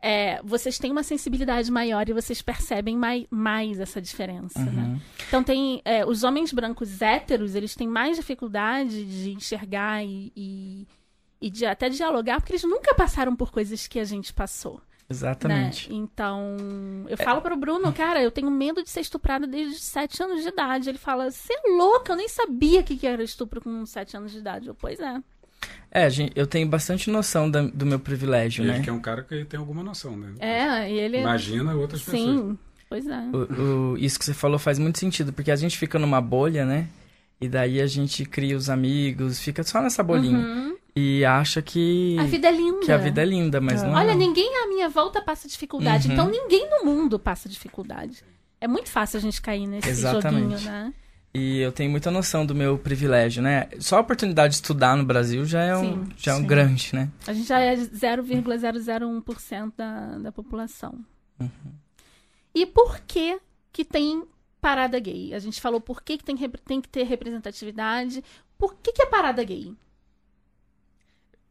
é, 0.00 0.40
vocês 0.42 0.78
têm 0.78 0.90
uma 0.90 1.02
sensibilidade 1.02 1.70
maior 1.70 2.08
e 2.08 2.14
vocês 2.14 2.40
percebem 2.40 2.96
mai, 2.96 3.26
mais 3.30 3.78
essa 3.78 4.00
diferença, 4.00 4.58
né? 4.58 4.82
Uhum. 4.84 5.00
Então, 5.28 5.44
tem 5.44 5.82
é, 5.84 6.06
os 6.06 6.24
homens 6.24 6.50
brancos 6.50 7.02
héteros, 7.02 7.54
eles 7.54 7.74
têm 7.74 7.86
mais 7.86 8.16
dificuldade 8.16 9.04
de 9.04 9.32
enxergar 9.32 10.02
e, 10.02 10.32
e, 10.34 10.86
e 11.42 11.50
de 11.50 11.66
até 11.66 11.88
dialogar, 11.90 12.40
porque 12.40 12.52
eles 12.52 12.62
nunca 12.64 12.94
passaram 12.94 13.36
por 13.36 13.50
coisas 13.50 13.86
que 13.86 13.98
a 13.98 14.04
gente 14.04 14.32
passou. 14.32 14.80
Exatamente. 15.10 15.90
Né? 15.90 15.96
Então, 15.96 16.56
eu 17.08 17.18
falo 17.18 17.42
pro 17.42 17.54
Bruno, 17.56 17.92
cara, 17.92 18.22
eu 18.22 18.30
tenho 18.30 18.50
medo 18.50 18.82
de 18.82 18.88
ser 18.88 19.00
estuprada 19.00 19.46
desde 19.46 19.78
7 19.78 20.22
anos 20.22 20.42
de 20.42 20.48
idade. 20.48 20.88
Ele 20.88 20.96
fala, 20.96 21.30
você 21.30 21.52
é 21.52 21.68
louca, 21.76 22.12
eu 22.12 22.16
nem 22.16 22.28
sabia 22.28 22.80
o 22.80 22.84
que 22.84 22.96
que 22.96 23.06
era 23.06 23.22
estupro 23.22 23.60
com 23.60 23.84
7 23.84 24.16
anos 24.16 24.32
de 24.32 24.38
idade. 24.38 24.68
Eu, 24.68 24.74
pois 24.74 24.98
é. 25.00 25.20
É, 25.90 26.08
gente, 26.08 26.32
eu 26.34 26.46
tenho 26.46 26.66
bastante 26.66 27.10
noção 27.10 27.50
da- 27.50 27.60
do 27.62 27.84
meu 27.84 27.98
privilégio, 27.98 28.64
Ele 28.64 28.72
né? 28.72 28.80
que 28.82 28.88
é 28.88 28.92
um 28.92 29.00
cara 29.00 29.22
que 29.22 29.44
tem 29.44 29.60
alguma 29.60 29.82
noção, 29.82 30.16
né? 30.16 30.32
É, 30.38 30.90
e 30.90 30.98
ele. 30.98 31.18
Imagina 31.20 31.74
outras 31.74 32.02
pessoas. 32.02 32.22
Sim, 32.22 32.58
pois 32.88 33.06
é. 33.06 33.20
O- 33.32 33.92
o- 33.92 33.98
isso 33.98 34.18
que 34.18 34.24
você 34.24 34.32
falou 34.34 34.58
faz 34.58 34.78
muito 34.78 34.98
sentido, 34.98 35.32
porque 35.32 35.50
a 35.50 35.56
gente 35.56 35.76
fica 35.78 35.98
numa 35.98 36.20
bolha, 36.20 36.64
né? 36.64 36.88
E 37.40 37.48
daí 37.48 37.80
a 37.80 37.86
gente 37.86 38.24
cria 38.24 38.56
os 38.56 38.70
amigos, 38.70 39.38
fica 39.40 39.62
só 39.62 39.82
nessa 39.82 40.02
bolinha. 40.02 40.38
Uhum. 40.38 40.76
E 40.94 41.24
acha 41.24 41.62
que, 41.62 42.16
A 42.20 42.24
vida 42.24 42.48
é 42.48 42.52
linda. 42.52 42.80
que 42.80 42.92
a 42.92 42.96
vida 42.98 43.22
é 43.22 43.24
linda, 43.24 43.60
mas 43.60 43.82
É. 43.82 43.86
não 43.86 43.94
Olha, 43.94 44.10
é. 44.10 44.14
ninguém 44.14 44.62
à 44.62 44.66
minha 44.68 44.88
volta 44.90 45.22
passa 45.22 45.48
dificuldade. 45.48 46.06
Uhum. 46.08 46.12
Então 46.12 46.28
ninguém 46.28 46.68
no 46.68 46.84
mundo 46.84 47.18
passa 47.18 47.48
dificuldade. 47.48 48.22
É 48.60 48.68
muito 48.68 48.90
fácil 48.90 49.16
a 49.18 49.20
gente 49.20 49.40
cair 49.40 49.66
nesse 49.66 49.88
Exatamente. 49.88 50.58
joguinho, 50.62 50.70
né? 50.70 50.92
E 51.34 51.60
eu 51.60 51.72
tenho 51.72 51.90
muita 51.90 52.10
noção 52.10 52.44
do 52.44 52.54
meu 52.54 52.76
privilégio, 52.76 53.42
né? 53.42 53.68
Só 53.80 53.96
a 53.96 54.00
oportunidade 54.00 54.50
de 54.50 54.56
estudar 54.56 54.94
no 54.98 55.02
Brasil 55.04 55.46
já 55.46 55.62
é 55.62 55.74
um, 55.74 56.04
Sim, 56.04 56.12
já 56.18 56.32
é 56.32 56.34
um 56.34 56.44
grande, 56.44 56.90
né? 56.94 57.08
A 57.26 57.32
gente 57.32 57.48
já 57.48 57.58
é 57.58 57.74
0,001% 57.74 59.72
da, 59.76 60.18
da 60.18 60.30
população. 60.32 60.98
Uhum. 61.40 61.48
E 62.54 62.66
por 62.66 63.00
que 63.00 63.38
que 63.72 63.82
tem 63.84 64.24
parada 64.60 64.98
gay? 64.98 65.32
A 65.34 65.38
gente 65.38 65.60
falou 65.60 65.80
por 65.80 66.02
que, 66.02 66.18
que 66.18 66.24
tem, 66.24 66.36
tem 66.36 66.80
que 66.80 66.88
ter 66.88 67.04
representatividade. 67.04 68.22
Por 68.58 68.74
que, 68.82 68.92
que 68.92 69.02
é 69.02 69.06
parada 69.06 69.42
gay? 69.42 69.74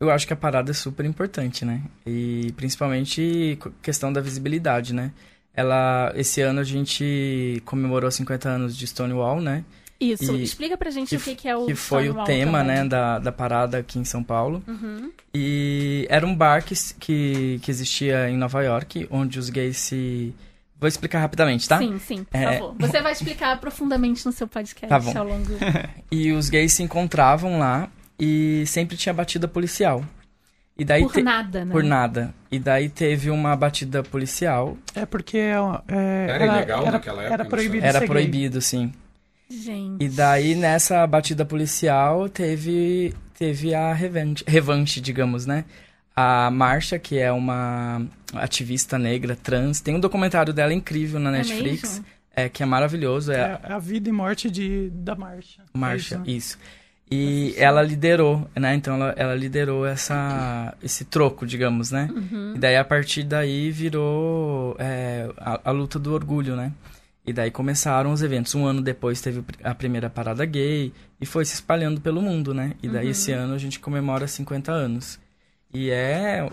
Eu 0.01 0.09
acho 0.11 0.25
que 0.27 0.33
a 0.33 0.35
parada 0.35 0.71
é 0.71 0.73
super 0.73 1.05
importante, 1.05 1.63
né? 1.63 1.81
E 2.05 2.51
principalmente 2.57 3.57
questão 3.81 4.11
da 4.11 4.19
visibilidade, 4.19 4.93
né? 4.93 5.11
Ela, 5.53 6.11
esse 6.15 6.41
ano 6.41 6.59
a 6.59 6.63
gente 6.63 7.61
comemorou 7.65 8.09
50 8.09 8.49
anos 8.49 8.75
de 8.75 8.87
Stonewall, 8.87 9.39
né? 9.39 9.63
Isso, 9.99 10.35
E- 10.35 10.41
explica 10.43 10.75
pra 10.75 10.89
gente 10.89 11.09
que 11.09 11.15
o 11.15 11.19
que, 11.19 11.35
que 11.35 11.47
é 11.47 11.55
o 11.55 11.67
que 11.67 11.75
foi 11.75 12.03
o 12.09 12.13
Stonewall 12.13 12.25
tema, 12.25 12.59
também. 12.59 12.75
né, 12.77 12.85
da, 12.87 13.19
da 13.19 13.31
parada 13.31 13.77
aqui 13.77 13.99
em 13.99 14.03
São 14.03 14.23
Paulo. 14.23 14.63
Uhum. 14.67 15.11
E 15.33 16.07
era 16.09 16.25
um 16.25 16.35
bar 16.35 16.63
que, 16.63 16.73
que, 16.99 17.59
que 17.61 17.69
existia 17.69 18.27
em 18.27 18.35
Nova 18.37 18.63
York, 18.63 19.07
onde 19.11 19.37
os 19.37 19.49
gays 19.51 19.77
se... 19.77 20.33
Vou 20.79 20.87
explicar 20.87 21.19
rapidamente, 21.19 21.69
tá? 21.69 21.77
Sim, 21.77 21.99
sim, 21.99 22.23
por 22.23 22.35
É. 22.39 22.53
favor. 22.57 22.75
Você 22.79 22.99
vai 23.03 23.11
explicar 23.11 23.59
profundamente 23.59 24.25
no 24.25 24.31
seu 24.31 24.47
podcast 24.47 24.89
Tá 24.89 24.99
bom. 24.99 25.15
ao 25.15 25.27
longo. 25.27 25.51
E 26.09 26.31
os 26.31 26.49
gays 26.49 26.73
se 26.73 26.81
encontravam 26.81 27.59
lá 27.59 27.87
e 28.23 28.63
sempre 28.67 28.95
tinha 28.95 29.11
batida 29.13 29.47
policial. 29.47 30.05
E 30.77 30.85
daí 30.85 31.01
Por 31.01 31.11
te- 31.13 31.21
nada, 31.23 31.65
né? 31.65 31.71
Por 31.71 31.83
nada. 31.83 32.33
E 32.51 32.59
daí 32.59 32.87
teve 32.87 33.29
uma 33.31 33.55
batida 33.55 34.03
policial. 34.03 34.77
É 34.95 35.05
porque 35.05 35.37
é, 35.37 35.55
é, 35.87 36.27
Era 36.29 36.45
ilegal 36.45 36.81
era, 36.83 36.91
naquela 36.91 37.21
época, 37.23 37.33
Era 37.33 37.45
proibido 37.45 37.85
Era 37.85 38.01
proibido, 38.05 38.61
sim. 38.61 38.93
Gente. 39.49 40.03
E 40.05 40.07
daí, 40.07 40.55
nessa 40.55 41.05
batida 41.07 41.43
policial, 41.43 42.29
teve, 42.29 43.13
teve 43.37 43.73
a 43.75 43.91
revanche, 43.93 44.43
revanche, 44.47 45.01
digamos, 45.01 45.45
né? 45.45 45.65
A 46.15 46.49
Marsha, 46.51 46.97
que 46.99 47.17
é 47.17 47.31
uma 47.31 48.01
ativista 48.35 48.97
negra 48.97 49.35
trans, 49.35 49.81
tem 49.81 49.95
um 49.95 49.99
documentário 49.99 50.53
dela 50.53 50.73
incrível 50.73 51.19
na 51.19 51.29
É 51.29 51.37
Netflix, 51.39 51.83
mesmo? 51.83 52.05
é, 52.35 52.47
que 52.49 52.63
é 52.63 52.65
maravilhoso, 52.65 53.31
é, 53.31 53.59
É 53.63 53.73
a 53.73 53.79
vida 53.79 54.07
e 54.09 54.11
morte 54.11 54.49
de, 54.49 54.89
da 54.93 55.15
Marcha. 55.15 55.63
Marsha, 55.73 55.95
É 55.95 55.97
isso, 55.97 56.17
né? 56.19 56.23
isso. 56.27 56.57
E 57.11 57.53
ela 57.57 57.81
liderou, 57.81 58.47
né? 58.55 58.73
Então 58.73 58.95
ela, 58.95 59.13
ela 59.17 59.35
liderou 59.35 59.85
essa, 59.85 60.73
esse 60.81 61.03
troco, 61.03 61.45
digamos, 61.45 61.91
né? 61.91 62.09
Uhum. 62.09 62.53
E 62.55 62.59
daí 62.59 62.77
a 62.77 62.85
partir 62.85 63.23
daí 63.23 63.69
virou 63.69 64.75
é, 64.79 65.29
a, 65.37 65.59
a 65.65 65.71
luta 65.71 65.99
do 65.99 66.13
orgulho, 66.13 66.55
né? 66.55 66.71
E 67.25 67.33
daí 67.33 67.51
começaram 67.51 68.13
os 68.13 68.21
eventos. 68.21 68.55
Um 68.55 68.65
ano 68.65 68.81
depois 68.81 69.19
teve 69.19 69.43
a 69.61 69.75
primeira 69.75 70.09
parada 70.09 70.45
gay 70.45 70.93
e 71.19 71.25
foi 71.25 71.43
se 71.43 71.53
espalhando 71.55 71.99
pelo 71.99 72.21
mundo, 72.21 72.53
né? 72.53 72.73
E 72.81 72.87
daí 72.87 73.05
Uhum. 73.05 73.11
esse 73.11 73.31
ano 73.33 73.53
a 73.53 73.57
gente 73.57 73.79
comemora 73.79 74.25
50 74.25 74.71
anos. 74.71 75.19
E 75.73 75.89
é. 75.91 76.49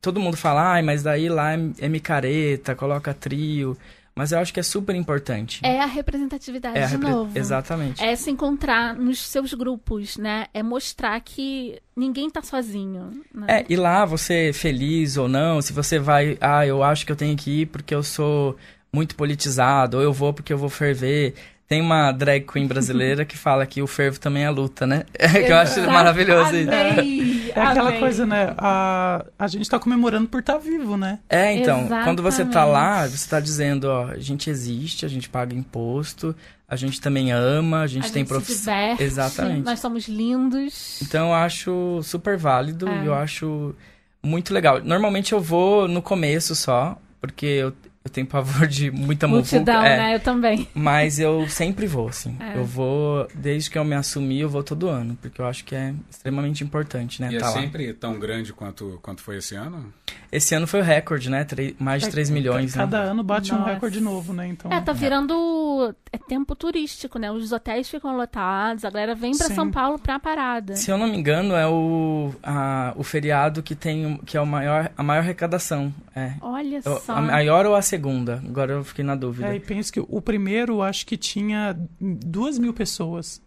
Todo 0.00 0.20
mundo 0.20 0.36
fala, 0.36 0.72
ai, 0.74 0.82
mas 0.82 1.02
daí 1.02 1.28
lá 1.28 1.54
é, 1.54 1.58
é 1.80 1.88
micareta, 1.88 2.74
coloca 2.74 3.12
trio. 3.14 3.76
Mas 4.14 4.32
eu 4.32 4.38
acho 4.38 4.52
que 4.52 4.60
é 4.60 4.62
super 4.62 4.94
importante. 4.94 5.60
É 5.64 5.80
a 5.80 5.86
representatividade 5.86 6.76
É 6.76 6.82
a 6.82 6.86
de 6.86 6.92
repre- 6.92 7.10
novo. 7.10 7.38
Exatamente. 7.38 8.02
É 8.02 8.14
se 8.16 8.30
encontrar 8.30 8.94
nos 8.94 9.20
seus 9.20 9.54
grupos, 9.54 10.16
né? 10.18 10.46
É 10.52 10.62
mostrar 10.62 11.18
que 11.20 11.80
ninguém 11.96 12.28
tá 12.28 12.42
sozinho. 12.42 13.10
Né? 13.34 13.46
É, 13.48 13.66
e 13.68 13.76
lá 13.76 14.04
você 14.04 14.52
feliz 14.52 15.16
ou 15.16 15.28
não, 15.28 15.62
se 15.62 15.72
você 15.72 15.98
vai, 15.98 16.36
ah, 16.40 16.66
eu 16.66 16.82
acho 16.82 17.06
que 17.06 17.12
eu 17.12 17.16
tenho 17.16 17.36
que 17.36 17.62
ir 17.62 17.66
porque 17.66 17.94
eu 17.94 18.02
sou 18.02 18.56
muito 18.92 19.14
politizado, 19.14 19.96
ou 19.98 20.02
eu 20.02 20.12
vou 20.12 20.32
porque 20.34 20.52
eu 20.52 20.58
vou 20.58 20.68
ferver. 20.68 21.34
Tem 21.70 21.80
uma 21.80 22.10
drag 22.10 22.40
queen 22.52 22.66
brasileira 22.66 23.24
que 23.24 23.38
fala 23.38 23.64
que 23.64 23.80
o 23.80 23.86
fervo 23.86 24.18
também 24.18 24.42
é 24.42 24.50
luta, 24.50 24.88
né? 24.88 25.04
que 25.16 25.52
eu 25.52 25.56
acho 25.56 25.80
maravilhoso 25.82 26.56
isso. 26.56 26.68
Amei, 26.68 27.52
É 27.54 27.60
aquela 27.62 27.90
amei. 27.90 28.00
coisa, 28.00 28.26
né? 28.26 28.52
A, 28.58 29.24
a 29.38 29.46
gente 29.46 29.70
tá 29.70 29.78
comemorando 29.78 30.26
por 30.28 30.40
estar 30.40 30.58
vivo, 30.58 30.96
né? 30.96 31.20
É, 31.28 31.54
então, 31.54 31.86
quando 32.02 32.24
você 32.24 32.44
tá 32.44 32.64
lá, 32.64 33.04
Exatamente. 33.04 33.18
você 33.18 33.28
tá 33.30 33.38
dizendo, 33.38 33.84
ó, 33.84 34.06
a 34.10 34.18
gente 34.18 34.50
existe, 34.50 35.06
a 35.06 35.08
gente 35.08 35.28
paga 35.28 35.54
imposto, 35.54 36.34
a 36.68 36.74
gente 36.74 37.00
também 37.00 37.30
ama, 37.30 37.82
a 37.82 37.86
gente 37.86 38.08
A 38.08 38.10
tem 38.10 38.24
profissão. 38.24 38.74
Exatamente. 38.98 39.64
Nós 39.64 39.78
somos 39.78 40.08
lindos. 40.08 41.00
Então 41.02 41.28
eu 41.28 41.34
acho 41.34 42.00
super 42.02 42.36
válido 42.36 42.88
É. 42.88 43.04
e 43.04 43.06
eu 43.06 43.14
acho 43.14 43.76
muito 44.20 44.52
legal. 44.52 44.80
Normalmente 44.82 45.32
eu 45.32 45.40
vou 45.40 45.86
no 45.86 46.02
começo 46.02 46.56
só, 46.56 46.98
porque 47.20 47.46
eu, 47.46 47.72
eu 48.04 48.10
tenho 48.10 48.26
pavor 48.26 48.66
de 48.66 48.90
muita 48.90 49.28
Multidão, 49.28 49.74
muvuca. 49.76 49.88
é. 49.94 49.96
né? 49.98 50.14
Eu 50.14 50.20
também. 50.20 50.66
Mas 50.74 51.18
eu 51.18 51.46
sempre 51.48 51.86
vou, 51.86 52.08
assim. 52.08 52.36
É. 52.40 52.56
Eu 52.56 52.64
vou, 52.64 53.28
desde 53.34 53.68
que 53.70 53.76
eu 53.78 53.84
me 53.84 53.94
assumi, 53.94 54.40
eu 54.40 54.48
vou 54.48 54.62
todo 54.62 54.88
ano, 54.88 55.16
porque 55.20 55.40
eu 55.40 55.46
acho 55.46 55.64
que 55.64 55.74
é 55.74 55.92
extremamente 56.10 56.64
importante, 56.64 57.20
né? 57.20 57.28
E 57.32 57.36
é 57.36 57.38
tá 57.40 57.46
lá. 57.50 57.52
sempre 57.60 57.92
tão 57.92 58.18
grande 58.18 58.52
quanto, 58.52 58.98
quanto 59.02 59.20
foi 59.20 59.36
esse 59.38 59.54
ano? 59.54 59.92
Esse 60.32 60.54
ano 60.54 60.66
foi 60.66 60.80
o 60.80 60.84
recorde, 60.84 61.28
né? 61.28 61.44
Três- 61.44 61.74
mais 61.78 62.02
de 62.02 62.08
3 62.08 62.30
milhões, 62.30 62.74
né? 62.74 62.82
Cada 62.84 62.98
ano 62.98 63.22
bate 63.22 63.52
um 63.52 63.58
Nossa. 63.58 63.72
recorde 63.74 64.00
novo, 64.00 64.32
né? 64.32 64.46
Então, 64.46 64.72
É, 64.72 64.80
tá 64.80 64.92
virando 64.92 65.94
é 66.12 66.18
tempo 66.18 66.54
turístico, 66.54 67.18
né? 67.18 67.30
Os 67.32 67.50
hotéis 67.52 67.88
ficam 67.88 68.16
lotados, 68.16 68.84
a 68.84 68.90
galera 68.90 69.14
vem 69.14 69.36
pra 69.36 69.48
Sim. 69.48 69.54
São 69.54 69.70
Paulo 69.70 69.98
pra 69.98 70.18
parada. 70.20 70.76
Se 70.76 70.90
eu 70.90 70.96
não 70.96 71.08
me 71.08 71.16
engano, 71.18 71.54
é 71.54 71.66
o, 71.66 72.32
a- 72.42 72.92
o 72.96 73.02
feriado 73.02 73.62
que 73.62 73.74
tem 73.74 74.18
que 74.24 74.36
é 74.36 74.40
o 74.40 74.46
maior, 74.46 74.90
a 74.96 75.02
maior 75.02 75.20
arrecadação. 75.20 75.92
É. 76.14 76.32
Olha 76.40 76.80
só. 76.82 77.02
A 77.08 77.20
maior 77.20 77.66
ou 77.66 77.74
a 77.74 77.82
segunda? 77.82 77.99
Agora 78.46 78.72
eu 78.72 78.84
fiquei 78.84 79.04
na 79.04 79.14
dúvida. 79.14 79.48
É, 79.48 79.56
e 79.56 79.60
penso 79.60 79.92
que 79.92 80.00
o 80.00 80.20
primeiro, 80.22 80.80
acho 80.82 81.06
que 81.06 81.16
tinha 81.16 81.76
duas 82.00 82.58
mil 82.58 82.72
pessoas. 82.72 83.40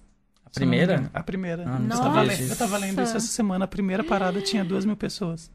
a 0.46 0.50
primeira? 0.50 1.10
A 1.13 1.24
primeira. 1.24 1.63
Ah, 1.68 1.80
não 1.80 1.89
eu, 1.89 1.98
sabia 1.98 2.04
tava 2.04 2.22
lendo, 2.22 2.38
disso. 2.38 2.54
eu 2.54 2.58
tava 2.58 2.78
lendo 2.78 3.02
isso 3.02 3.18
essa 3.18 3.28
semana. 3.28 3.66
A 3.66 3.68
primeira 3.68 4.04
parada 4.04 4.42
tinha 4.42 4.63
duas 4.63 4.86
mil 4.86 4.96
pessoas. 4.96 5.50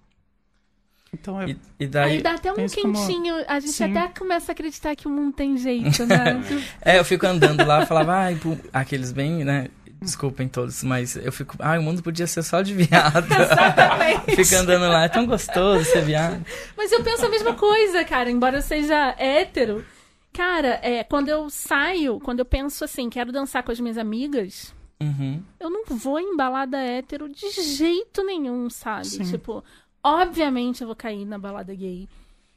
Então 1.12 1.40
é. 1.40 1.50
E, 1.50 1.56
e 1.80 1.86
daí. 1.86 2.16
Aí 2.16 2.22
dá 2.22 2.34
até 2.34 2.52
um 2.52 2.56
penso 2.56 2.80
como- 2.82 2.92
quentinho. 2.94 3.34
A 3.48 3.58
gente 3.60 3.72
Sim. 3.72 3.96
até 3.96 4.08
começa 4.18 4.50
a 4.50 4.52
acreditar 4.52 4.94
que 4.94 5.06
o 5.06 5.10
mundo 5.10 5.32
tem 5.32 5.56
jeito, 5.56 6.04
né? 6.04 6.42
É, 6.82 6.98
eu 6.98 7.04
fico 7.04 7.26
andando 7.26 7.64
lá 7.64 7.82
e 7.82 7.86
falava, 7.86 8.14
ai, 8.14 8.34
pu- 8.36 8.58
aqueles 8.72 9.10
bem, 9.10 9.42
né? 9.44 9.68
Desculpem 10.00 10.48
todos, 10.48 10.82
mas 10.84 11.16
eu 11.16 11.32
fico, 11.32 11.56
ai, 11.58 11.78
o 11.78 11.82
mundo 11.82 12.02
podia 12.02 12.26
ser 12.26 12.42
só 12.42 12.62
de 12.62 12.72
viado. 12.74 13.26
Exatamente. 13.32 14.36
Fica 14.36 14.60
andando 14.60 14.88
lá, 14.88 15.04
é 15.04 15.08
tão 15.08 15.26
gostoso 15.26 15.84
ser 15.84 16.02
viado. 16.02 16.44
Mas 16.76 16.92
eu 16.92 17.02
penso 17.02 17.26
a 17.26 17.28
mesma 17.28 17.54
coisa, 17.54 18.04
cara. 18.04 18.30
Embora 18.30 18.58
eu 18.58 18.62
seja 18.62 19.14
hétero. 19.18 19.84
Cara, 20.32 20.78
é, 20.82 21.02
quando 21.02 21.28
eu 21.28 21.50
saio, 21.50 22.20
quando 22.20 22.38
eu 22.38 22.44
penso 22.44 22.84
assim, 22.84 23.10
quero 23.10 23.32
dançar 23.32 23.62
com 23.62 23.72
as 23.72 23.80
minhas 23.80 23.98
amigas, 23.98 24.72
Uhum. 25.00 25.42
eu 25.60 25.70
não 25.70 25.84
vou 25.86 26.18
em 26.20 26.36
balada 26.36 26.76
hétero 26.78 27.28
de 27.28 27.50
jeito 27.50 28.22
nenhum, 28.24 28.68
sabe? 28.70 29.06
Sim. 29.06 29.24
Tipo, 29.24 29.64
obviamente 30.02 30.80
eu 30.82 30.86
vou 30.86 30.96
cair 30.96 31.24
na 31.24 31.38
balada 31.38 31.74
gay. 31.74 32.08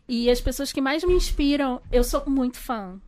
E 0.08 0.30
as 0.30 0.42
pessoas 0.42 0.72
que 0.72 0.82
mais 0.82 1.04
me 1.04 1.14
inspiram, 1.14 1.82
eu 1.92 2.04
sou 2.04 2.24
muito 2.28 2.58
fã. 2.58 3.00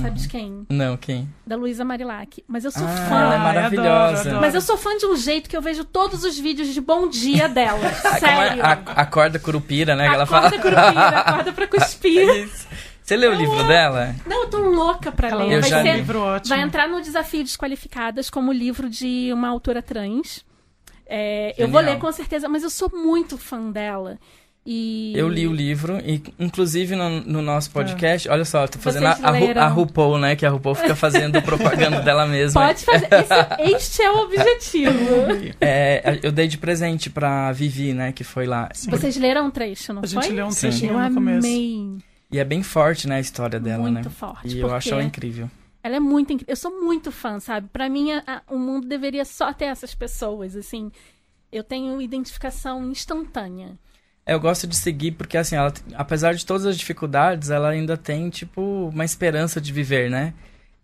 Sabe 0.00 0.18
de 0.18 0.28
quem? 0.28 0.66
Não, 0.70 0.96
quem? 0.96 1.28
Da 1.46 1.54
Luísa 1.54 1.84
Marilac. 1.84 2.42
Mas 2.48 2.64
eu 2.64 2.70
sou 2.70 2.84
Ah, 2.86 2.88
fã. 3.08 3.20
ela 3.20 3.34
é 3.34 3.38
maravilhosa. 3.38 3.90
adoro, 3.90 4.20
adoro. 4.20 4.40
Mas 4.40 4.54
eu 4.54 4.60
sou 4.60 4.76
fã 4.76 4.96
de 4.96 5.06
um 5.06 5.16
jeito 5.16 5.48
que 5.50 5.56
eu 5.56 5.60
vejo 5.62 5.84
todos 5.84 6.24
os 6.24 6.38
vídeos 6.38 6.68
de 6.72 6.80
bom 6.80 7.08
dia 7.08 7.48
dela. 7.48 7.80
Ah, 8.04 8.16
é? 8.16 8.18
Sério. 8.20 8.64
A, 8.64 8.72
acorda 8.72 9.38
curupira, 9.38 9.94
né? 9.94 10.08
Que 10.08 10.14
ela 10.14 10.26
fala. 10.26 10.48
Acorda, 10.48 10.62
curupira, 10.62 11.08
acorda 11.18 11.52
pra 11.52 11.66
cuspir. 11.66 12.26
Isso. 12.44 12.66
Você 13.02 13.16
leu 13.16 13.32
o 13.32 13.34
livro 13.34 13.62
dela? 13.66 14.14
Não, 14.26 14.44
eu 14.44 14.48
tô 14.50 14.58
louca 14.58 15.10
pra 15.12 15.34
ler. 15.36 15.52
Eu 15.56 15.60
Vai, 15.60 15.70
já 15.70 15.78
um 15.78 15.82
li. 15.82 15.90
ser, 15.90 15.96
livro 15.96 16.20
ótimo. 16.20 16.48
vai 16.56 16.64
entrar 16.64 16.88
no 16.88 17.00
Desafio 17.02 17.42
Desqualificadas 17.44 18.30
como 18.30 18.52
livro 18.52 18.88
de 18.88 19.30
uma 19.32 19.48
autora 19.48 19.82
trans. 19.82 20.44
É, 21.06 21.52
eu 21.58 21.68
vou 21.68 21.80
ler 21.80 21.98
com 21.98 22.10
certeza, 22.12 22.48
mas 22.48 22.62
eu 22.62 22.70
sou 22.70 22.90
muito 22.94 23.36
fã 23.36 23.70
dela. 23.70 24.18
E... 24.64 25.12
Eu 25.16 25.28
li 25.28 25.44
o 25.48 25.52
livro, 25.52 25.98
e 26.04 26.22
inclusive 26.38 26.94
no, 26.94 27.08
no 27.22 27.42
nosso 27.42 27.68
podcast, 27.72 28.28
olha 28.28 28.44
só, 28.44 28.62
eu 28.62 28.68
tô 28.68 28.78
fazendo 28.78 29.06
a, 29.06 29.10
a, 29.20 29.30
Ru- 29.32 29.58
a 29.58 29.66
RuPaul, 29.66 30.18
né? 30.18 30.36
Que 30.36 30.46
a 30.46 30.50
RuPaul 30.50 30.76
fica 30.76 30.94
fazendo 30.94 31.42
propaganda 31.42 32.00
dela 32.00 32.26
mesma. 32.26 32.66
Pode 32.68 32.84
fazer. 32.84 33.08
Esse- 33.12 33.74
este 33.74 34.02
é 34.02 34.10
o 34.12 34.18
objetivo. 34.18 34.92
É, 35.60 36.20
eu 36.22 36.30
dei 36.30 36.46
de 36.46 36.58
presente 36.58 37.10
pra 37.10 37.50
Vivi, 37.52 37.92
né? 37.92 38.12
Que 38.12 38.22
foi 38.24 38.46
lá. 38.46 38.68
Sim. 38.72 38.90
Vocês 38.90 39.16
leram 39.16 39.46
um 39.46 39.50
trecho, 39.50 39.92
não 39.92 40.02
A 40.02 40.06
gente 40.06 40.26
foi? 40.26 40.34
leu 40.34 40.46
um 40.46 40.50
Sim. 40.50 40.60
trechinho 40.68 40.92
Eu 40.92 41.08
no 41.08 41.14
começo. 41.14 41.46
amei. 41.46 41.98
E 42.30 42.38
é 42.38 42.44
bem 42.44 42.62
forte, 42.62 43.08
né? 43.08 43.16
A 43.16 43.20
história 43.20 43.58
dela, 43.60 43.82
muito 43.82 44.08
né? 44.08 44.14
forte. 44.16 44.56
E 44.56 44.60
eu 44.60 44.72
acho 44.74 44.92
ela 44.92 45.02
incrível. 45.02 45.50
Ela 45.82 45.96
é 45.96 46.00
muito 46.00 46.32
incrível. 46.32 46.52
Eu 46.52 46.56
sou 46.56 46.80
muito 46.82 47.10
fã, 47.10 47.40
sabe? 47.40 47.68
Pra 47.72 47.88
mim, 47.88 48.12
a- 48.12 48.22
a- 48.26 48.42
o 48.48 48.58
mundo 48.58 48.86
deveria 48.86 49.24
só 49.24 49.52
ter 49.52 49.64
essas 49.66 49.92
pessoas, 49.94 50.54
assim. 50.56 50.90
Eu 51.50 51.64
tenho 51.64 52.00
identificação 52.00 52.88
instantânea. 52.90 53.76
Eu 54.26 54.38
gosto 54.38 54.66
de 54.66 54.76
seguir 54.76 55.12
porque, 55.12 55.36
assim, 55.36 55.56
ela, 55.56 55.72
apesar 55.94 56.34
de 56.34 56.46
todas 56.46 56.64
as 56.64 56.78
dificuldades, 56.78 57.50
ela 57.50 57.70
ainda 57.70 57.96
tem, 57.96 58.30
tipo, 58.30 58.88
uma 58.92 59.04
esperança 59.04 59.60
de 59.60 59.72
viver, 59.72 60.08
né? 60.10 60.32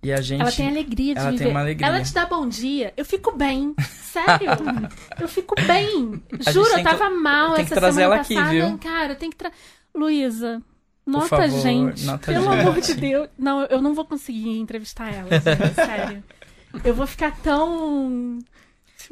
E 0.03 0.12
a 0.12 0.20
gente. 0.20 0.41
Ela 0.41 0.53
tem 0.53 0.68
alegria 0.68 1.14
de 1.14 1.20
ela 1.20 1.28
tem 1.30 1.39
viver. 1.39 1.51
uma 1.51 1.61
alegria. 1.61 1.86
Ela 1.89 2.03
te 2.03 2.14
dá 2.14 2.24
bom 2.26 2.49
dia. 2.49 2.93
Eu 2.97 3.05
fico 3.05 3.36
bem. 3.36 3.74
Sério. 3.80 4.51
eu 5.20 5.28
fico 5.28 5.55
bem. 5.66 6.22
A 6.47 6.51
Juro, 6.53 6.68
eu 6.68 6.74
tem 6.76 6.84
que- 6.84 6.91
tava 6.91 7.11
mal 7.11 7.55
tem 7.55 7.64
que 7.64 7.72
essa 7.72 7.80
trazer 7.80 8.01
semana 8.01 8.14
ela 8.14 8.22
aqui, 8.22 8.34
passada. 8.34 8.51
viu? 8.53 8.78
Cara, 8.78 9.14
tem 9.16 9.30
que 9.30 9.36
tra... 9.36 9.51
Luísa, 9.95 10.62
Nota 11.05 11.26
favor, 11.28 11.49
gente. 11.61 12.05
nota 12.05 12.32
pelo 12.32 12.45
gente. 12.45 12.61
amor 12.61 12.80
de 12.80 12.95
Deus. 12.95 13.28
Não, 13.36 13.62
eu 13.62 13.80
não 13.82 13.95
vou 13.95 14.05
conseguir 14.05 14.59
entrevistar 14.59 15.12
ela, 15.12 15.28
assim, 15.34 15.74
sério. 15.74 16.22
Eu 16.84 16.95
vou 16.95 17.07
ficar 17.07 17.34
tão. 17.43 18.39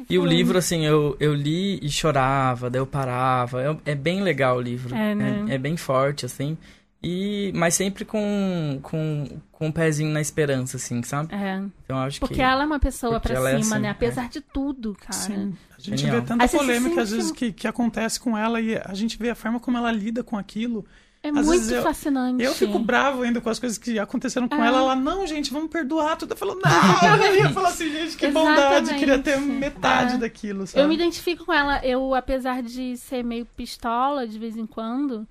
E 0.09 0.17
o 0.17 0.25
livro, 0.25 0.57
assim, 0.57 0.85
eu, 0.85 1.15
eu 1.19 1.33
li 1.33 1.79
e 1.81 1.89
chorava, 1.89 2.69
daí 2.69 2.79
eu 2.79 2.87
parava. 2.87 3.61
É, 3.85 3.91
é 3.91 3.95
bem 3.95 4.21
legal 4.21 4.57
o 4.57 4.61
livro. 4.61 4.95
É, 4.95 5.15
né? 5.15 5.45
é, 5.49 5.57
bem 5.57 5.75
forte, 5.77 6.25
assim. 6.25 6.57
E, 7.01 7.51
mas 7.53 7.75
sempre 7.75 8.03
com, 8.03 8.79
com, 8.81 9.39
com 9.51 9.67
um 9.67 9.71
pezinho 9.71 10.11
na 10.11 10.19
esperança, 10.19 10.77
assim, 10.77 11.03
sabe? 11.03 11.33
É. 11.33 11.61
Então 11.83 11.97
acho 11.99 12.19
Porque 12.19 12.35
que. 12.35 12.41
ela 12.41 12.63
é 12.63 12.65
uma 12.65 12.79
pessoa 12.79 13.19
pra 13.19 13.35
ela 13.35 13.49
cima, 13.49 13.59
é 13.59 13.61
assim, 13.61 13.79
né? 13.79 13.87
é. 13.87 13.91
Apesar 13.91 14.29
de 14.29 14.41
tudo, 14.41 14.95
cara. 14.99 15.13
Sim. 15.13 15.55
A 15.77 15.81
gente 15.81 16.01
Genial. 16.01 16.21
vê 16.21 16.27
tanta 16.27 16.47
polêmica 16.47 17.01
às 17.01 17.11
vezes 17.11 17.31
que, 17.31 17.53
que 17.53 17.67
acontece 17.67 18.19
com 18.19 18.37
ela 18.37 18.59
e 18.59 18.75
a 18.75 18.93
gente 18.93 19.17
vê 19.17 19.29
a 19.29 19.35
forma 19.35 19.59
como 19.59 19.77
ela 19.77 19.91
lida 19.91 20.23
com 20.23 20.37
aquilo. 20.37 20.85
É 21.27 21.39
Às 21.39 21.45
muito 21.45 21.71
eu- 21.73 21.83
fascinante. 21.83 22.43
Eu 22.43 22.53
fico 22.53 22.79
bravo 22.79 23.21
ainda 23.23 23.39
com 23.41 23.49
as 23.49 23.59
coisas 23.59 23.77
que 23.77 23.97
aconteceram 23.99 24.47
com 24.47 24.55
É. 24.63 24.67
ela. 24.67 24.77
Ela, 24.79 24.95
não, 24.95 25.25
gente, 25.27 25.51
vamos 25.51 25.69
perdoar 25.69 26.15
tudo. 26.17 26.31
Eu 26.33 26.37
falo, 26.37 26.55
não, 26.55 27.25
eu 27.25 27.35
ia 27.43 27.49
falar 27.49 27.69
assim, 27.69 27.89
gente, 27.91 28.15
que 28.17 28.27
bondade. 28.27 28.93
Queria 28.95 29.19
ter 29.19 29.39
metade 29.39 30.15
É. 30.15 30.17
daquilo, 30.17 30.65
sabe? 30.67 30.83
Eu 30.83 30.87
me 30.87 30.95
identifico 30.95 31.45
com 31.45 31.53
ela. 31.53 31.83
Eu, 31.85 32.13
apesar 32.15 32.61
de 32.63 32.95
ser 32.97 33.23
meio 33.23 33.45
pistola 33.45 34.27
de 34.27 34.37
vez 34.39 34.55
em 34.57 34.65
quando, 34.65 35.27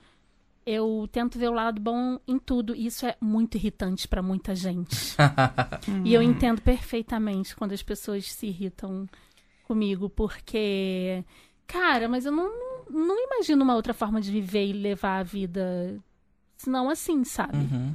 eu 0.66 1.08
tento 1.12 1.38
ver 1.38 1.48
o 1.48 1.52
lado 1.54 1.80
bom 1.80 2.18
em 2.26 2.38
tudo. 2.38 2.74
E 2.74 2.86
isso 2.86 3.06
é 3.06 3.14
muito 3.20 3.56
irritante 3.56 4.08
pra 4.08 4.20
muita 4.22 4.54
gente. 4.54 5.14
e 6.04 6.12
eu 6.12 6.20
entendo 6.22 6.60
perfeitamente 6.60 7.54
quando 7.56 7.72
as 7.72 7.82
pessoas 7.82 8.30
se 8.32 8.46
irritam 8.46 9.08
comigo, 9.64 10.08
porque. 10.10 11.24
Cara, 11.68 12.08
mas 12.08 12.24
eu 12.24 12.30
não, 12.32 12.48
não 12.90 13.16
imagino 13.26 13.62
uma 13.64 13.74
outra 13.74 13.92
forma 13.94 14.20
de 14.20 14.30
viver 14.30 14.66
e 14.66 14.72
levar 14.72 15.18
a 15.18 15.22
vida. 15.22 15.96
Senão 16.56 16.88
assim, 16.88 17.24
sabe? 17.24 17.56
Uhum. 17.56 17.94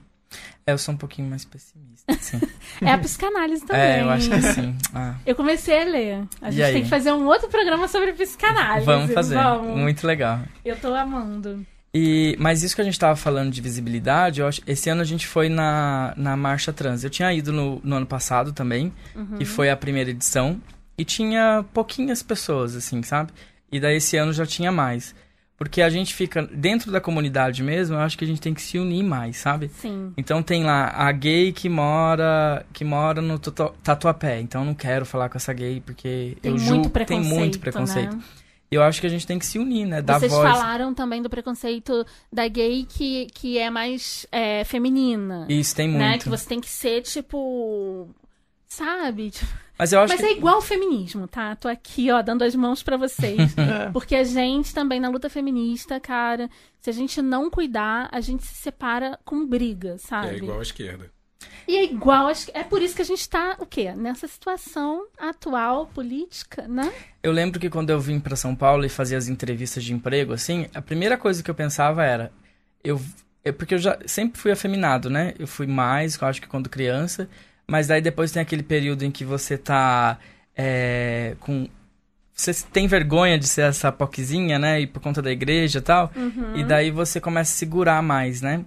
É, 0.65 0.71
eu 0.71 0.77
sou 0.77 0.93
um 0.93 0.97
pouquinho 0.97 1.29
mais 1.29 1.43
pessimista, 1.43 2.05
assim. 2.13 2.39
É 2.81 2.91
a 2.93 2.97
psicanálise 2.97 3.63
também. 3.67 3.81
é, 3.81 4.01
eu 4.01 4.09
acho 4.09 4.29
que 4.29 4.41
sim. 4.41 4.75
Ah, 4.93 5.15
Eu 5.25 5.35
comecei 5.35 5.81
a 5.81 5.85
ler. 5.85 6.23
A 6.41 6.49
gente 6.51 6.71
tem 6.73 6.83
que 6.83 6.89
fazer 6.89 7.11
um 7.11 7.25
outro 7.25 7.49
programa 7.49 7.87
sobre 7.87 8.13
psicanálise. 8.13 8.85
vamos 8.85 9.11
fazer. 9.13 9.35
Vamos. 9.35 9.77
Muito 9.77 10.07
legal. 10.07 10.39
Eu 10.63 10.77
tô 10.79 10.93
amando. 10.93 11.65
E, 11.93 12.37
mas 12.39 12.63
isso 12.63 12.73
que 12.73 12.79
a 12.81 12.85
gente 12.85 12.97
tava 12.97 13.17
falando 13.17 13.51
de 13.51 13.59
visibilidade, 13.59 14.39
eu 14.39 14.47
acho, 14.47 14.61
esse 14.65 14.89
ano 14.89 15.01
a 15.01 15.05
gente 15.05 15.27
foi 15.27 15.49
na, 15.49 16.13
na 16.15 16.37
Marcha 16.37 16.71
Trans. 16.71 17.03
Eu 17.03 17.09
tinha 17.09 17.33
ido 17.33 17.51
no, 17.51 17.81
no 17.83 17.95
ano 17.97 18.05
passado 18.05 18.53
também, 18.53 18.93
Uhum. 19.13 19.37
que 19.37 19.43
foi 19.43 19.69
a 19.69 19.75
primeira 19.75 20.09
edição, 20.11 20.61
e 20.97 21.03
tinha 21.03 21.65
pouquinhas 21.73 22.23
pessoas, 22.23 22.77
assim, 22.77 23.03
sabe? 23.03 23.33
E 23.71 23.79
daí 23.79 23.97
esse 23.97 24.17
ano 24.17 24.33
já 24.33 24.45
tinha 24.45 24.71
mais. 24.71 25.15
Porque 25.57 25.79
a 25.83 25.89
gente 25.91 26.15
fica 26.15 26.41
dentro 26.41 26.91
da 26.91 26.99
comunidade 26.99 27.61
mesmo, 27.61 27.95
eu 27.95 27.99
acho 27.99 28.17
que 28.17 28.25
a 28.25 28.27
gente 28.27 28.41
tem 28.41 28.51
que 28.51 28.61
se 28.63 28.79
unir 28.79 29.03
mais, 29.03 29.37
sabe? 29.37 29.69
Sim. 29.69 30.11
Então 30.17 30.41
tem 30.41 30.63
lá 30.63 30.91
a 30.95 31.11
gay 31.11 31.51
que 31.51 31.69
mora 31.69 32.65
que 32.73 32.83
mora 32.83 33.21
no 33.21 33.37
Tatu- 33.37 33.73
Tatuapé. 33.83 34.39
Então 34.41 34.61
eu 34.61 34.65
não 34.65 34.73
quero 34.73 35.05
falar 35.05 35.29
com 35.29 35.37
essa 35.37 35.53
gay 35.53 35.79
porque 35.85 36.35
Tem 36.41 36.51
eu 36.51 36.57
muito 36.57 36.65
julgo 36.67 36.89
preconceito. 36.89 37.29
tem 37.29 37.37
muito 37.39 37.59
preconceito. 37.59 38.15
Né? 38.15 38.23
E 38.71 38.75
eu 38.75 38.81
acho 38.81 38.99
que 39.01 39.05
a 39.05 39.09
gente 39.09 39.27
tem 39.27 39.37
que 39.37 39.45
se 39.45 39.59
unir, 39.59 39.85
né? 39.85 40.01
Dar 40.01 40.17
Vocês 40.19 40.31
voz. 40.31 40.49
falaram 40.49 40.93
também 40.95 41.21
do 41.21 41.29
preconceito 41.29 42.05
da 42.33 42.47
gay 42.47 42.83
que, 42.89 43.27
que 43.33 43.57
é 43.59 43.69
mais 43.69 44.25
é, 44.31 44.63
feminina. 44.63 45.45
Isso 45.47 45.75
tem 45.75 45.89
muito. 45.89 45.99
Né? 45.99 46.17
Que 46.17 46.27
você 46.29 46.47
tem 46.47 46.59
que 46.59 46.69
ser, 46.69 47.01
tipo. 47.01 48.09
Sabe? 48.71 49.31
Tipo, 49.31 49.51
Mas 49.77 49.91
eu 49.91 49.99
acho 49.99 50.13
Mas 50.13 50.21
que 50.21 50.27
é 50.27 50.31
igual 50.31 50.55
ao 50.55 50.61
feminismo, 50.61 51.27
tá? 51.27 51.57
Tô 51.57 51.67
aqui, 51.67 52.09
ó, 52.09 52.21
dando 52.21 52.45
as 52.45 52.55
mãos 52.55 52.81
pra 52.81 52.95
vocês. 52.95 53.37
É. 53.61 53.89
Porque 53.91 54.15
a 54.15 54.23
gente 54.23 54.73
também, 54.73 54.97
na 54.97 55.09
luta 55.09 55.29
feminista, 55.29 55.99
cara, 55.99 56.49
se 56.79 56.89
a 56.89 56.93
gente 56.93 57.21
não 57.21 57.49
cuidar, 57.49 58.07
a 58.13 58.21
gente 58.21 58.45
se 58.45 58.53
separa 58.53 59.19
com 59.25 59.45
briga, 59.45 59.97
sabe? 59.97 60.29
É 60.29 60.37
igual 60.37 60.59
à 60.59 60.61
esquerda. 60.61 61.11
E 61.67 61.75
é 61.75 61.83
igual, 61.83 62.27
acho 62.27 62.45
que 62.45 62.57
é 62.57 62.63
por 62.63 62.81
isso 62.81 62.95
que 62.95 63.01
a 63.01 63.05
gente 63.05 63.27
tá, 63.27 63.57
o 63.59 63.65
quê? 63.65 63.91
Nessa 63.91 64.25
situação 64.25 65.05
atual, 65.19 65.87
política, 65.87 66.65
né? 66.65 66.91
Eu 67.21 67.33
lembro 67.33 67.59
que 67.59 67.69
quando 67.69 67.89
eu 67.89 67.99
vim 67.99 68.21
pra 68.21 68.37
São 68.37 68.55
Paulo 68.55 68.85
e 68.85 68.89
fazia 68.89 69.17
as 69.17 69.27
entrevistas 69.27 69.83
de 69.83 69.93
emprego, 69.93 70.31
assim, 70.31 70.67
a 70.73 70.81
primeira 70.81 71.17
coisa 71.17 71.43
que 71.43 71.51
eu 71.51 71.55
pensava 71.55 72.05
era. 72.05 72.31
Eu, 72.81 73.01
é 73.43 73.51
porque 73.51 73.73
eu 73.73 73.79
já 73.79 73.99
sempre 74.05 74.39
fui 74.39 74.51
afeminado, 74.51 75.09
né? 75.09 75.33
Eu 75.37 75.45
fui 75.45 75.67
mais, 75.67 76.15
eu 76.19 76.25
acho 76.25 76.41
que 76.41 76.47
quando 76.47 76.69
criança. 76.69 77.27
Mas 77.71 77.87
daí 77.87 78.01
depois 78.01 78.33
tem 78.33 78.41
aquele 78.41 78.63
período 78.63 79.05
em 79.05 79.09
que 79.09 79.23
você 79.23 79.57
tá 79.57 80.19
é, 80.53 81.37
com. 81.39 81.69
Você 82.33 82.53
tem 82.69 82.85
vergonha 82.85 83.39
de 83.39 83.47
ser 83.47 83.61
essa 83.61 83.89
poquezinha, 83.93 84.59
né? 84.59 84.81
E 84.81 84.87
por 84.87 85.01
conta 85.01 85.21
da 85.21 85.31
igreja 85.31 85.79
e 85.79 85.81
tal. 85.81 86.11
Uhum. 86.13 86.57
E 86.57 86.65
daí 86.65 86.91
você 86.91 87.21
começa 87.21 87.53
a 87.53 87.55
segurar 87.55 88.01
mais, 88.03 88.41
né? 88.41 88.65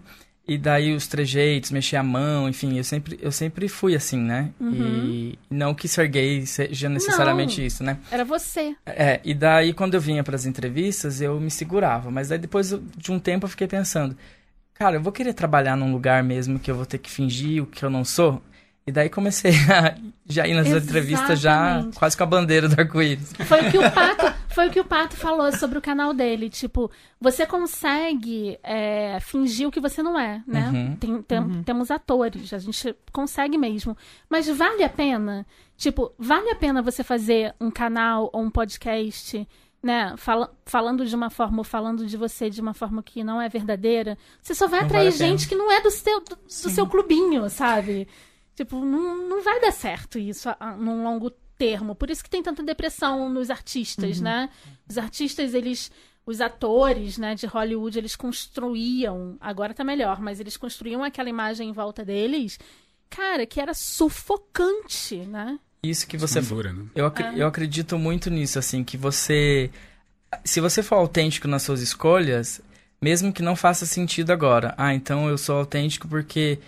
E 0.48 0.56
daí 0.56 0.94
os 0.94 1.06
trejeitos, 1.06 1.70
mexer 1.70 1.96
a 1.96 2.02
mão, 2.02 2.48
enfim, 2.48 2.78
eu 2.78 2.84
sempre, 2.84 3.18
eu 3.20 3.30
sempre 3.30 3.68
fui 3.68 3.94
assim, 3.94 4.18
né? 4.18 4.50
E 4.58 5.38
não 5.50 5.74
que 5.74 5.86
ser 5.86 6.08
gay 6.08 6.46
seja 6.46 6.88
necessariamente 6.88 7.56
Uhum. 7.56 7.60
Não. 7.60 7.66
isso, 7.66 7.84
né? 7.84 7.98
Era 8.10 8.24
você. 8.24 8.74
É, 8.86 9.20
e 9.22 9.34
daí 9.34 9.74
quando 9.74 9.94
eu 9.94 10.00
vinha 10.00 10.24
pras 10.24 10.46
entrevistas, 10.46 11.20
eu 11.20 11.38
me 11.38 11.50
segurava. 11.50 12.10
Mas 12.10 12.28
daí 12.28 12.38
depois 12.38 12.74
de 12.96 13.12
um 13.12 13.18
tempo 13.18 13.44
eu 13.44 13.50
fiquei 13.50 13.66
pensando, 13.66 14.16
cara, 14.72 14.96
eu 14.96 15.02
vou 15.02 15.12
querer 15.12 15.34
trabalhar 15.34 15.76
num 15.76 15.92
lugar 15.92 16.24
mesmo 16.24 16.58
que 16.58 16.70
eu 16.70 16.74
vou 16.74 16.86
ter 16.86 16.96
que 16.96 17.10
fingir 17.10 17.62
o 17.62 17.66
que 17.66 17.84
eu 17.84 17.90
não 17.90 18.02
sou? 18.02 18.42
E 18.86 18.92
daí 18.92 19.08
comecei 19.08 19.52
a 19.72 19.96
já 20.28 20.46
ir 20.46 20.54
nas 20.54 20.66
entrevistas 20.68 21.40
já 21.40 21.70
Exatamente. 21.70 21.98
quase 21.98 22.16
com 22.16 22.22
a 22.22 22.26
bandeira 22.26 22.68
do 22.68 22.78
arco-íris. 22.78 23.32
Foi 23.46 23.66
o 23.66 23.70
que 23.70 23.78
o 23.78 23.82
Pato, 23.90 24.34
foi 24.50 24.68
o 24.68 24.70
que 24.70 24.80
o 24.80 24.84
Pato 24.84 25.16
falou 25.16 25.50
sobre 25.52 25.78
o 25.78 25.82
canal 25.82 26.12
dele. 26.12 26.50
Tipo, 26.50 26.90
você 27.20 27.46
consegue 27.46 28.58
é, 28.62 29.18
fingir 29.20 29.66
o 29.66 29.70
que 29.70 29.80
você 29.80 30.02
não 30.02 30.18
é, 30.18 30.42
né? 30.46 30.70
Uhum. 30.70 30.96
Tem- 30.96 31.22
tem- 31.22 31.62
Temos 31.62 31.90
atores, 31.90 32.52
a 32.52 32.58
gente 32.58 32.94
consegue 33.10 33.56
mesmo. 33.56 33.96
Mas 34.28 34.46
vale 34.48 34.82
a 34.84 34.88
pena? 34.88 35.46
Tipo, 35.78 36.12
vale 36.18 36.50
a 36.50 36.54
pena 36.54 36.82
você 36.82 37.02
fazer 37.02 37.54
um 37.58 37.70
canal 37.70 38.28
ou 38.34 38.42
um 38.42 38.50
podcast, 38.50 39.48
né? 39.82 40.14
Fala- 40.18 40.50
falando 40.66 41.06
de 41.06 41.14
uma 41.16 41.30
forma 41.30 41.58
ou 41.58 41.64
falando 41.64 42.06
de 42.06 42.16
você 42.18 42.50
de 42.50 42.60
uma 42.60 42.74
forma 42.74 43.02
que 43.02 43.24
não 43.24 43.40
é 43.40 43.48
verdadeira? 43.48 44.16
Você 44.42 44.54
só 44.54 44.68
vai 44.68 44.80
Não 44.80 44.86
atrair 44.86 45.04
vale 45.10 45.16
gente 45.16 45.48
que 45.48 45.54
não 45.54 45.72
é 45.72 45.80
do 45.80 45.90
seu, 45.90 46.20
do, 46.20 46.36
do 46.36 46.70
seu 46.70 46.86
clubinho, 46.86 47.48
sabe? 47.48 48.06
Tipo, 48.54 48.84
não, 48.84 49.28
não 49.28 49.42
vai 49.42 49.60
dar 49.60 49.72
certo 49.72 50.18
isso 50.18 50.48
a- 50.48 50.56
a- 50.60 50.76
num 50.76 51.02
longo 51.02 51.30
termo. 51.58 51.94
Por 51.94 52.10
isso 52.10 52.22
que 52.22 52.30
tem 52.30 52.42
tanta 52.42 52.62
depressão 52.62 53.28
nos 53.28 53.50
artistas, 53.50 54.20
né? 54.20 54.50
Os 54.88 54.96
artistas, 54.98 55.54
eles. 55.54 55.90
Os 56.26 56.40
atores, 56.40 57.18
né, 57.18 57.34
de 57.34 57.44
Hollywood, 57.46 57.98
eles 57.98 58.16
construíam. 58.16 59.36
Agora 59.38 59.74
tá 59.74 59.84
melhor, 59.84 60.20
mas 60.22 60.40
eles 60.40 60.56
construíam 60.56 61.04
aquela 61.04 61.28
imagem 61.28 61.68
em 61.68 61.72
volta 61.72 62.02
deles, 62.02 62.58
cara, 63.10 63.44
que 63.44 63.60
era 63.60 63.74
sufocante, 63.74 65.16
né? 65.16 65.58
Isso 65.82 66.06
que 66.06 66.16
você 66.16 66.40
Censura, 66.40 66.72
né? 66.72 66.86
Eu, 66.94 67.06
ac- 67.06 67.36
eu 67.36 67.46
acredito 67.46 67.98
muito 67.98 68.30
nisso, 68.30 68.58
assim, 68.58 68.82
que 68.82 68.96
você. 68.96 69.70
Se 70.44 70.60
você 70.60 70.82
for 70.82 70.96
autêntico 70.96 71.46
nas 71.46 71.62
suas 71.62 71.80
escolhas, 71.82 72.60
mesmo 73.00 73.32
que 73.32 73.42
não 73.42 73.54
faça 73.54 73.84
sentido 73.84 74.30
agora. 74.30 74.74
Ah, 74.78 74.94
então 74.94 75.28
eu 75.28 75.36
sou 75.36 75.58
autêntico 75.58 76.08
porque 76.08 76.58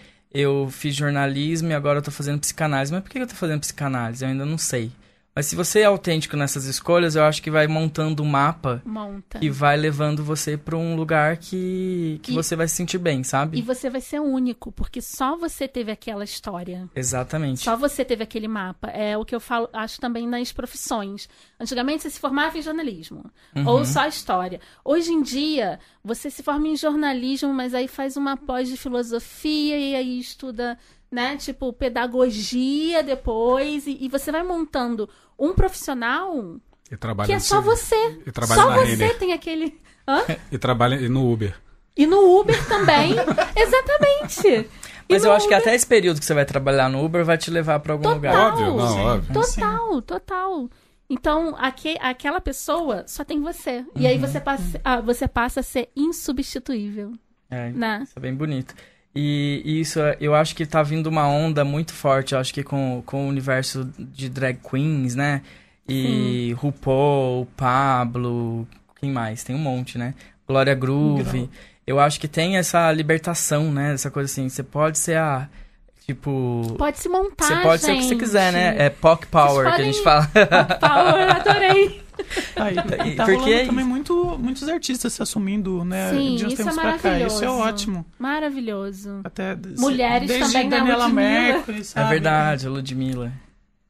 eu 0.41 0.69
fiz 0.71 0.95
jornalismo 0.95 1.69
e 1.71 1.75
agora 1.75 1.99
eu 1.99 2.03
tô 2.03 2.11
fazendo 2.11 2.39
psicanálise. 2.39 2.93
Mas 2.93 3.03
por 3.03 3.11
que 3.11 3.19
eu 3.19 3.27
tô 3.27 3.35
fazendo 3.35 3.61
psicanálise? 3.61 4.25
Eu 4.25 4.31
ainda 4.31 4.45
não 4.45 4.59
sei. 4.59 4.91
Mas 5.37 5.45
se 5.47 5.55
você 5.55 5.81
é 5.81 5.85
autêntico 5.85 6.35
nessas 6.35 6.65
escolhas, 6.65 7.15
eu 7.15 7.23
acho 7.25 7.43
que 7.43 7.51
vai 7.51 7.67
montando 7.67 8.23
um 8.23 8.27
mapa 8.27 8.81
Monta. 8.87 9.39
e 9.43 9.51
vai 9.51 9.77
levando 9.77 10.25
você 10.25 10.57
pra 10.57 10.75
um 10.79 10.97
lugar 10.97 11.37
que, 11.37 12.19
que 12.23 12.33
E- 12.33 12.35
você 12.35 12.57
vai 12.57 12.67
se 12.67 12.75
sentir 12.75 12.97
bem, 12.97 13.23
sabe? 13.23 13.59
E 13.59 13.61
você 13.63 13.91
vai 13.91 14.01
ser 14.01 14.19
único, 14.19 14.73
porque 14.73 15.03
só 15.03 15.37
você 15.37 15.69
teve 15.69 15.93
aquela 15.93 16.25
história. 16.25 16.89
Exatamente. 16.97 17.61
Só 17.61 17.77
você 17.77 18.03
teve 18.03 18.23
aquele 18.25 18.49
mapa. 18.49 18.89
É 18.89 19.15
o 19.19 19.27
que 19.27 19.35
eu 19.35 19.41
falo, 19.41 19.69
acho 19.75 20.01
também 20.01 20.27
nas 20.27 20.53
profissões. 20.53 21.29
Antigamente 21.61 22.03
você 22.05 22.11
se 22.11 22.19
formava 22.19 22.57
em 22.57 22.63
jornalismo, 22.63 23.31
Uhum. 23.55 23.67
ou 23.69 23.85
só 23.85 24.07
história. 24.07 24.59
Hoje 24.83 25.13
em 25.13 25.21
dia, 25.21 25.79
você 26.03 26.31
se 26.31 26.43
forma 26.43 26.67
em 26.69 26.77
jornalismo, 26.77 27.53
mas 27.53 27.75
aí 27.75 27.89
faz 27.89 28.17
uma 28.17 28.39
pós 28.39 28.69
de 28.71 28.77
filosofia 28.79 29.79
e 29.79 29.95
aí 29.95 30.19
estuda, 30.19 30.79
né, 31.11 31.37
tipo, 31.37 31.73
pedagogia 31.73 33.03
depois, 33.03 33.87
e, 33.87 33.97
e 34.01 34.09
você 34.09 34.31
vai 34.33 34.43
montando 34.43 35.09
um 35.39 35.53
profissional 35.55 36.57
E 36.91 36.97
que 37.27 37.33
é 37.33 37.39
só 37.39 37.61
você. 37.61 38.21
E 38.27 38.33
trabalha 38.33 38.61
Só 38.63 38.71
na 38.71 38.77
você 38.77 38.95
Renner. 38.97 39.19
tem 39.19 39.33
aquele. 39.33 39.81
Hã? 40.09 40.23
E 40.53 40.59
trabalha 40.59 40.97
no 41.09 41.31
Uber. 41.33 41.55
E 41.97 42.07
no 42.07 42.39
Uber 42.41 42.69
também. 42.69 43.15
Exatamente. 43.57 44.69
E 45.09 45.13
Mas 45.13 45.25
eu 45.25 45.33
acho 45.33 45.47
que 45.49 45.55
até 45.55 45.75
esse 45.75 45.87
período 45.87 46.19
que 46.19 46.27
você 46.27 46.35
vai 46.35 46.45
trabalhar 46.45 46.89
no 46.89 47.05
Uber 47.05 47.25
vai 47.25 47.39
te 47.39 47.51
levar 47.51 47.79
pra 47.81 47.93
algum 47.93 48.03
Total. 48.03 48.17
lugar. 48.17 48.53
Óbvio, 48.53 48.77
não, 48.77 48.89
Sim. 48.89 49.01
óbvio. 49.01 49.35
Total, 49.35 50.03
total. 50.03 50.71
Então, 51.09 51.55
aque- 51.59 51.97
aquela 52.01 52.41
pessoa 52.41 53.05
só 53.07 53.25
tem 53.25 53.41
você. 53.41 53.85
E 53.95 54.07
aí 54.07 54.19
você 54.19 54.41
passa, 54.41 54.81
ah, 54.85 55.01
você 55.01 55.29
passa 55.29 55.61
a 55.61 55.63
ser 55.63 55.89
insubstituível, 55.95 57.13
É, 57.49 57.71
né? 57.71 58.01
Isso 58.03 58.13
é 58.17 58.21
bem 58.21 58.35
bonito. 58.35 58.75
E, 59.17 59.63
e 59.65 59.81
isso, 59.81 59.99
é- 60.01 60.17
eu 60.21 60.35
acho 60.35 60.55
que 60.55 60.67
tá 60.67 60.83
vindo 60.83 61.07
uma 61.09 61.27
onda 61.27 61.65
muito 61.65 61.93
forte, 61.93 62.35
eu 62.35 62.39
acho 62.39 62.53
que 62.53 62.63
com, 62.63 63.03
com 63.07 63.25
o 63.27 63.29
universo 63.29 63.89
de 63.99 64.29
drag 64.29 64.59
queens, 64.69 65.15
né? 65.15 65.43
E 65.89 66.55
RuPaul, 66.59 67.47
Pablo, 67.57 68.67
quem 69.01 69.11
mais? 69.11 69.43
Tem 69.45 69.55
um 69.55 69.59
monte, 69.61 69.97
né? 69.99 70.15
Glória 70.47 70.75
Groove. 70.75 71.49
eu 71.87 71.99
acho 72.01 72.21
que 72.21 72.29
tem 72.29 72.57
essa 72.57 72.91
libertação, 72.93 73.71
né? 73.73 73.95
Essa 73.95 74.11
coisa 74.11 74.31
assim, 74.31 74.49
você 74.49 74.63
pode 74.63 74.99
ser 74.99 75.17
a. 75.17 75.49
Tipo. 76.05 76.75
Pode 76.79 76.99
se 76.99 77.09
montar, 77.09 77.47
Você 77.47 77.57
pode 77.57 77.83
ser 77.83 77.93
o 77.93 77.97
que 77.97 78.03
você 78.05 78.17
quiser, 78.17 78.53
né? 78.53 78.77
É 78.79 78.91
POC 78.91 79.27
Power 79.27 79.75
que 79.75 79.81
a 79.83 79.85
gente 79.85 80.03
fala. 80.03 80.29
Power, 80.81 81.37
adorei. 81.37 82.03
Aí 82.57 82.75
tá, 82.75 83.07
E 83.07 83.15
tá 83.17 83.25
porque 83.25 83.37
rolando 83.41 83.53
é 83.55 83.67
também 83.67 83.85
muito, 83.85 84.39
muitos 84.39 84.69
artistas 84.69 85.13
se 85.13 85.23
assumindo, 85.23 85.85
né? 85.85 86.11
Sim, 86.11 86.37
de 86.37 86.47
uns 86.47 86.53
isso 86.53 86.63
é 86.63 86.65
tempos 86.65 86.75
pra 86.81 86.93
cá. 86.99 87.09
maravilhoso. 87.09 87.35
Isso 87.37 87.45
é 87.45 87.51
ótimo. 87.51 88.07
Maravilhoso. 88.19 89.21
Até, 89.25 89.57
Mulheres 89.79 90.29
desde 90.29 90.53
também, 90.53 90.69
né? 90.69 90.77
Daniela 90.79 91.05
Ludmilla. 91.07 91.29
Mercury, 91.29 91.81
É 91.81 91.85
sabe? 91.85 92.11
verdade, 92.11 92.67
a 92.67 92.71
Ludmilla. 92.71 93.33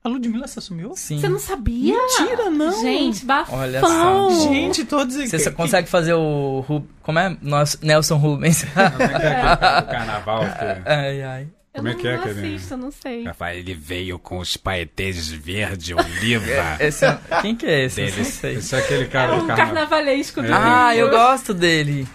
A 0.05 0.09
Ludmilla 0.09 0.47
se 0.47 0.59
assumiu? 0.61 0.93
Sim. 0.95 1.18
Você 1.20 1.29
não 1.29 1.39
sabia? 1.41 1.93
Mentira, 1.97 2.49
não. 2.49 2.81
Gente, 2.81 3.24
bafão. 3.27 3.59
Olha 3.59 3.81
só. 3.81 4.31
Gente, 4.49 4.85
todos 4.85 5.16
Você 5.16 5.39
só 5.41 5.51
consegue 5.51 5.89
fazer 5.89 6.14
o. 6.14 6.64
Como 7.03 7.18
é? 7.18 7.37
Nosso 7.43 7.79
Nelson 7.85 8.16
Rubens. 8.16 8.62
É 8.62 8.66
que 8.68 9.03
é 9.03 9.41
aquele 9.43 9.93
carnaval? 9.93 10.41
Que... 10.47 10.89
ai, 10.89 11.22
ai. 11.22 11.49
Eu 11.77 11.83
Como 11.83 11.89
é 11.89 11.93
não, 11.93 12.01
que 12.01 12.09
é 12.09 12.12
não 12.16 12.20
aquele- 12.24 12.55
assisto, 12.55 12.74
eu 12.74 12.79
não 12.79 12.91
sei. 12.91 13.24
Rafael, 13.24 13.59
ele 13.59 13.74
veio 13.74 14.18
com 14.18 14.39
os 14.39 14.57
paetês 14.57 15.29
verde 15.29 15.93
oliva. 15.95 16.77
Esse 16.81 17.05
é- 17.05 17.18
Quem 17.43 17.55
que 17.55 17.66
é 17.66 17.85
esse? 17.85 18.01
Eu 18.01 18.16
não 18.16 18.24
sei. 18.24 18.55
Esse 18.57 18.74
é 18.74 18.79
aquele 18.79 19.05
É 19.05 19.07
cara 19.09 19.37
do 19.37 19.45
um 19.45 19.47
carnaval. 19.47 19.74
carnavalesco 19.74 20.43
do 20.43 20.55
Ah, 20.55 20.93
Rio. 20.93 21.01
eu 21.03 21.11
gosto 21.11 21.53
dele. 21.53 22.09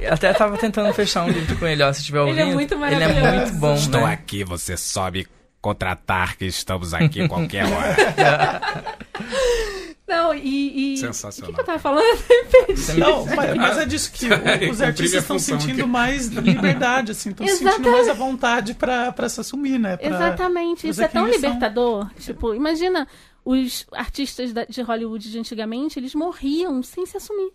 Eu 0.00 0.12
Até 0.12 0.32
tava 0.32 0.58
tentando 0.58 0.92
fechar 0.92 1.24
um 1.24 1.28
livro 1.30 1.56
com 1.56 1.66
ele, 1.66 1.82
ó. 1.84 1.92
Se 1.92 2.00
estiver 2.00 2.18
Ele 2.26 2.40
é 2.40 2.44
ouvindo. 2.44 2.54
muito 2.54 2.74
Ele 2.74 2.84
é 2.84 2.88
maravilhoso. 3.08 3.36
muito 3.36 3.54
bom, 3.60 3.74
Estou 3.76 4.00
né? 4.06 4.12
aqui, 4.12 4.42
você 4.42 4.76
sobe 4.76 5.28
contratar 5.60 6.36
que 6.36 6.44
estamos 6.46 6.92
aqui 6.92 7.28
qualquer 7.28 7.64
hora. 7.64 7.96
Não, 10.06 10.32
e. 10.34 10.92
e... 10.92 10.94
O 10.94 10.98
Sensacional. 10.98 11.50
que, 11.50 11.54
que 11.56 11.60
eu 11.60 11.64
tava 11.64 11.78
falando? 11.80 12.04
Não, 12.96 13.26
mas, 13.26 13.54
mas 13.56 13.78
é 13.78 13.84
disso 13.86 14.12
que 14.12 14.26
o- 14.26 14.70
os 14.70 14.80
artistas 14.80 15.22
estão 15.22 15.38
sentindo 15.38 15.80
aqui. 15.80 15.88
mais 15.90 16.28
liberdade, 16.28 17.10
assim, 17.12 17.30
estão 17.30 17.46
sentindo 17.46 17.90
mais 17.90 18.08
a 18.08 18.12
vontade 18.12 18.74
pra, 18.74 19.10
pra 19.12 19.28
se 19.28 19.40
assumir, 19.40 19.78
né? 19.78 19.96
Pra- 19.96 20.06
Exatamente. 20.08 20.88
Isso 20.88 21.02
é 21.02 21.08
tão 21.08 21.26
eles 21.26 21.40
são. 21.40 21.50
libertador. 21.50 22.08
Tipo, 22.20 22.54
imagina 22.54 23.06
os 23.44 23.86
artistas 23.92 24.52
de 24.68 24.82
Hollywood 24.82 25.30
de 25.30 25.38
antigamente, 25.38 25.98
eles 25.98 26.14
morriam 26.14 26.82
sem 26.82 27.04
se 27.04 27.16
assumir. 27.16 27.52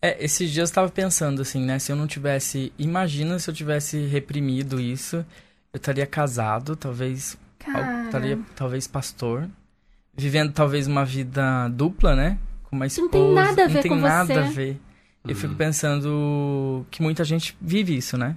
É, 0.00 0.24
esses 0.24 0.50
dias 0.50 0.70
eu 0.70 0.74
tava 0.74 0.88
pensando 0.90 1.42
assim, 1.42 1.60
né? 1.64 1.78
Se 1.78 1.90
eu 1.92 1.96
não 1.96 2.06
tivesse. 2.06 2.72
Imagina 2.78 3.38
se 3.38 3.50
eu 3.50 3.54
tivesse 3.54 3.98
reprimido 4.06 4.80
isso. 4.80 5.16
Eu 5.72 5.76
estaria 5.76 6.06
casado, 6.06 6.74
talvez. 6.76 7.36
Cara. 7.58 8.04
Estaria, 8.06 8.38
talvez 8.56 8.86
pastor. 8.86 9.48
Vivendo 10.18 10.52
talvez 10.52 10.86
uma 10.86 11.04
vida 11.04 11.68
dupla, 11.68 12.14
né? 12.16 12.38
Com 12.64 12.76
uma 12.76 12.86
esposa. 12.86 13.02
Não 13.06 13.10
tem 13.10 13.34
nada 13.34 13.64
a 13.64 13.66
ver 13.68 13.74
Não 13.74 13.82
tem 13.82 13.90
com 13.90 13.96
nada 13.96 14.24
você. 14.34 14.38
a 14.40 14.42
ver. 14.50 14.80
Eu 15.26 15.36
fico 15.36 15.54
pensando 15.54 16.86
que 16.90 17.02
muita 17.02 17.22
gente 17.24 17.56
vive 17.60 17.96
isso, 17.96 18.16
né? 18.18 18.36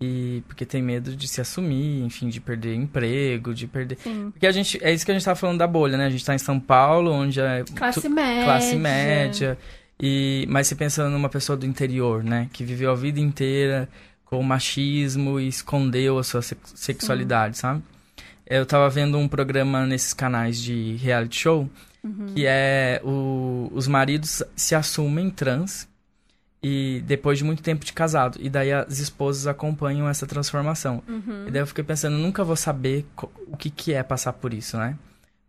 E 0.00 0.42
porque 0.48 0.66
tem 0.66 0.82
medo 0.82 1.14
de 1.16 1.26
se 1.28 1.40
assumir, 1.40 2.02
enfim, 2.02 2.28
de 2.28 2.40
perder 2.40 2.74
emprego, 2.74 3.54
de 3.54 3.66
perder. 3.66 3.96
Sim. 4.02 4.30
Porque 4.32 4.46
a 4.46 4.52
gente. 4.52 4.78
É 4.82 4.92
isso 4.92 5.04
que 5.04 5.10
a 5.12 5.14
gente 5.14 5.24
tava 5.24 5.36
falando 5.36 5.58
da 5.58 5.66
bolha, 5.66 5.96
né? 5.96 6.06
A 6.06 6.10
gente 6.10 6.24
tá 6.24 6.34
em 6.34 6.38
São 6.38 6.58
Paulo, 6.60 7.10
onde 7.12 7.40
é. 7.40 7.64
Classe 7.74 8.00
tu- 8.02 8.10
média. 8.10 8.44
classe 8.44 8.76
média. 8.76 9.58
E, 10.02 10.44
mas 10.50 10.66
você 10.66 10.74
pensando 10.74 11.10
numa 11.12 11.28
pessoa 11.28 11.56
do 11.56 11.64
interior, 11.64 12.22
né? 12.24 12.48
Que 12.52 12.64
viveu 12.64 12.90
a 12.90 12.94
vida 12.96 13.20
inteira 13.20 13.88
com 14.24 14.42
machismo 14.42 15.38
e 15.38 15.46
escondeu 15.46 16.18
a 16.18 16.24
sua 16.24 16.42
sex- 16.42 16.72
sexualidade, 16.74 17.56
sabe? 17.56 17.80
Eu 18.46 18.66
tava 18.66 18.88
vendo 18.90 19.16
um 19.18 19.26
programa 19.28 19.86
nesses 19.86 20.12
canais 20.12 20.60
de 20.60 20.96
reality 20.96 21.36
show 21.40 21.68
que 22.34 22.44
é 22.46 23.00
o, 23.02 23.70
os 23.72 23.88
maridos 23.88 24.42
se 24.54 24.74
assumem 24.74 25.30
trans 25.30 25.88
e 26.62 27.02
depois 27.06 27.38
de 27.38 27.44
muito 27.44 27.62
tempo 27.62 27.82
de 27.82 27.94
casado 27.94 28.38
e 28.42 28.50
daí 28.50 28.72
as 28.74 28.98
esposas 28.98 29.46
acompanham 29.46 30.06
essa 30.06 30.26
transformação. 30.26 31.02
Uhum. 31.08 31.46
E 31.46 31.50
daí 31.50 31.62
eu 31.62 31.66
fiquei 31.66 31.82
pensando, 31.82 32.18
nunca 32.18 32.44
vou 32.44 32.56
saber 32.56 33.06
o 33.50 33.56
que 33.56 33.70
que 33.70 33.94
é 33.94 34.02
passar 34.02 34.34
por 34.34 34.52
isso, 34.52 34.76
né? 34.76 34.96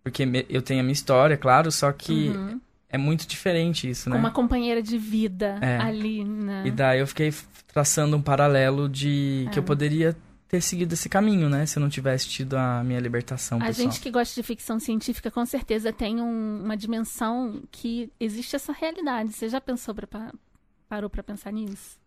Porque 0.01 0.45
eu 0.47 0.61
tenho 0.61 0.79
a 0.79 0.83
minha 0.83 0.93
história, 0.93 1.35
claro, 1.35 1.69
só 1.73 1.91
que 1.91 2.29
Uhum. 2.29 2.61
é 2.89 2.97
muito 2.97 3.27
diferente 3.27 3.89
isso, 3.89 4.09
né? 4.09 4.15
Com 4.15 4.19
uma 4.21 4.31
companheira 4.31 4.81
de 4.81 4.97
vida 4.97 5.57
É. 5.61 5.77
ali, 5.77 6.23
né? 6.23 6.63
E 6.65 6.71
daí 6.71 6.99
eu 7.01 7.07
fiquei 7.07 7.33
traçando 7.73 8.15
um 8.15 8.21
paralelo 8.21 8.87
de 8.87 9.47
que 9.51 9.57
É. 9.57 9.59
eu 9.59 9.63
poderia 9.63 10.15
ter 10.55 10.61
seguido 10.61 10.93
esse 10.93 11.09
caminho, 11.09 11.49
né? 11.49 11.65
Se 11.65 11.77
eu 11.77 11.81
não 11.81 11.89
tivesse 11.89 12.27
tido 12.27 12.55
a 12.55 12.83
minha 12.83 12.99
libertação 12.99 13.57
A 13.61 13.65
pessoal. 13.65 13.89
gente 13.91 13.99
que 14.01 14.09
gosta 14.11 14.33
de 14.33 14.45
ficção 14.45 14.79
científica 14.79 15.29
com 15.31 15.45
certeza 15.45 15.91
tem 15.93 16.21
um- 16.21 16.61
uma 16.63 16.75
dimensão 16.77 17.61
que 17.71 18.09
existe 18.19 18.55
essa 18.55 18.71
realidade. 18.71 19.31
Você 19.33 19.49
já 19.49 19.59
pensou 19.61 19.93
pra, 19.93 20.07
pa- 20.07 20.33
parou 20.87 21.09
pra 21.09 21.21
pensar 21.23 21.51
nisso? 21.51 21.97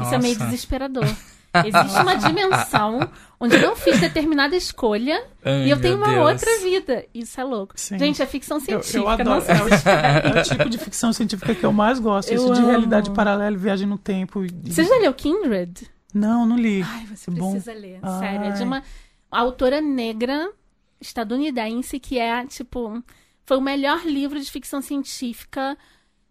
Isso 0.00 0.14
é 0.14 0.18
meio 0.18 0.34
Nossa. 0.34 0.46
desesperador. 0.46 1.04
Existe 1.54 2.00
uma 2.00 2.14
dimensão 2.16 3.10
onde 3.38 3.56
eu 3.56 3.60
não 3.60 3.76
fiz 3.76 4.00
determinada 4.00 4.56
escolha 4.56 5.22
Ai, 5.44 5.66
e 5.66 5.70
eu 5.70 5.78
tenho 5.78 5.98
uma 5.98 6.08
Deus. 6.08 6.30
outra 6.32 6.60
vida. 6.62 7.04
Isso 7.12 7.38
é 7.38 7.44
louco. 7.44 7.74
Sim. 7.76 7.98
Gente, 7.98 8.22
é 8.22 8.26
ficção 8.26 8.56
Eu, 8.56 8.62
científica. 8.62 8.98
eu 8.98 9.06
adoro. 9.08 9.28
não 9.28 9.40
sei. 9.42 9.54
É 9.54 9.62
o, 9.62 10.38
é 10.38 10.40
o 10.40 10.44
tipo 10.44 10.68
de 10.70 10.78
ficção 10.78 11.12
científica 11.12 11.54
que 11.54 11.64
eu 11.66 11.72
mais 11.74 11.98
gosto. 11.98 12.30
Eu 12.30 12.36
Isso 12.36 12.54
de 12.54 12.60
amo. 12.60 12.68
realidade 12.68 13.10
paralela, 13.10 13.54
viagem 13.54 13.86
no 13.86 13.98
tempo. 13.98 14.42
e- 14.46 14.72
Você 14.72 14.82
já 14.82 14.96
leu 14.96 15.12
Kindred? 15.12 15.90
Não, 16.12 16.44
não 16.46 16.56
li. 16.56 16.82
Ai, 16.82 17.06
você 17.06 17.30
É 17.30 17.34
bom. 17.34 17.50
precisa 17.52 17.72
ler. 17.72 17.98
Ai. 18.02 18.18
Sério. 18.20 18.46
É 18.46 18.50
de 18.52 18.62
uma 18.62 18.82
autora 19.30 19.80
negra 19.80 20.52
estadunidense 21.00 21.98
que 21.98 22.18
é, 22.18 22.46
tipo, 22.46 23.02
foi 23.44 23.56
o 23.56 23.60
melhor 23.60 24.04
livro 24.06 24.38
de 24.40 24.50
ficção 24.50 24.80
científica 24.82 25.76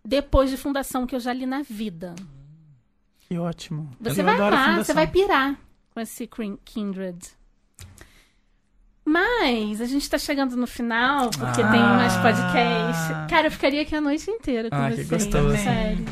depois 0.03 0.49
de 0.49 0.57
Fundação 0.57 1.05
que 1.05 1.15
eu 1.15 1.19
já 1.19 1.33
li 1.33 1.45
na 1.45 1.61
vida. 1.61 2.15
Que 3.21 3.37
ótimo. 3.37 3.89
Você 3.99 4.21
Eu 4.21 4.25
vai 4.25 4.75
você 4.77 4.93
vai 4.93 5.07
pirar 5.07 5.57
com 5.93 5.99
esse 5.99 6.27
Kindred. 6.65 7.17
Mas 9.03 9.81
a 9.81 9.85
gente 9.85 10.07
tá 10.09 10.17
chegando 10.17 10.55
no 10.55 10.67
final, 10.67 11.29
porque 11.31 11.61
tem 11.63 11.81
Ah. 11.81 11.95
mais 11.95 12.15
podcast. 12.17 13.29
Cara, 13.29 13.47
eu 13.47 13.51
ficaria 13.51 13.81
aqui 13.81 13.95
a 13.95 14.01
noite 14.01 14.29
inteira 14.29 14.69
com 14.69 14.75
Ah, 14.75 14.89
que 14.89 15.03
vocês. 15.03 15.09
gostoso. 15.09 15.57
Sério. 15.57 16.05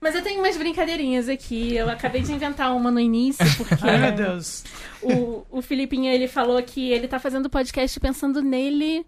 Mas 0.00 0.14
eu 0.14 0.22
tenho 0.22 0.40
umas 0.40 0.56
brincadeirinhas 0.56 1.28
aqui. 1.28 1.74
Eu 1.74 1.90
acabei 1.90 2.22
de 2.22 2.32
inventar 2.32 2.74
uma 2.74 2.90
no 2.90 3.00
início, 3.00 3.44
porque 3.56 3.74
Ai, 3.82 3.98
meu 3.98 4.12
Deus. 4.12 4.64
o, 5.02 5.44
o 5.50 5.60
Filipinho 5.62 6.10
ele 6.12 6.28
falou 6.28 6.62
que 6.62 6.90
ele 6.92 7.08
tá 7.08 7.18
fazendo 7.18 7.50
podcast 7.50 7.98
pensando 7.98 8.40
nele 8.40 9.04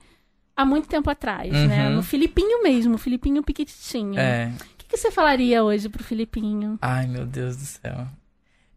há 0.57 0.65
muito 0.65 0.89
tempo 0.89 1.09
atrás, 1.09 1.53
né? 1.53 1.89
Uhum. 1.89 1.97
No 1.97 2.03
Filipinho 2.03 2.63
mesmo, 2.63 2.97
o 2.97 2.99
Filipinho 2.99 3.43
Piquititinho. 3.43 4.19
É. 4.19 4.53
O 4.73 4.77
que, 4.79 4.87
que 4.89 4.97
você 4.97 5.11
falaria 5.13 5.63
hoje 5.63 5.89
pro 5.89 6.03
Filipinho? 6.03 6.77
Ai, 6.83 7.07
meu 7.07 7.25
Deus 7.25 7.57
do 7.57 7.65
céu. 7.65 8.07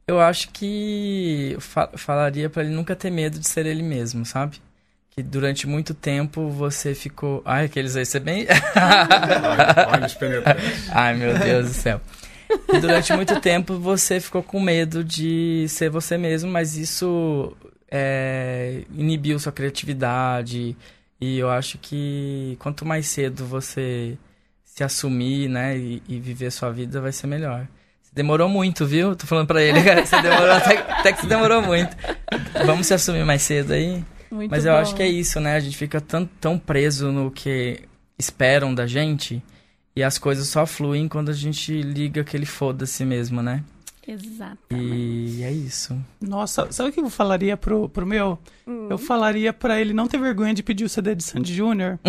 Eu 0.07 0.19
acho 0.21 0.49
que 0.51 1.51
eu 1.53 1.61
fa- 1.61 1.89
falaria 1.95 2.49
pra 2.49 2.63
ele 2.63 2.73
nunca 2.75 2.95
ter 2.95 3.09
medo 3.09 3.39
de 3.39 3.47
ser 3.47 3.65
ele 3.65 3.81
mesmo, 3.81 4.23
sabe? 4.25 4.61
Que 5.15 5.21
durante 5.21 5.67
muito 5.67 5.93
tempo 5.93 6.49
você 6.49 6.95
ficou. 6.95 7.41
Ai, 7.45 7.65
aqueles 7.65 7.95
aí, 7.95 8.05
você 8.05 8.19
bem. 8.19 8.47
Penetrantes. 10.15 10.89
Ai, 10.91 11.15
meu 11.15 11.37
Deus 11.37 11.67
do 11.67 11.73
céu. 11.73 12.01
E 12.71 12.79
durante 12.79 13.13
muito 13.13 13.39
tempo 13.39 13.77
você 13.77 14.19
ficou 14.19 14.41
com 14.41 14.59
medo 14.59 15.03
de 15.03 15.67
ser 15.69 15.89
você 15.89 16.17
mesmo, 16.17 16.51
mas 16.51 16.75
isso 16.75 17.55
é, 17.91 18.81
inibiu 18.95 19.37
sua 19.37 19.51
criatividade. 19.51 20.75
E 21.21 21.37
eu 21.37 21.49
acho 21.49 21.77
que 21.77 22.57
quanto 22.59 22.83
mais 22.83 23.07
cedo 23.07 23.45
você 23.45 24.17
se 24.63 24.83
assumir, 24.83 25.47
né, 25.47 25.77
e, 25.77 26.01
e 26.07 26.19
viver 26.19 26.51
sua 26.51 26.71
vida, 26.71 26.99
vai 26.99 27.11
ser 27.11 27.27
melhor. 27.27 27.67
Você 28.01 28.11
demorou 28.15 28.49
muito, 28.49 28.83
viu? 28.85 29.15
Tô 29.15 29.27
falando 29.27 29.45
pra 29.45 29.61
ele, 29.61 29.83
cara. 29.83 30.03
Você 30.03 30.19
demorou 30.19 30.51
até, 30.51 30.77
até 30.79 31.13
que 31.13 31.21
você 31.21 31.27
demorou 31.27 31.61
muito. 31.61 31.95
Vamos 32.65 32.87
se 32.87 32.95
assumir 32.95 33.23
mais 33.23 33.43
cedo 33.43 33.73
aí? 33.73 34.03
Muito 34.33 34.49
Mas 34.49 34.65
eu 34.65 34.73
bom. 34.73 34.79
acho 34.79 34.95
que 34.95 35.03
é 35.03 35.07
isso, 35.07 35.39
né? 35.39 35.55
A 35.55 35.59
gente 35.59 35.77
fica 35.77 36.01
tão, 36.01 36.25
tão 36.25 36.57
preso 36.57 37.11
no 37.11 37.29
que 37.29 37.81
esperam 38.17 38.73
da 38.73 38.87
gente 38.87 39.43
e 39.95 40.01
as 40.01 40.17
coisas 40.17 40.47
só 40.47 40.65
fluem 40.65 41.07
quando 41.07 41.29
a 41.29 41.33
gente 41.33 41.81
liga 41.81 42.21
aquele 42.21 42.45
foda-se 42.45 43.05
mesmo, 43.05 43.43
né? 43.43 43.63
Exatamente. 44.07 45.37
E 45.37 45.43
é 45.43 45.51
isso. 45.51 45.97
Nossa, 46.21 46.71
sabe 46.71 46.89
o 46.89 46.93
que 46.93 46.99
eu 46.99 47.09
falaria 47.09 47.55
pro, 47.57 47.87
pro 47.89 48.05
meu? 48.05 48.37
Hum. 48.67 48.87
Eu 48.89 48.97
falaria 48.97 49.51
pra 49.51 49.79
ele 49.79 49.93
não 49.93 50.07
ter 50.07 50.17
vergonha 50.17 50.53
de 50.53 50.63
pedir 50.63 50.85
o 50.85 50.89
CD 50.89 51.15
de 51.15 51.23
Sandy 51.23 51.53
Júnior. 51.53 51.99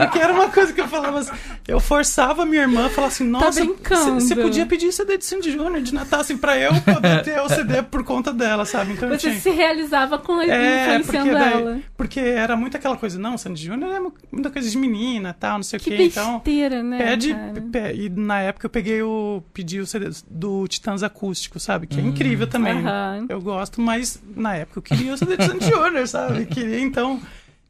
Porque 0.00 0.18
era 0.18 0.32
uma 0.32 0.48
coisa 0.48 0.72
que 0.72 0.80
eu 0.80 0.88
falava 0.88 1.18
assim, 1.20 1.32
Eu 1.66 1.80
forçava 1.80 2.44
minha 2.46 2.62
irmã 2.62 2.86
a 2.86 2.90
falar 2.90 3.08
assim, 3.08 3.24
nossa, 3.24 3.60
Tá 3.60 3.66
brincando. 3.66 4.20
você 4.20 4.36
podia 4.36 4.66
pedir 4.66 4.86
o 4.88 4.92
CD 4.92 5.18
de 5.18 5.24
Sandy 5.24 5.52
Júnior 5.52 5.82
de 5.82 5.92
Natal, 5.94 6.20
assim, 6.20 6.36
pra 6.36 6.56
eu 6.58 6.72
poder 6.82 7.22
ter 7.22 7.40
o 7.40 7.48
CD 7.48 7.82
por 7.82 8.04
conta 8.04 8.32
dela, 8.32 8.64
sabe? 8.64 8.92
Então 8.92 9.08
Você 9.08 9.18
tinha... 9.18 9.34
se 9.40 9.50
realizava 9.50 10.18
com 10.18 10.40
ele 10.40 10.50
É, 10.52 10.98
influenciando 10.98 11.30
porque, 11.30 11.44
daí- 11.44 11.52
ela. 11.62 11.80
porque 11.96 12.20
era 12.20 12.56
muito 12.56 12.76
aquela 12.76 12.96
coisa, 12.96 13.18
não, 13.18 13.36
Sandy 13.36 13.64
Júnior 13.66 13.92
é 13.94 14.00
muita 14.32 14.50
coisa 14.50 14.68
de 14.70 14.78
menina, 14.78 15.34
tal, 15.38 15.58
não 15.58 15.62
sei 15.62 15.78
o 15.78 15.82
Que 15.82 15.90
quê, 15.96 16.02
então... 16.04 16.34
besteira, 16.38 16.82
né? 16.82 16.98
Pede, 16.98 17.34
pe- 17.72 17.94
e 17.94 18.08
na 18.08 18.40
época 18.40 18.66
eu 18.66 18.70
peguei 18.70 19.02
o. 19.02 19.42
pedi 19.52 19.80
o 19.80 19.86
CD 19.86 19.99
do 20.30 20.66
Titãs 20.68 21.02
Acústico, 21.02 21.58
sabe? 21.60 21.86
Que 21.86 21.98
é 22.00 22.02
incrível 22.02 22.46
também. 22.46 22.78
Aham. 22.78 23.26
Eu 23.28 23.40
gosto, 23.40 23.80
mas 23.80 24.20
na 24.36 24.54
época 24.56 24.78
eu 24.78 24.82
queria 24.82 25.14
o 25.14 25.16
CD 25.16 25.36
de 25.36 25.46
Sandy 25.46 25.64
Júnior, 25.66 26.06
sabe? 26.08 26.46
Queria, 26.46 26.80
então. 26.80 27.20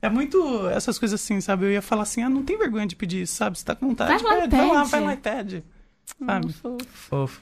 É 0.02 0.08
muito 0.08 0.66
essas 0.70 0.98
coisas 0.98 1.20
assim, 1.20 1.42
sabe? 1.42 1.66
Eu 1.66 1.72
ia 1.72 1.82
falar 1.82 2.04
assim, 2.04 2.22
ah, 2.22 2.28
não 2.30 2.42
tem 2.42 2.56
vergonha 2.56 2.86
de 2.86 2.96
pedir 2.96 3.20
isso, 3.22 3.34
sabe? 3.34 3.58
Você 3.58 3.64
tá 3.66 3.74
com 3.74 3.86
vontade, 3.88 4.10
Vai 4.22 4.22
lá, 4.34 4.40
pede, 4.42 4.56
vai 4.56 4.66
lá, 4.66 4.80
pede. 4.80 4.90
vai 4.90 5.00
lá 5.02 5.12
e 5.12 5.16
pede. 5.18 5.64
Sabe? 6.26 6.46
Hum, 6.46 6.50
fofo. 6.50 6.86
Fofo. 6.90 7.40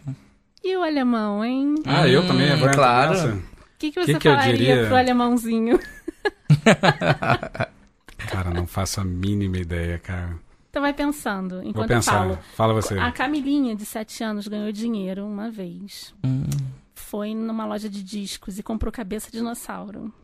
E 0.64 0.76
o 0.76 0.82
alemão, 0.82 1.44
hein? 1.44 1.76
O 1.78 1.82
Ah, 1.86 2.08
eu 2.08 2.26
também 2.26 2.52
Hum, 2.52 2.58
claro. 2.74 3.10
nessa. 3.12 3.38
que, 3.78 3.92
que 3.92 4.00
você 4.04 4.14
Que 4.14 4.18
que 4.18 4.26
eu 4.28 4.32
falaria 4.32 4.56
diria? 4.56 4.86
pro 4.86 4.96
alemãozinho? 4.96 5.78
Cara, 8.28 8.50
não 8.50 8.66
faço 8.66 9.00
a 9.00 9.04
mínima 9.04 9.58
ideia, 9.58 9.98
cara. 9.98 10.36
Então 10.78 10.82
vai 10.82 10.94
pensando, 10.94 11.56
Vou 11.56 11.64
enquanto 11.64 11.90
eu 11.90 11.96
pensar. 11.96 12.12
falo. 12.12 12.38
Fala 12.54 12.72
você. 12.72 12.96
A 12.96 13.10
Camilinha, 13.10 13.74
de 13.74 13.84
7 13.84 14.22
anos, 14.22 14.46
ganhou 14.46 14.70
dinheiro 14.70 15.26
uma 15.26 15.50
vez. 15.50 16.14
Hum. 16.24 16.44
Foi 16.94 17.34
numa 17.34 17.66
loja 17.66 17.88
de 17.88 18.00
discos 18.00 18.60
e 18.60 18.62
comprou 18.62 18.92
cabeça 18.92 19.28
de 19.28 19.38
dinossauro. 19.38 20.14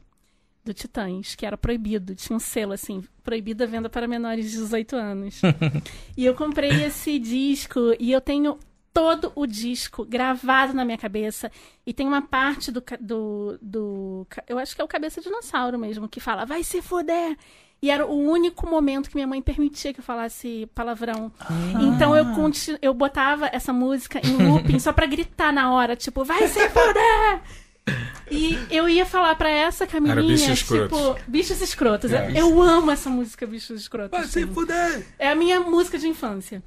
Do 0.65 0.73
Titãs, 0.73 1.35
que 1.35 1.45
era 1.45 1.59
proibido. 1.59 2.15
Tinha 2.15 2.37
um 2.37 2.39
selo 2.39 2.73
assim, 2.73 3.03
proibida 3.25 3.65
a 3.65 3.67
venda 3.67 3.91
para 3.91 4.07
menores 4.07 4.49
de 4.49 4.59
18 4.59 4.95
anos. 4.95 5.41
e 6.17 6.25
eu 6.25 6.37
comprei 6.37 6.85
esse 6.85 7.19
disco 7.19 7.81
e 7.99 8.13
eu 8.13 8.21
tenho 8.21 8.57
todo 8.93 9.33
o 9.35 9.45
disco 9.45 10.05
gravado 10.05 10.73
na 10.73 10.85
minha 10.85 10.97
cabeça. 10.97 11.51
E 11.85 11.93
tem 11.93 12.07
uma 12.07 12.23
parte 12.23 12.71
do, 12.71 12.81
do, 13.01 13.59
do. 13.61 14.27
Eu 14.47 14.57
acho 14.57 14.77
que 14.77 14.81
é 14.81 14.85
o 14.85 14.89
cabeça 14.89 15.21
de 15.21 15.27
dinossauro 15.27 15.77
mesmo, 15.77 16.09
que 16.09 16.21
fala, 16.21 16.47
vai 16.47 16.63
se 16.63 16.81
foder! 16.81 17.37
E 17.85 17.91
era 17.91 18.07
o 18.07 18.19
único 18.19 18.67
momento 18.67 19.11
que 19.11 19.15
minha 19.15 19.27
mãe 19.27 19.43
permitia 19.43 19.93
que 19.93 20.01
eu 20.01 20.05
falasse 20.05 20.67
palavrão. 20.75 21.31
Então 21.83 22.17
eu, 22.17 22.25
conti- 22.35 22.79
eu 22.81 22.95
botava 22.95 23.47
essa 23.53 23.75
música 23.75 24.19
em 24.27 24.39
looping 24.49 24.79
só 24.79 24.91
pra 24.91 25.05
gritar 25.05 25.53
na 25.53 25.71
hora, 25.71 25.95
tipo, 25.95 26.25
vai 26.25 26.49
se 26.49 26.67
foder! 26.71 27.41
E 28.31 28.59
eu 28.71 28.89
ia 28.89 29.05
falar 29.05 29.35
pra 29.35 29.51
essa 29.51 29.87
Camilinha, 29.87 30.13
Era 30.15 30.23
Bichos 30.27 30.49
Escrotos. 30.49 30.99
tipo, 30.99 31.21
bichos 31.31 31.61
escrotos. 31.61 32.11
É. 32.11 32.33
Eu 32.35 32.63
amo 32.63 32.91
essa 32.91 33.11
música, 33.11 33.47
bichos 33.47 33.79
escrotos. 33.83 34.19
Vai 34.19 34.27
se 34.27 34.47
fuder! 34.47 35.07
É 35.19 35.29
a 35.29 35.35
minha 35.35 35.61
música 35.61 35.99
de 35.99 36.09
infância. 36.09 36.63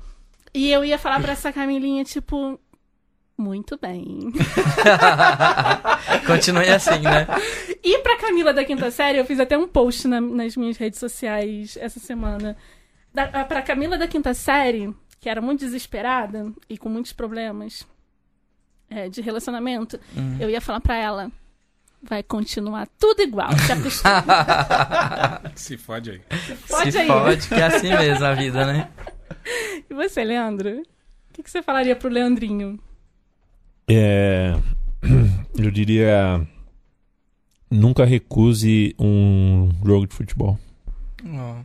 E 0.54 0.70
eu 0.72 0.86
ia 0.86 1.00
falar 1.00 1.20
pra 1.20 1.32
essa 1.32 1.52
Camilinha, 1.52 2.04
tipo, 2.04 2.60
muito 3.38 3.78
bem. 3.78 4.32
Continue 6.26 6.70
assim, 6.70 7.00
né? 7.00 7.28
E 7.84 8.00
pra 8.00 8.18
Camila 8.18 8.54
da 8.54 8.66
quinta 8.66 8.90
série, 8.92 9.18
eu 9.18 9.26
fiz 9.26 9.40
até 9.40 9.58
um 9.58 9.68
post 9.68 10.08
na- 10.08 10.22
nas 10.22 10.56
minhas 10.58 10.78
redes 10.78 11.00
sociais 11.00 11.78
essa 11.80 12.00
semana. 12.00 12.58
Da, 13.14 13.24
a- 13.26 13.46
pra 13.46 13.62
Camila 13.62 13.98
da 13.98 14.08
quinta 14.08 14.34
série, 14.34 14.94
que 15.20 15.30
era 15.30 15.42
muito 15.42 15.60
desesperada 15.62 16.52
e 16.70 16.78
com 16.78 16.90
muitos 16.90 17.14
problemas 17.14 17.86
é, 18.90 19.10
de 19.10 19.22
relacionamento, 19.22 20.00
Uhum. 20.16 20.38
eu 20.40 20.50
ia 20.50 20.62
falar 20.62 20.80
pra 20.80 20.96
ela: 20.96 21.32
vai 22.02 22.24
continuar 22.24 22.88
tudo 23.00 23.22
igual. 23.22 23.50
Se 23.60 23.72
acostuma. 23.72 24.24
Se 25.56 25.78
fode 25.78 26.12
aí. 26.12 26.22
Pode 26.70 26.92
Se 26.92 26.98
aí. 26.98 27.08
pode, 27.08 27.48
que 27.48 27.54
é 27.56 27.64
assim 27.64 27.90
mesmo 27.90 28.26
a 28.26 28.34
vida, 28.34 28.66
né? 28.66 28.90
E 29.90 29.94
você, 29.94 30.24
Leandro? 30.24 30.70
O 30.80 30.84
que, 31.34 31.44
que 31.44 31.50
você 31.52 31.62
falaria 31.62 31.96
pro 31.96 32.10
Leandrinho? 32.10 32.80
É, 33.90 34.54
eu 35.58 35.72
diria. 35.72 36.46
Nunca 37.70 38.06
recuse 38.06 38.96
um 38.98 39.70
jogo 39.86 40.08
de 40.08 40.16
futebol. 40.16 40.58
Ó. 41.34 41.56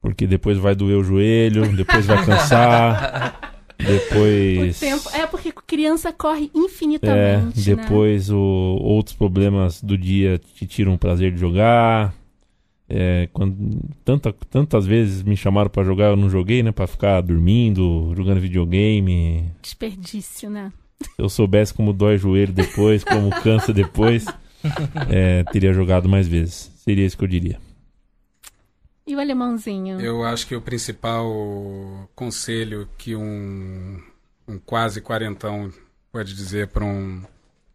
Porque 0.00 0.26
depois 0.26 0.58
vai 0.58 0.74
doer 0.74 0.98
o 0.98 1.04
joelho, 1.04 1.74
depois 1.74 2.04
vai 2.04 2.22
cansar, 2.24 3.40
O 3.80 3.84
depois. 3.84 4.78
tempo. 4.78 5.08
É 5.14 5.26
porque 5.26 5.50
criança 5.66 6.12
corre 6.12 6.50
É, 6.54 6.58
infinitamente. 6.58 7.70
né? 7.70 7.76
depois 7.76 8.28
o, 8.30 8.36
outros 8.38 9.16
problemas 9.16 9.80
do 9.82 9.96
dia 9.96 10.38
te 10.38 10.66
tiram 10.66 10.94
o 10.94 10.98
prazer 10.98 11.32
de 11.32 11.40
jogar. 11.40 12.12
É, 12.88 13.28
quando, 13.32 13.80
tanta, 14.04 14.34
tantas 14.50 14.84
vezes 14.84 15.22
me 15.22 15.34
chamaram 15.36 15.70
pra 15.70 15.82
jogar, 15.84 16.08
eu 16.10 16.16
não 16.16 16.28
joguei, 16.28 16.62
né? 16.62 16.72
Pra 16.72 16.86
ficar 16.86 17.20
dormindo, 17.22 18.12
jogando 18.14 18.40
videogame. 18.40 19.44
Desperdício, 19.62 20.50
né? 20.50 20.70
Se 21.04 21.22
eu 21.22 21.28
soubesse 21.28 21.74
como 21.74 21.92
dói 21.92 22.16
o 22.16 22.18
joelho 22.18 22.52
depois, 22.52 23.04
como 23.04 23.30
cansa 23.42 23.72
depois, 23.72 24.26
é, 25.10 25.44
teria 25.44 25.72
jogado 25.72 26.08
mais 26.08 26.26
vezes. 26.26 26.70
Seria 26.76 27.04
isso 27.04 27.16
que 27.16 27.24
eu 27.24 27.28
diria. 27.28 27.58
E 29.06 29.16
o 29.16 29.20
alemãozinho? 29.20 30.00
Eu 30.00 30.24
acho 30.24 30.46
que 30.46 30.54
o 30.54 30.60
principal 30.60 31.28
conselho 32.14 32.88
que 32.96 33.16
um, 33.16 34.00
um 34.46 34.58
quase 34.58 35.00
quarentão 35.00 35.72
pode 36.12 36.34
dizer 36.34 36.68
para 36.68 36.84
um, 36.84 37.22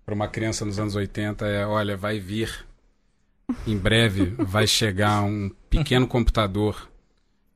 pra 0.05 0.15
uma 0.15 0.27
criança 0.27 0.63
nos 0.63 0.79
anos 0.79 0.95
80 0.95 1.45
é: 1.45 1.65
olha, 1.65 1.97
vai 1.97 2.19
vir. 2.19 2.65
Em 3.65 3.77
breve 3.77 4.35
vai 4.37 4.67
chegar 4.67 5.21
um 5.23 5.49
pequeno 5.69 6.05
computador, 6.07 6.89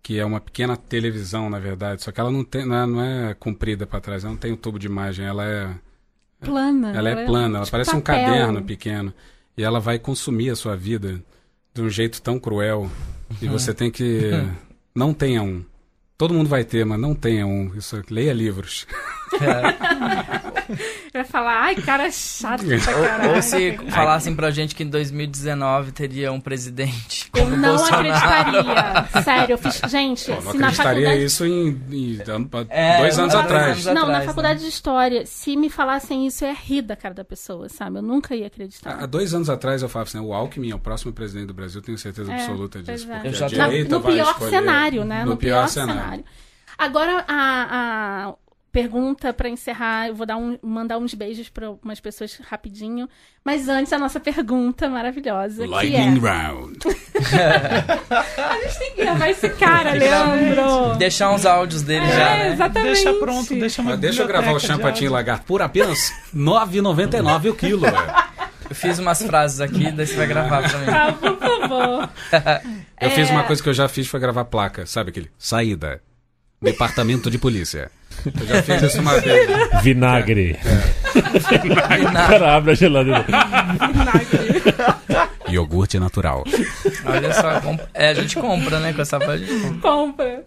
que 0.01 0.19
é 0.19 0.25
uma 0.25 0.39
pequena 0.39 0.75
televisão, 0.75 1.49
na 1.49 1.59
verdade. 1.59 2.03
Só 2.03 2.11
que 2.11 2.19
ela 2.19 2.31
não, 2.31 2.43
tem, 2.43 2.65
não, 2.65 2.75
é, 2.75 2.85
não 2.85 3.01
é 3.03 3.33
comprida 3.33 3.85
para 3.85 4.01
trás, 4.01 4.23
ela 4.23 4.33
não 4.33 4.39
tem 4.39 4.51
um 4.51 4.57
tubo 4.57 4.79
de 4.79 4.87
imagem, 4.87 5.25
ela 5.25 5.45
é. 5.45 5.69
Plana. 6.39 6.91
Ela 6.95 7.09
é 7.09 7.25
plana, 7.25 7.59
ela 7.59 7.67
parece 7.67 7.95
um 7.95 8.01
papel. 8.01 8.25
caderno 8.25 8.63
pequeno. 8.63 9.13
E 9.55 9.63
ela 9.63 9.79
vai 9.79 9.99
consumir 9.99 10.49
a 10.49 10.55
sua 10.55 10.75
vida 10.75 11.21
de 11.73 11.81
um 11.81 11.89
jeito 11.89 12.21
tão 12.21 12.39
cruel. 12.39 12.89
E 13.41 13.47
você 13.47 13.73
tem 13.73 13.91
que. 13.91 14.31
Não 14.93 15.13
tenha 15.13 15.41
um. 15.41 15.63
Todo 16.17 16.33
mundo 16.33 16.49
vai 16.49 16.63
ter, 16.63 16.85
mas 16.85 16.99
não 16.99 17.15
tenha 17.15 17.47
um. 17.47 17.73
Isso, 17.75 17.99
leia 18.09 18.33
livros. 18.33 18.85
Vai 21.13 21.23
falar, 21.25 21.63
ai, 21.63 21.75
cara 21.75 22.09
chato 22.11 22.63
pra 22.65 22.97
Ou, 22.97 23.03
caralho. 23.05 23.35
ou 23.35 23.41
se 23.41 23.77
falassem 23.89 24.35
pra 24.35 24.51
gente 24.51 24.73
que 24.73 24.83
em 24.83 24.89
2019 24.89 25.91
teria 25.91 26.31
um 26.31 26.39
presidente 26.39 27.29
Eu 27.35 27.49
não 27.49 27.75
Bolsonaro. 27.75 28.09
acreditaria. 28.11 29.07
Sério, 29.23 29.53
eu 29.53 29.57
fiz. 29.57 29.81
Gente, 29.89 30.25
Pô, 30.25 30.41
não 30.41 30.51
se 30.51 30.57
na 30.57 30.67
acreditaria 30.67 31.01
faculdade. 31.07 31.25
isso 31.25 31.45
em, 31.45 31.67
em- 31.91 32.19
É, 32.69 32.97
dois 32.99 33.19
anos 33.19 33.35
atrás. 33.35 33.65
anos 33.71 33.85
Não, 33.85 33.93
na 33.93 34.01
atrás, 34.01 34.25
faculdade 34.25 34.59
né? 34.59 34.65
de 34.65 34.69
história, 34.69 35.25
se 35.25 35.57
me 35.57 35.69
falassem 35.69 36.25
isso, 36.25 36.45
eu 36.45 36.49
ia 36.49 36.55
rir 36.55 36.81
da 36.81 36.95
cara 36.95 37.13
da 37.13 37.23
pessoa, 37.25 37.67
sabe? 37.69 37.97
Eu 37.97 38.01
nunca 38.01 38.35
ia 38.35 38.45
Há 38.45 38.47
acreditar. 38.47 39.05
dois 39.07 39.33
anos 39.33 39.49
atrás 39.49 39.81
eu 39.81 39.89
falava 39.89 40.09
assim: 40.09 40.19
o 40.19 40.33
Alckmin 40.33 40.71
é 40.71 40.75
o 40.75 40.79
próximo 40.79 41.11
presidente 41.11 41.47
do 41.47 41.53
Brasil, 41.53 41.81
tenho 41.81 41.97
certeza 41.97 42.31
É, 42.31 42.35
absoluta 42.35 42.81
disso. 42.81 43.11
é. 43.11 43.15
Porque 43.15 43.27
Eu 43.27 43.31
a 43.31 43.33
já 43.49 43.57
Na- 43.57 43.67
direita 43.67 43.95
no 43.95 44.01
vai 44.01 44.13
pior 44.13 44.31
escolher- 44.31 44.49
cenário, 44.51 45.03
né? 45.05 45.25
No, 45.25 45.35
pior, 45.37 45.67
cenário. 45.67 46.23
Agora, 46.77 47.23
a, 47.27 48.27
a 48.29 48.33
pergunta 48.71 49.33
pra 49.33 49.49
encerrar, 49.49 50.07
eu 50.07 50.15
vou 50.15 50.25
dar 50.25 50.37
um, 50.37 50.57
mandar 50.61 50.97
uns 50.97 51.13
beijos 51.13 51.49
pra 51.49 51.71
umas 51.83 51.99
pessoas 51.99 52.39
rapidinho. 52.49 53.07
Mas 53.43 53.67
antes, 53.67 53.91
a 53.91 53.97
nossa 53.99 54.19
pergunta 54.19 54.87
maravilhosa, 54.87 55.63
que 55.67 55.73
é... 55.73 55.75
Lightning 55.75 56.19
Round. 56.19 56.79
A 58.37 58.53
gente 58.63 58.79
tem 58.79 58.91
que 58.95 59.01
gravar 59.01 59.29
esse 59.29 59.49
cara, 59.49 59.91
Leandro! 59.93 60.95
Deixar 60.97 61.31
uns 61.31 61.45
áudios 61.45 61.81
dele 61.81 62.05
É, 62.05 62.09
já, 62.09 62.29
né? 62.37 62.53
exatamente. 62.53 62.93
Deixa 62.93 63.13
pronto, 63.15 63.55
deixa 63.55 63.81
uma 63.81 63.91
Mas 63.91 63.99
deixa 63.99 64.21
eu 64.21 64.27
gravar 64.27 64.51
o 64.53 64.57
de 64.59 64.65
champatinho 64.67 65.09
áudio. 65.09 65.11
lagarto 65.11 65.45
por 65.45 65.61
apenas 65.61 66.09
R$ 66.33 66.39
9,99 66.39 67.49
o 67.49 67.55
quilo, 67.55 67.81
velho. 67.81 67.95
Eu 68.69 68.75
fiz 68.75 68.99
umas 68.99 69.21
frases 69.21 69.59
aqui, 69.59 69.91
daí 69.91 70.07
você 70.07 70.15
vai 70.15 70.27
gravar 70.27 70.69
pra 70.69 70.77
mim. 70.79 70.85
Ah, 70.87 71.11
por 71.13 71.37
favor. 71.37 72.09
Eu 73.01 73.09
fiz 73.09 73.29
É. 73.29 73.31
uma 73.31 73.43
coisa 73.43 73.63
que 73.63 73.67
eu 73.67 73.73
já 73.73 73.87
fiz, 73.89 74.05
foi 74.07 74.19
gravar 74.19 74.45
placa. 74.45 74.85
Sabe 74.85 75.09
aquele? 75.09 75.31
Saída. 75.35 75.99
Departamento 76.61 77.29
de 77.31 77.37
polícia. 77.37 77.89
Eu 78.39 78.45
já 78.45 78.61
fiz 78.61 78.81
isso 78.83 79.01
uma 79.01 79.19
vez. 79.19 79.49
Vinagre. 79.81 80.59
O 81.15 82.13
cara 82.13 82.55
abre 82.55 82.71
a 82.71 82.75
geladeira. 82.75 83.25
Iogurte 85.49 85.99
natural. 85.99 86.43
Olha 87.05 87.33
só, 87.33 87.59
comp- 87.61 87.81
é, 87.93 88.09
a 88.09 88.13
gente 88.13 88.35
compra, 88.35 88.79
né? 88.79 88.93
Com 88.93 89.01
essa 89.01 89.19
parte. 89.19 89.43
a 89.43 89.47
gente 89.47 89.79
compra. 89.79 89.81
Compra. 89.81 90.43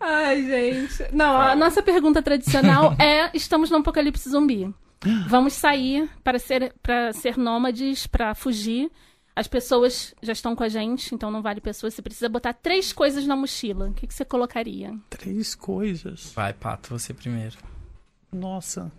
Ai, 0.00 0.42
gente. 0.46 1.04
Não, 1.12 1.40
a 1.40 1.54
nossa 1.56 1.82
pergunta 1.82 2.22
tradicional 2.22 2.94
é: 3.00 3.28
estamos 3.34 3.70
no 3.70 3.78
apocalipse 3.78 4.28
zumbi. 4.30 4.72
Vamos 5.28 5.54
sair 5.54 6.08
para 6.22 6.38
ser, 6.38 6.72
para 6.80 7.12
ser 7.12 7.36
nômades, 7.36 8.06
para 8.06 8.34
fugir. 8.34 8.88
As 9.34 9.46
pessoas 9.48 10.14
já 10.22 10.32
estão 10.32 10.54
com 10.54 10.62
a 10.62 10.68
gente, 10.68 11.14
então 11.14 11.30
não 11.30 11.40
vale 11.40 11.60
pessoas. 11.60 11.94
Você 11.94 12.02
precisa 12.02 12.28
botar 12.28 12.52
três 12.52 12.92
coisas 12.92 13.26
na 13.26 13.34
mochila. 13.34 13.88
O 13.88 13.92
que, 13.94 14.06
que 14.06 14.12
você 14.14 14.24
colocaria? 14.26 14.94
Três 15.08 15.54
coisas. 15.54 16.32
Vai, 16.34 16.52
Pato, 16.52 16.90
você 16.90 17.14
primeiro. 17.14 17.56
Nossa. 18.30 18.92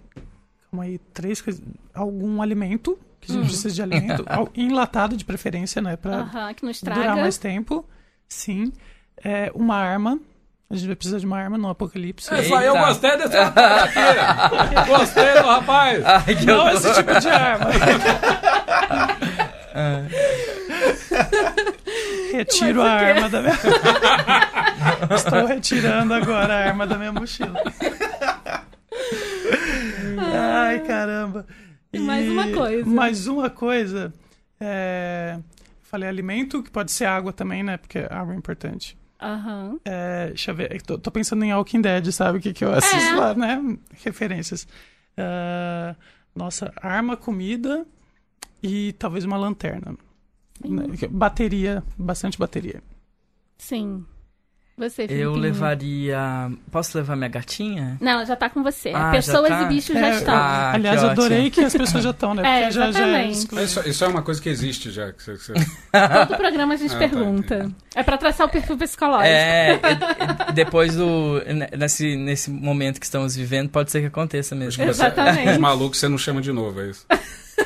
Calma 0.71 0.86
aí. 0.86 0.97
Três 1.13 1.39
coisas. 1.39 1.61
Algum 1.93 2.41
alimento, 2.41 2.97
que 3.21 3.31
a 3.31 3.36
gente 3.36 3.41
Uhum. 3.43 3.47
precisa 3.47 3.69
de 3.75 3.81
alimento. 3.84 4.23
Al- 4.29 4.49
Enlatado 4.55 5.15
de 5.15 5.23
preferência, 5.23 5.81
né? 5.84 5.95
Pra 5.97 6.21
Aham, 6.21 6.53
que 6.55 6.65
não 6.65 6.71
durar 6.84 7.15
mais 7.15 7.38
tempo. 7.38 7.86
Sim. 8.27 8.73
É, 9.23 9.51
uma 9.53 9.75
arma. 9.75 10.19
A 10.67 10.75
gente 10.75 10.88
vai 10.88 10.95
precisar 10.95 11.19
de 11.19 11.25
uma 11.27 11.38
arma 11.38 11.55
no 11.59 11.69
apocalipse. 11.69 12.34
É, 12.34 12.41
só 12.43 12.59
eu 12.59 12.73
gostei 12.75 13.15
desse 13.17 13.38
rapaz 13.38 13.84
aqui. 13.95 14.89
Gostei 14.89 15.34
do 15.39 15.47
rapaz. 15.47 16.03
Ai, 16.03 16.36
que 16.36 16.45
Não 16.47 16.57
horror. 16.57 16.71
esse 16.73 16.93
tipo 16.95 17.19
de 17.19 17.27
arma. 17.29 17.65
Retiro 22.32 22.82
a 22.82 22.91
arma 22.91 23.30
da 23.30 23.41
minha. 23.41 23.53
Estou 25.15 25.45
retirando 25.45 26.13
agora 26.13 26.53
a 26.53 26.57
arma 26.67 26.88
da 26.88 26.97
minha 26.97 27.11
mochila. 27.11 27.59
Ai, 30.34 30.80
caramba. 30.82 31.45
E 31.91 31.99
mais 31.99 32.28
uma 32.30 32.47
coisa. 32.51 32.89
Mais 32.89 33.28
uma 33.28 33.49
coisa. 33.49 34.13
É... 34.59 35.39
Falei 35.82 36.09
alimento, 36.09 36.63
que 36.63 36.71
pode 36.71 36.91
ser 36.91 37.05
água 37.05 37.32
também, 37.32 37.63
né? 37.63 37.78
Porque 37.78 37.99
água 38.09 38.34
é 38.34 38.38
importante. 38.38 38.97
Aham. 39.21 39.80
É, 39.86 40.28
deixa 40.28 40.51
eu 40.51 40.55
ver. 40.55 40.82
Tô, 40.82 40.97
tô 40.97 41.11
pensando 41.11 41.43
em 41.45 41.53
Walking 41.53 41.82
Dead, 41.82 42.11
sabe? 42.11 42.39
O 42.39 42.41
que, 42.41 42.51
que 42.51 42.65
eu 42.65 42.74
assisto 42.74 43.13
É. 43.13 43.15
lá, 43.15 43.34
né? 43.36 43.78
Referências. 44.03 44.67
Ah, 45.17 45.95
nossa, 46.36 46.74
arma, 46.82 47.15
comida 47.15 47.86
e 48.64 48.93
talvez 48.93 49.26
uma 49.26 49.38
lanterna. 49.38 49.95
Né, 50.66 50.86
Bateria, 51.09 51.84
bastante 51.97 52.39
bateria. 52.39 52.82
Sim. 53.57 54.05
Você, 54.76 55.05
Eu 55.07 55.34
levaria. 55.36 56.51
Posso 56.72 56.97
levar 56.97 57.16
minha 57.16 57.30
gatinha? 57.30 57.95
Não, 58.01 58.14
ela 58.14 58.26
já 58.26 58.36
tá 58.36 58.49
com 58.49 58.64
você. 58.64 58.89
Ah, 58.89 59.11
Pessoas 59.11 59.47
já 59.49 59.57
tá? 59.59 59.64
e 59.64 59.68
bichos 59.68 59.93
já 59.93 60.07
É, 60.07 60.16
estão. 60.16 60.34
Ah, 60.34 60.72
Aliás, 60.74 60.99
que 60.99 61.05
eu 61.05 61.09
adorei 61.11 61.38
ótimo. 61.41 61.51
que 61.51 61.61
as 61.61 61.74
pessoas 61.74 62.03
já 62.03 62.09
estão, 62.09 62.34
né? 62.34 62.41
É, 62.47 62.59
Porque 62.61 62.72
já, 62.72 62.82
já 62.82 62.89
exatamente. 62.89 63.38
exclui. 63.38 63.64
Isso, 63.64 63.88
isso 63.88 64.03
é 64.03 64.07
uma 64.07 64.24
coisa 64.24 64.41
que 64.41 64.49
existe 64.49 64.89
já. 64.89 65.14
Que 65.14 65.22
você, 65.22 65.34
que 65.34 65.43
você- 65.43 65.53
Todo 66.28 66.38
programa 66.38 66.74
a 66.74 66.78
gente 66.78 66.89
Ah, 66.95 66.99
tá, 66.99 67.07
pergunta. 67.07 67.72
é 67.93 68.01
pra 68.03 68.18
traçar 68.18 68.47
o 68.47 68.49
perfil 68.49 68.76
psicológico. 68.76 69.28
É, 69.28 69.80
depois 70.55 70.95
do. 70.95 71.39
Nesse, 71.78 72.16
nesse 72.16 72.49
momento 72.49 72.99
que 72.99 73.05
estamos 73.05 73.36
vivendo, 73.36 73.70
pode 73.70 73.91
ser 73.91 74.01
que 74.01 74.07
aconteça 74.07 74.55
mesmo. 74.55 74.84
você- 74.84 74.89
Exatamente. 74.89 75.49
os 75.51 75.57
malucos 75.59 75.99
você 75.99 76.07
não 76.07 76.18
chama 76.18 76.41
de 76.41 76.51
novo, 76.51 76.82
é 76.82 76.89
isso? 76.89 77.05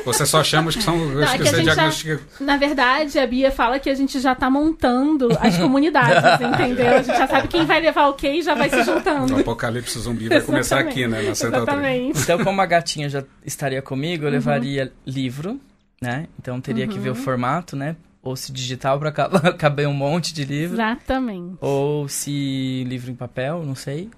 Você 0.05 0.25
só 0.25 0.43
chama 0.43 0.69
os 0.69 0.75
que 0.75 0.83
são 0.83 0.95
os 1.07 1.13
Não, 1.15 1.23
é 1.23 1.37
que 1.37 1.43
que 1.43 1.47
a 1.47 1.51
você 1.51 1.55
gente 1.57 1.65
já- 1.65 1.73
diagnostica. 1.73 2.21
Na 2.39 2.57
verdade, 2.57 3.17
a 3.19 3.27
Bia 3.27 3.51
fala 3.51 3.79
que 3.79 3.89
a 3.89 3.93
gente 3.95 4.19
já 4.19 4.35
tá 4.35 4.49
montando 4.49 5.29
as 5.39 5.57
comunidades, 5.57 6.23
entendeu? 6.45 6.87
A 6.97 7.01
gente 7.01 7.17
já 7.17 7.27
sabe 7.27 7.47
quem 7.47 7.65
vai 7.65 7.79
levar 7.79 8.07
o 8.07 8.13
quê 8.13 8.31
e 8.33 8.41
já 8.41 8.53
vai 8.53 8.69
se 8.69 8.83
juntando. 8.83 9.35
O 9.35 9.39
apocalipse 9.39 9.97
zumbi 9.99 10.27
vai 10.29 10.41
começar 10.41 10.77
Exatamente. 10.81 11.03
aqui, 11.03 11.07
né? 11.07 11.21
Na 11.29 11.35
Central 11.35 11.65
3. 11.65 11.77
Exatamente. 11.77 12.19
Então, 12.21 12.43
como 12.43 12.61
a 12.61 12.65
gatinha 12.65 13.09
já 13.09 13.23
estaria 13.45 13.81
comigo, 13.81 14.23
Uhum. 14.23 14.29
eu 14.29 14.31
levaria 14.33 14.91
livro, 15.05 15.59
né? 16.01 16.27
Então 16.39 16.59
teria 16.61 16.87
que 16.87 16.99
ver 16.99 17.09
o 17.11 17.15
formato, 17.15 17.75
né? 17.75 17.95
Ou 18.21 18.35
se 18.35 18.51
digital 18.51 18.99
pra 18.99 19.11
ca- 19.11 19.29
caber 19.57 19.87
um 19.89 19.93
monte 19.93 20.33
de 20.33 20.43
livro. 20.43 20.75
Exatamente. 20.75 21.55
Ou 21.61 22.09
se 22.09 22.83
livro 22.87 23.09
em 23.09 23.15
papel, 23.15 23.63
não 23.65 23.75
sei. 23.75 24.09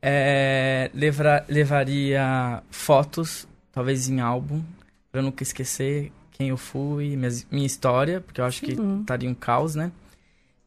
É, 0.00 0.90
levra- 0.92 1.44
levaria 1.48 2.60
fotos, 2.70 3.46
talvez 3.72 4.08
em 4.08 4.20
álbum, 4.20 4.60
pra 5.12 5.20
eu 5.20 5.24
nunca 5.24 5.42
esquecer 5.42 6.10
quem 6.32 6.48
eu 6.48 6.56
fui, 6.56 7.14
minhas- 7.16 7.46
minha 7.50 7.66
história, 7.66 8.20
porque 8.20 8.40
eu 8.40 8.44
acho 8.46 8.62
que 8.62 8.74
Sim. 8.74 9.00
estaria 9.02 9.28
um 9.28 9.34
caos, 9.34 9.74
né? 9.74 9.92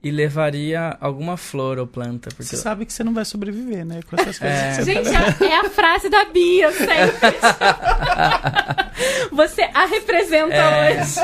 E 0.06 0.12
levaria 0.12 0.96
alguma 1.02 1.36
flor 1.36 1.80
ou 1.80 1.88
planta, 1.88 2.30
porque 2.30 2.44
Você 2.44 2.58
sabe 2.58 2.86
que 2.86 2.94
você 2.94 3.04
não 3.04 3.12
vai 3.12 3.26
sobreviver, 3.26 3.84
né? 3.84 4.02
Com 4.08 4.16
essas 4.22 4.38
coisas. 4.38 4.60
É. 4.78 4.84
Gente, 4.84 5.08
é 5.44 5.48
é 5.48 5.60
a 5.62 5.70
frase 5.72 6.10
da 6.10 6.26
Bia, 6.26 6.72
sempre. 6.72 7.34
Você 9.32 9.64
a 9.74 9.86
representa 9.88 10.54
É. 10.54 11.02
hoje. 11.02 11.20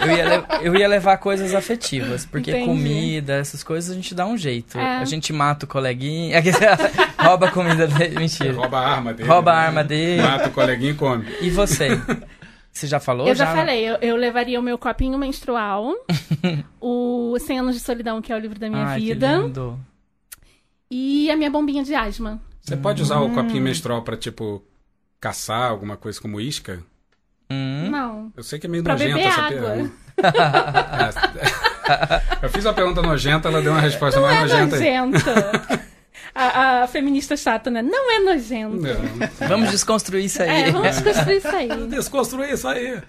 eu, 0.00 0.10
ia 0.16 0.24
le- 0.24 0.44
eu 0.62 0.74
ia 0.76 0.88
levar 0.88 1.18
coisas 1.18 1.54
afetivas, 1.54 2.24
porque 2.24 2.50
Entendi. 2.50 2.66
comida, 2.66 3.34
essas 3.34 3.62
coisas 3.62 3.90
a 3.90 3.94
gente 3.94 4.14
dá 4.14 4.26
um 4.26 4.36
jeito. 4.38 4.78
É. 4.78 4.96
A 4.98 5.04
gente 5.04 5.32
mata 5.32 5.66
o 5.66 5.68
coleguinha, 5.68 6.40
rouba 7.20 7.48
a 7.48 7.50
comida 7.50 7.86
dele, 7.86 8.18
mentira. 8.18 8.52
Rouba 8.54 8.78
a 8.78 8.88
arma 8.88 9.12
dele. 9.12 9.28
Rouba 9.28 9.52
a 9.52 9.54
né? 9.60 9.66
arma 9.66 9.84
dele. 9.84 10.22
Mata 10.22 10.48
o 10.48 10.52
coleguinha 10.52 10.92
e 10.92 10.94
come. 10.94 11.26
E 11.42 11.50
você? 11.50 11.88
Você 12.72 12.86
já 12.86 12.98
falou? 12.98 13.28
Eu 13.28 13.34
já 13.34 13.52
falei, 13.54 13.86
eu, 13.86 13.96
eu 13.96 14.16
levaria 14.16 14.58
o 14.58 14.62
meu 14.62 14.78
copinho 14.78 15.18
menstrual, 15.18 15.92
o 16.80 17.36
100 17.38 17.58
anos 17.58 17.74
de 17.74 17.80
solidão, 17.80 18.22
que 18.22 18.32
é 18.32 18.36
o 18.36 18.38
livro 18.38 18.58
da 18.58 18.68
minha 18.70 18.82
Ai, 18.86 18.98
que 19.00 19.06
vida, 19.06 19.36
lindo. 19.36 19.78
e 20.90 21.30
a 21.30 21.36
minha 21.36 21.50
bombinha 21.50 21.84
de 21.84 21.94
asma. 21.94 22.40
Você 22.62 22.76
pode 22.76 23.02
usar 23.02 23.20
Hum. 23.20 23.30
o 23.30 23.34
copinho 23.34 23.62
menstrual 23.62 24.02
pra, 24.02 24.16
tipo, 24.16 24.64
caçar 25.20 25.70
alguma 25.70 25.96
coisa 25.96 26.18
como 26.20 26.40
isca? 26.40 26.82
Hum. 27.50 27.90
Não. 27.90 28.32
Eu 28.36 28.42
sei 28.42 28.58
que 28.58 28.66
é 28.66 28.70
meio 28.70 28.82
Pra 28.82 28.94
nojenta 28.94 29.14
beber 29.16 29.26
essa 29.28 29.40
água. 29.42 29.60
pergunta. 29.60 30.02
É. 31.84 32.46
Eu 32.46 32.48
fiz 32.50 32.64
a 32.64 32.72
pergunta 32.72 33.02
nojenta, 33.02 33.48
ela 33.48 33.60
deu 33.60 33.72
uma 33.72 33.80
resposta 33.80 34.20
Não 34.20 34.26
mais 34.28 34.38
é 34.50 34.60
nojenta. 34.64 34.76
aí. 34.76 35.00
nojenta. 35.00 35.82
A, 36.34 36.82
a 36.82 36.86
feminista 36.86 37.36
chata, 37.36 37.70
né? 37.70 37.82
Não 37.82 38.10
é 38.10 38.18
nojento. 38.20 38.76
Não. 38.76 39.48
Vamos 39.48 39.70
desconstruir 39.70 40.24
isso 40.24 40.42
aí. 40.42 40.48
É, 40.48 40.70
vamos 40.70 41.00
construir 41.00 41.36
isso 41.36 41.48
aí. 41.48 41.68
Desconstruir 41.88 42.52
isso 42.54 42.68
aí. 42.68 43.02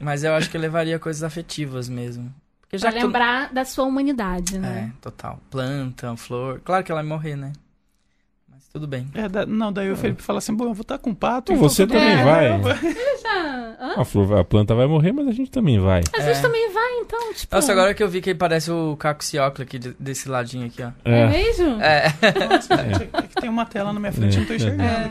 Mas 0.00 0.24
eu 0.24 0.32
acho 0.34 0.48
que 0.50 0.56
eu 0.56 0.60
levaria 0.60 0.98
coisas 0.98 1.22
afetivas 1.22 1.88
mesmo. 1.88 2.32
Porque 2.62 2.78
já 2.78 2.88
Pra 2.88 2.92
que 2.92 3.00
tu- 3.00 3.06
lembrar 3.06 3.52
da 3.52 3.64
sua 3.64 3.84
humanidade, 3.84 4.58
né? 4.58 4.90
É, 4.94 5.00
total. 5.02 5.40
Planta, 5.50 6.16
flor. 6.16 6.60
Claro 6.64 6.84
que 6.84 6.90
ela 6.92 7.00
vai 7.02 7.08
morrer, 7.08 7.36
né? 7.36 7.52
Tudo 8.72 8.86
bem. 8.86 9.06
É, 9.14 9.28
da- 9.28 9.46
não, 9.46 9.72
daí 9.72 9.90
o 9.90 9.96
Felipe 9.96 10.22
fala 10.22 10.38
assim: 10.38 10.54
bom, 10.54 10.64
eu 10.64 10.74
vou 10.74 10.82
estar 10.82 10.98
com 10.98 11.14
pato. 11.14 11.50
E 11.52 11.54
então 11.56 11.68
você 11.68 11.86
também 11.86 12.16
bem. 12.16 12.24
vai. 12.24 12.60
Já. 13.22 13.76
Hã? 13.80 13.94
A, 14.00 14.04
flor- 14.04 14.38
a 14.38 14.44
planta 14.44 14.74
vai 14.74 14.86
morrer, 14.86 15.12
mas 15.12 15.26
a 15.26 15.32
gente 15.32 15.50
também 15.50 15.78
vai. 15.80 16.02
A 16.12 16.20
gente 16.20 16.42
também 16.42 16.70
vai, 16.72 16.92
então, 17.00 17.32
tipo. 17.32 17.54
Nossa, 17.54 17.72
agora 17.72 17.94
que 17.94 18.02
eu 18.02 18.08
vi 18.08 18.20
que 18.20 18.30
ele 18.30 18.38
parece 18.38 18.70
o 18.70 18.96
Caco 18.96 19.24
Ciocla 19.24 19.64
aqui 19.64 19.78
de- 19.78 19.96
desse 19.98 20.28
ladinho 20.28 20.66
aqui, 20.66 20.82
ó. 20.82 20.90
É, 21.04 21.20
É. 21.22 21.26
mesmo? 21.28 21.80
É. 21.80 22.14
Nossa, 22.48 22.76
gente, 22.76 23.08
é 23.12 23.22
que 23.22 23.34
tem 23.40 23.48
uma 23.50 23.64
tela 23.64 23.92
na 23.92 23.98
minha 24.00 24.12
frente, 24.12 24.34
eu 24.34 24.40
não 24.40 24.46
tô 24.48 24.54
enxergando. 24.54 24.82
É. 24.82 25.10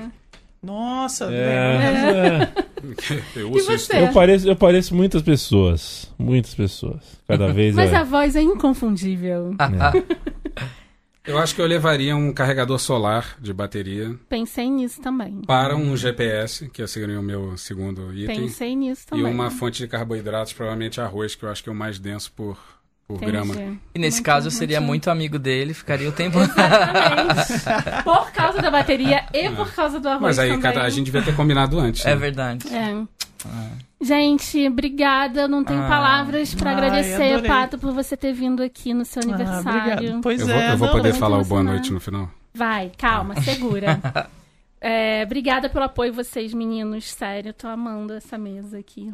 Nossa. 0.61 1.25
É, 1.31 2.49
é. 2.55 3.39
Eu 3.39 3.49
uso 3.51 3.71
isso. 3.73 3.87
você? 3.87 4.01
Eu 4.03 4.11
pareço, 4.11 4.47
eu 4.49 4.55
pareço 4.55 4.93
muitas 4.95 5.21
pessoas. 5.21 6.11
Muitas 6.17 6.53
pessoas. 6.53 7.01
Cada 7.27 7.47
vez 7.53 7.75
Mas 7.75 7.91
é. 7.91 7.95
a 7.95 8.03
voz 8.03 8.35
é 8.35 8.41
inconfundível. 8.41 9.55
é. 11.27 11.31
Eu 11.31 11.37
acho 11.37 11.53
que 11.55 11.61
eu 11.61 11.65
levaria 11.65 12.15
um 12.15 12.31
carregador 12.33 12.79
solar 12.79 13.35
de 13.39 13.53
bateria 13.53 14.15
Pensei 14.29 14.69
nisso 14.69 15.01
também. 15.01 15.41
para 15.45 15.75
um 15.75 15.95
GPS, 15.97 16.69
que 16.69 16.85
seria 16.87 17.19
o 17.19 17.23
meu 17.23 17.57
segundo 17.57 18.13
item. 18.13 18.41
Pensei 18.41 18.75
nisso 18.75 19.03
E 19.07 19.09
também. 19.11 19.33
uma 19.33 19.51
fonte 19.51 19.79
de 19.79 19.87
carboidratos, 19.87 20.53
provavelmente 20.53 20.99
arroz, 21.01 21.35
que 21.35 21.43
eu 21.43 21.49
acho 21.49 21.63
que 21.63 21.69
é 21.69 21.71
o 21.71 21.75
mais 21.75 21.99
denso 21.99 22.31
por, 22.31 22.57
por 23.07 23.19
grama. 23.19 23.53
E 23.93 23.99
nesse 23.99 24.17
Muito, 24.17 24.25
caso 24.25 24.47
eu 24.47 24.51
seria 24.51 24.79
muito. 24.79 24.89
muito 24.89 25.09
amigo 25.11 25.37
dele, 25.39 25.73
ficaria 25.73 26.07
o 26.09 26.11
tempo. 26.13 26.37
Exatamente. 26.39 28.03
por 28.03 28.31
causa 28.31 28.61
da 28.61 28.71
bateria 28.71 29.25
e 29.33 29.49
por 29.49 29.71
causa 29.73 29.99
do 29.99 30.07
arroz 30.07 30.21
Mas 30.21 30.39
aí 30.39 30.49
também. 30.49 30.61
cada- 30.63 30.83
a 30.83 30.89
gente 30.89 31.05
devia 31.05 31.21
ter 31.21 31.35
combinado 31.35 31.79
antes. 31.79 32.05
É 32.05 32.09
né? 32.09 32.15
verdade. 32.15 32.67
É. 32.73 32.95
Gente, 34.01 34.67
obrigada. 34.67 35.41
Eu 35.41 35.47
não 35.47 35.63
tenho 35.63 35.81
Ah. 35.83 35.87
palavras 35.87 36.53
pra 36.53 36.71
Ai, 36.71 36.75
agradecer, 36.77 37.33
adorei. 37.33 37.49
Pato, 37.49 37.77
por 37.79 37.91
você 37.93 38.15
ter 38.15 38.33
vindo 38.33 38.61
aqui 38.61 38.93
no 38.93 39.03
seu 39.05 39.21
Ah, 39.21 39.25
aniversário. 39.25 39.93
obrigado. 39.93 40.21
Pois 40.21 40.39
Eu 40.41 40.47
vou, 40.47 40.55
é, 40.55 40.71
eu 40.73 40.77
vou 40.77 40.89
poder 40.89 41.13
falar 41.13 41.39
o 41.39 41.45
boa 41.45 41.63
noite 41.63 41.91
no 41.91 41.99
final. 41.99 42.29
Vai, 42.53 42.91
calma, 42.97 43.39
segura. 43.41 43.99
É, 44.79 45.23
obrigada 45.25 45.67
pelo 45.67 45.85
apoio 45.85 46.13
vocês, 46.13 46.53
meninos. 46.53 47.11
Sério, 47.11 47.51
tô 47.51 47.67
amando 47.67 48.13
essa 48.13 48.37
mesa 48.37 48.77
aqui. 48.77 49.11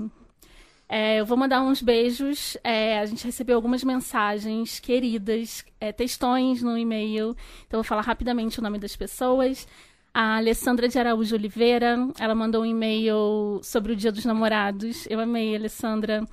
É, 0.90 1.22
eu 1.22 1.26
vou 1.26 1.38
mandar 1.38 1.62
uns 1.62 1.82
beijos. 1.82 2.58
É, 2.62 3.00
a 3.00 3.06
gente 3.06 3.24
recebeu 3.26 3.56
algumas 3.56 3.82
mensagens 3.82 4.82
queridas, 4.82 5.64
é, 5.80 5.94
textões 5.94 6.62
no 6.62 6.78
e-mail. 6.78 7.30
Então, 7.66 7.78
eu 7.80 7.82
vou 7.82 7.84
falar 7.86 8.02
rapidamente 8.02 8.60
o 8.60 8.62
nome 8.62 8.78
das 8.78 8.94
pessoas. 8.98 9.66
A 10.14 10.38
Alessandra 10.38 10.88
de 10.88 11.00
Araújo 11.00 11.36
Oliveira, 11.36 11.98
ela 12.20 12.36
mandou 12.36 12.62
um 12.62 12.66
e-mail 12.68 13.60
sobre 13.64 13.94
o 13.94 13.96
Dia 13.96 14.12
dos 14.12 14.26
Namorados. 14.26 15.08
Eu 15.10 15.20
amei, 15.20 15.56
Alessandra. 15.56 16.24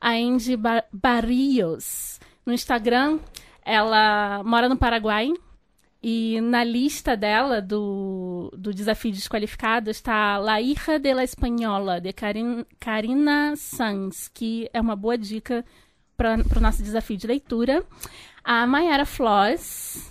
A 0.00 0.10
Andy 0.10 0.56
Bar 0.56 0.84
Barrios, 0.92 2.18
no 2.44 2.52
Instagram, 2.52 3.20
ela 3.64 4.42
mora 4.44 4.68
no 4.68 4.76
Paraguai. 4.76 5.32
E 6.02 6.40
na 6.40 6.64
lista 6.64 7.16
dela, 7.16 7.62
do, 7.62 8.52
do 8.56 8.74
desafio 8.74 9.12
desqualificado, 9.12 9.88
está 9.88 10.36
La 10.38 10.60
Hija 10.60 10.98
de 10.98 11.14
la 11.14 11.22
Espanhola, 11.22 12.00
de 12.00 12.12
Karin, 12.12 12.64
Karina 12.80 13.54
Sanz, 13.54 14.26
que 14.26 14.68
é 14.72 14.80
uma 14.80 14.96
boa 14.96 15.16
dica 15.16 15.64
para 16.16 16.34
o 16.56 16.60
nosso 16.60 16.82
desafio 16.82 17.16
de 17.16 17.28
leitura. 17.28 17.84
A 18.42 18.66
Mayara 18.66 19.04
Floss, 19.06 20.07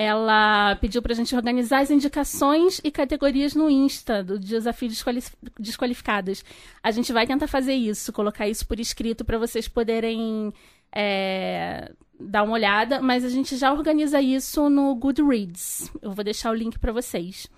ela 0.00 0.76
pediu 0.76 1.02
para 1.02 1.12
a 1.12 1.16
gente 1.16 1.34
organizar 1.34 1.80
as 1.80 1.90
indicações 1.90 2.80
e 2.84 2.90
categorias 2.90 3.56
no 3.56 3.68
Insta 3.68 4.22
do 4.22 4.38
desafio 4.38 4.88
desquali 4.88 5.20
desqualificadas. 5.58 6.44
A 6.80 6.92
gente 6.92 7.12
vai 7.12 7.26
tentar 7.26 7.48
fazer 7.48 7.74
isso, 7.74 8.12
colocar 8.12 8.46
isso 8.46 8.64
por 8.64 8.78
escrito 8.78 9.24
para 9.24 9.38
vocês 9.38 9.66
poderem 9.66 10.54
é, 10.94 11.90
dar 12.16 12.44
uma 12.44 12.52
olhada, 12.52 13.02
mas 13.02 13.24
a 13.24 13.28
gente 13.28 13.56
já 13.56 13.72
organiza 13.72 14.22
isso 14.22 14.70
no 14.70 14.94
Goodreads. 14.94 15.90
Eu 16.00 16.12
vou 16.12 16.22
deixar 16.22 16.52
o 16.52 16.54
link 16.54 16.78
para 16.78 16.92
vocês. 16.92 17.48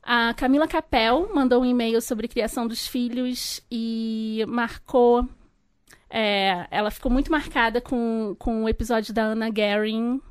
A 0.00 0.32
Camila 0.34 0.68
Capel 0.68 1.28
mandou 1.34 1.62
um 1.62 1.66
e-mail 1.66 2.00
sobre 2.00 2.28
criação 2.28 2.68
dos 2.68 2.86
filhos 2.86 3.60
e 3.68 4.44
marcou. 4.46 5.28
é, 6.08 6.68
ela 6.70 6.92
ficou 6.92 7.10
muito 7.10 7.32
marcada 7.32 7.80
com, 7.80 8.36
com 8.38 8.62
o 8.62 8.68
episódio 8.68 9.12
da 9.12 9.24
Anna 9.24 9.50
Garing, 9.50 10.22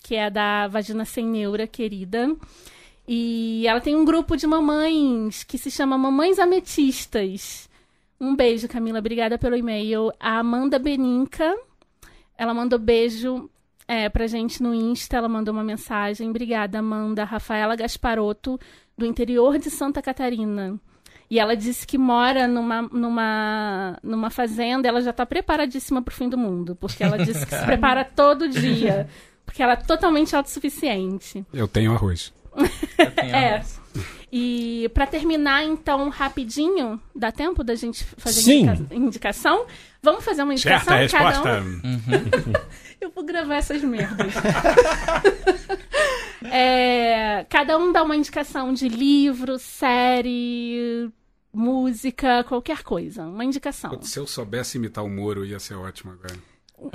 que 0.00 0.16
é 0.16 0.30
da 0.30 0.66
Vagina 0.68 1.04
Sem 1.04 1.26
Neura, 1.26 1.66
querida. 1.66 2.34
E 3.12 3.66
ela 3.66 3.80
tem 3.80 3.96
um 3.96 4.04
grupo 4.04 4.36
de 4.36 4.46
mamães 4.46 5.42
que 5.42 5.58
se 5.58 5.70
chama 5.70 5.98
Mamães 5.98 6.38
Ametistas. 6.38 7.68
Um 8.20 8.36
beijo, 8.36 8.68
Camila. 8.68 8.98
Obrigada 8.98 9.38
pelo 9.38 9.56
e-mail. 9.56 10.12
A 10.20 10.38
Amanda 10.38 10.78
Beninca, 10.78 11.56
ela 12.38 12.54
mandou 12.54 12.78
beijo 12.78 13.50
é, 13.88 14.08
pra 14.08 14.26
gente 14.26 14.62
no 14.62 14.74
Insta. 14.74 15.16
Ela 15.16 15.28
mandou 15.28 15.52
uma 15.52 15.64
mensagem. 15.64 16.30
Obrigada, 16.30 16.78
Amanda. 16.78 17.24
Rafaela 17.24 17.74
Gasparotto, 17.74 18.60
do 18.96 19.04
interior 19.04 19.58
de 19.58 19.70
Santa 19.70 20.00
Catarina. 20.00 20.78
E 21.30 21.38
ela 21.38 21.56
disse 21.56 21.86
que 21.86 21.96
mora 21.96 22.46
numa, 22.46 22.82
numa, 22.82 23.98
numa 24.02 24.30
fazenda, 24.30 24.88
ela 24.88 25.00
já 25.00 25.12
tá 25.12 25.24
preparadíssima 25.24 26.02
pro 26.02 26.14
fim 26.14 26.28
do 26.28 26.36
mundo. 26.36 26.76
Porque 26.76 27.02
ela 27.02 27.16
disse 27.16 27.46
que 27.46 27.54
se 27.54 27.62
prepara 27.66 28.04
todo 28.04 28.48
dia. 28.48 29.08
Porque 29.50 29.62
ela 29.64 29.72
é 29.72 29.76
totalmente 29.76 30.36
autossuficiente. 30.36 31.44
Eu 31.52 31.66
tenho 31.66 31.92
arroz. 31.92 32.32
Eu 32.96 33.10
tenho 33.10 33.34
É. 33.34 33.54
arroz. 33.56 33.80
E 34.32 34.88
pra 34.94 35.08
terminar, 35.08 35.64
então, 35.64 36.08
rapidinho, 36.08 37.00
dá 37.12 37.32
tempo 37.32 37.64
da 37.64 37.74
gente 37.74 38.04
fazer 38.16 38.42
Sim. 38.42 38.60
indica- 38.68 38.94
indicação? 38.94 39.66
Vamos 40.00 40.24
fazer 40.24 40.44
uma 40.44 40.52
indicação? 40.52 40.96
Certa 40.96 41.18
resposta. 41.18 41.42
Cada 41.42 41.62
um... 41.62 41.80
Eu 43.00 43.10
vou 43.10 43.24
gravar 43.24 43.56
essas 43.56 43.82
merdas. 43.82 44.32
É, 46.52 47.44
cada 47.50 47.76
um 47.76 47.92
dá 47.92 48.02
uma 48.02 48.16
indicação 48.16 48.72
de 48.72 48.88
livro, 48.88 49.58
série, 49.58 51.10
música, 51.52 52.42
qualquer 52.44 52.82
coisa. 52.82 53.24
Uma 53.24 53.44
indicação. 53.44 54.00
Se 54.02 54.18
eu 54.18 54.26
soubesse 54.26 54.78
imitar 54.78 55.04
o 55.04 55.08
Moro, 55.08 55.44
ia 55.44 55.60
ser 55.60 55.74
ótimo 55.74 56.12
agora. 56.12 56.34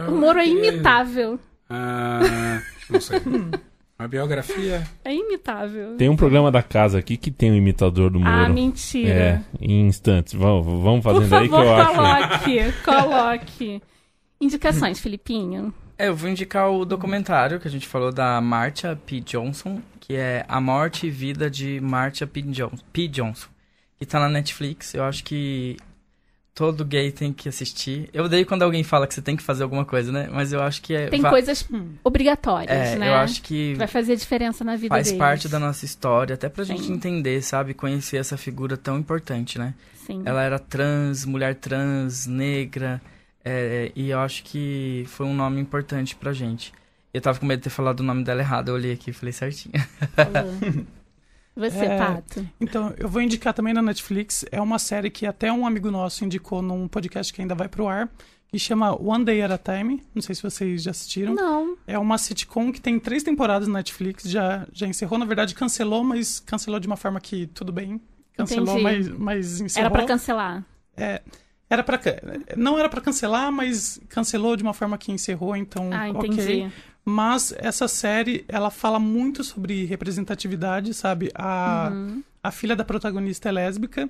O 0.09 0.11
Moro 0.15 0.39
é 0.39 0.47
imitável. 0.47 1.39
Ah, 1.69 2.61
não 2.89 3.01
sei. 3.01 3.19
Uma 3.97 4.09
biografia. 4.09 4.83
É 5.05 5.13
imitável. 5.15 5.95
Tem 5.95 6.09
um 6.09 6.17
programa 6.17 6.51
da 6.51 6.61
casa 6.61 6.99
aqui 6.99 7.15
que 7.15 7.31
tem 7.31 7.49
um 7.49 7.55
imitador 7.55 8.09
do 8.11 8.19
Moro. 8.19 8.29
Ah, 8.31 8.45
É, 8.45 8.49
mentira. 8.49 9.45
em 9.61 9.87
instantes. 9.87 10.33
Vamos, 10.33 10.65
vamos 10.65 11.01
Por 11.01 11.13
fazendo 11.13 11.33
aí 11.35 11.47
que 11.47 11.55
favor, 11.55 11.65
eu 11.65 11.75
acho. 11.75 11.93
coloque. 11.95 12.71
Coloque. 12.83 13.81
Indicações, 14.41 14.99
Filipinho. 14.99 15.73
É, 15.97 16.09
eu 16.09 16.15
vou 16.15 16.29
indicar 16.29 16.69
o 16.69 16.83
documentário 16.83 17.57
que 17.57 17.69
a 17.69 17.71
gente 17.71 17.87
falou 17.87 18.11
da 18.11 18.41
Marcia 18.41 18.97
P. 19.05 19.21
Johnson, 19.21 19.81
que 20.01 20.13
é 20.13 20.43
A 20.49 20.59
Morte 20.59 21.07
e 21.07 21.09
Vida 21.09 21.49
de 21.49 21.79
Marcia 21.79 22.27
P. 22.27 22.41
Johnson, 22.41 22.83
P. 22.91 23.07
Johnson, 23.07 23.47
que 23.97 24.05
tá 24.05 24.19
na 24.19 24.27
Netflix. 24.27 24.93
Eu 24.93 25.05
acho 25.05 25.23
que 25.23 25.77
todo 26.55 26.85
gay 26.85 27.11
tem 27.11 27.33
que 27.33 27.49
assistir. 27.49 28.09
Eu 28.13 28.23
odeio 28.23 28.45
quando 28.45 28.63
alguém 28.63 28.81
fala 28.81 29.05
que 29.05 29.13
você 29.13 29.21
tem 29.21 29.35
que 29.35 29.43
fazer 29.43 29.61
alguma 29.63 29.83
coisa, 29.83 30.09
né? 30.11 30.29
Mas 30.31 30.53
eu 30.53 30.61
acho 30.63 30.81
que 30.81 30.95
é. 30.95 31.07
Tem 31.09 31.19
va- 31.21 31.29
coisas 31.29 31.67
obrigatórias, 32.03 32.71
É, 32.71 32.95
né? 32.95 33.09
eu 33.09 33.15
acho 33.15 33.41
que 33.41 33.73
Vai 33.75 33.87
fazer 33.87 34.15
diferença 34.15 34.63
na 34.63 34.75
vida 34.77 34.95
faz 34.95 35.07
deles. 35.07 35.19
parte 35.19 35.49
da 35.49 35.59
nossa 35.59 35.83
história, 35.83 36.33
até 36.33 36.47
pra 36.47 36.63
gente 36.63 36.83
Sim. 36.83 36.93
entender, 36.93 37.41
sabe? 37.43 37.73
Conhecer 37.73 38.17
essa 38.17 38.37
figura 38.37 38.77
tão 38.77 38.97
importante, 38.97 39.59
né? 39.59 39.73
Sim. 40.07 40.21
Ela 40.23 40.41
era 40.43 40.57
trans, 40.57 41.25
mulher 41.25 41.55
trans, 41.55 42.25
negra, 42.25 43.01
é, 43.43 43.91
e 43.95 44.09
eu 44.11 44.19
acho 44.19 44.43
que 44.43 45.03
foi 45.07 45.25
um 45.25 45.33
nome 45.35 45.59
importante 45.59 46.15
pra 46.15 46.31
gente. 46.31 46.71
Eu 47.13 47.19
tava 47.21 47.37
com 47.39 47.45
medo 47.45 47.59
de 47.59 47.63
ter 47.65 47.69
falado 47.69 47.99
o 47.99 48.03
nome 48.03 48.23
dela 48.23 48.41
errado, 48.41 48.69
eu 48.69 48.75
olhei 48.75 48.93
aqui 48.93 49.09
e 49.09 49.13
falei 49.13 49.33
certinho. 49.33 49.73
falou. 50.15 50.85
Você, 51.55 51.85
É, 51.85 51.97
Pato. 51.97 52.47
Então, 52.59 52.93
eu 52.97 53.07
vou 53.07 53.21
indicar 53.21 53.53
também 53.53 53.73
na 53.73 53.81
Netflix. 53.81 54.43
É 54.51 54.59
uma 54.61 54.77
série 54.77 55.09
que 55.09 55.25
até 55.25 55.51
um 55.51 55.65
amigo 55.65 55.89
nosso 55.89 56.25
indicou 56.25 56.61
num 56.61 56.87
podcast 56.87 57.31
que 57.33 57.41
ainda 57.41 57.55
vai 57.55 57.69
pro 57.69 57.87
ar, 57.87 58.09
que 58.49 58.59
chama 58.59 58.93
One 59.01 59.23
Day 59.23 59.41
at 59.41 59.51
a 59.51 59.57
Time. 59.57 60.03
Não 60.13 60.21
sei 60.21 60.35
se 60.35 60.43
vocês 60.43 60.83
já 60.83 60.91
assistiram. 60.91 61.33
Não. 61.33 61.77
É 61.87 61.97
uma 61.97 62.17
sitcom 62.17 62.71
que 62.71 62.81
tem 62.81 62.99
três 62.99 63.23
temporadas 63.23 63.67
na 63.67 63.75
Netflix. 63.75 64.23
Já, 64.25 64.67
já 64.73 64.85
encerrou. 64.85 65.17
Na 65.17 65.25
verdade, 65.25 65.55
cancelou, 65.55 66.03
mas 66.03 66.39
cancelou 66.41 66.79
de 66.79 66.87
uma 66.87 66.97
forma 66.97 67.19
que 67.21 67.47
tudo 67.47 67.71
bem. 67.71 68.01
Cancelou, 68.33 68.77
Entendi. 68.79 69.09
mas, 69.11 69.17
mas 69.17 69.61
encerrou. 69.61 69.85
Era 69.85 69.97
pra 69.97 70.05
cancelar. 70.05 70.65
É, 70.97 71.21
era 71.69 71.83
pra, 71.83 71.97
ca- 71.97 72.21
não 72.57 72.77
era 72.77 72.89
pra 72.89 72.99
cancelar, 73.01 73.49
mas 73.51 73.99
cancelou 74.09 74.55
de 74.57 74.63
uma 74.63 74.73
forma 74.73 74.97
que 74.97 75.11
encerrou, 75.11 75.55
então 75.55 75.89
Ah, 75.93 76.09
ok. 76.13 76.69
Mas 77.07 77.53
essa 77.59 77.87
série, 77.87 78.43
ela 78.47 78.71
fala 78.71 78.99
muito 78.99 79.43
sobre 79.43 79.85
representatividade, 79.85 80.91
sabe? 80.93 81.29
A, 81.35 81.91
Uhum. 81.93 82.23
a 82.43 82.49
filha 82.51 82.75
da 82.75 82.83
protagonista 82.83 83.47
é 83.47 83.51
lésbica 83.51 84.09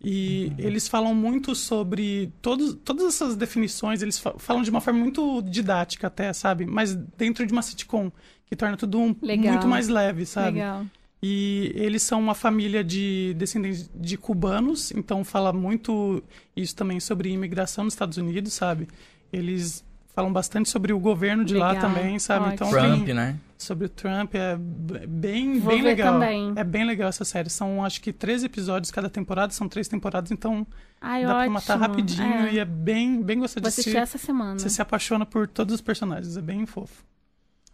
e 0.00 0.52
eles 0.58 0.86
falam 0.86 1.12
muito 1.12 1.54
sobre 1.56 2.32
todos, 2.40 2.74
todas 2.84 3.04
essas 3.06 3.34
definições, 3.34 4.00
eles 4.00 4.18
fa- 4.18 4.34
falam 4.38 4.62
de 4.62 4.70
uma 4.70 4.80
forma 4.80 5.00
muito 5.00 5.42
didática 5.42 6.06
até, 6.06 6.32
sabe? 6.32 6.64
Mas 6.66 6.94
dentro 6.94 7.44
de 7.44 7.52
uma 7.52 7.62
sitcom, 7.62 8.12
que 8.46 8.54
torna 8.54 8.76
tudo 8.76 8.98
um- 9.00 9.16
muito 9.50 9.66
mais 9.66 9.88
leve, 9.88 10.24
sabe? 10.24 10.58
Legal. 10.58 10.86
E 11.20 11.72
eles 11.74 12.02
são 12.02 12.20
uma 12.20 12.34
família 12.34 12.84
de 12.84 13.34
descendentes 13.36 13.90
de 13.92 14.16
cubanos, 14.16 14.92
então 14.92 15.24
fala 15.24 15.52
muito 15.52 16.22
isso 16.54 16.76
também 16.76 17.00
sobre 17.00 17.30
imigração 17.30 17.82
nos 17.84 17.94
Estados 17.94 18.18
Unidos, 18.18 18.52
sabe? 18.52 18.86
Eles 19.32 19.82
falam 20.16 20.32
bastante 20.32 20.70
sobre 20.70 20.94
o 20.94 20.98
governo 20.98 21.44
de 21.44 21.54
lá 21.54 21.72
Legal, 21.72 21.88
também, 21.90 22.18
sabe? 22.18 22.54
Então 22.54 22.70
Trump, 22.70 23.04
tem 23.04 23.14
né? 23.14 23.36
sobre 23.58 23.84
o 23.84 23.88
Trump 23.90 24.34
é 24.34 24.56
bem 24.56 25.60
Vou 25.60 25.72
bem 25.74 25.82
ver 25.82 25.88
legal. 25.90 26.14
também. 26.14 26.52
É 26.56 26.64
bem 26.64 26.86
legal 26.86 27.10
essa 27.10 27.22
série. 27.22 27.50
São 27.50 27.84
acho 27.84 28.00
que 28.00 28.14
13 28.14 28.46
episódios 28.46 28.90
cada 28.90 29.10
temporada, 29.10 29.52
são 29.52 29.68
três 29.68 29.86
temporadas, 29.88 30.32
então 30.32 30.66
Ai, 31.00 31.22
dá 31.22 31.28
pra 31.28 31.38
ótimo. 31.40 31.52
matar 31.52 31.78
rapidinho 31.78 32.46
É. 32.46 32.54
e 32.54 32.58
é 32.58 32.64
bem 32.64 33.22
bem 33.22 33.38
gostoso 33.38 33.60
Vou 33.62 33.68
de 33.70 33.74
assistir 33.78 33.98
essa 33.98 34.16
semana. 34.16 34.58
Você 34.58 34.70
se 34.70 34.80
apaixona 34.80 35.26
por 35.26 35.46
todos 35.46 35.74
os 35.74 35.80
personagens, 35.82 36.34
é 36.34 36.40
bem 36.40 36.64
fofo. 36.64 37.04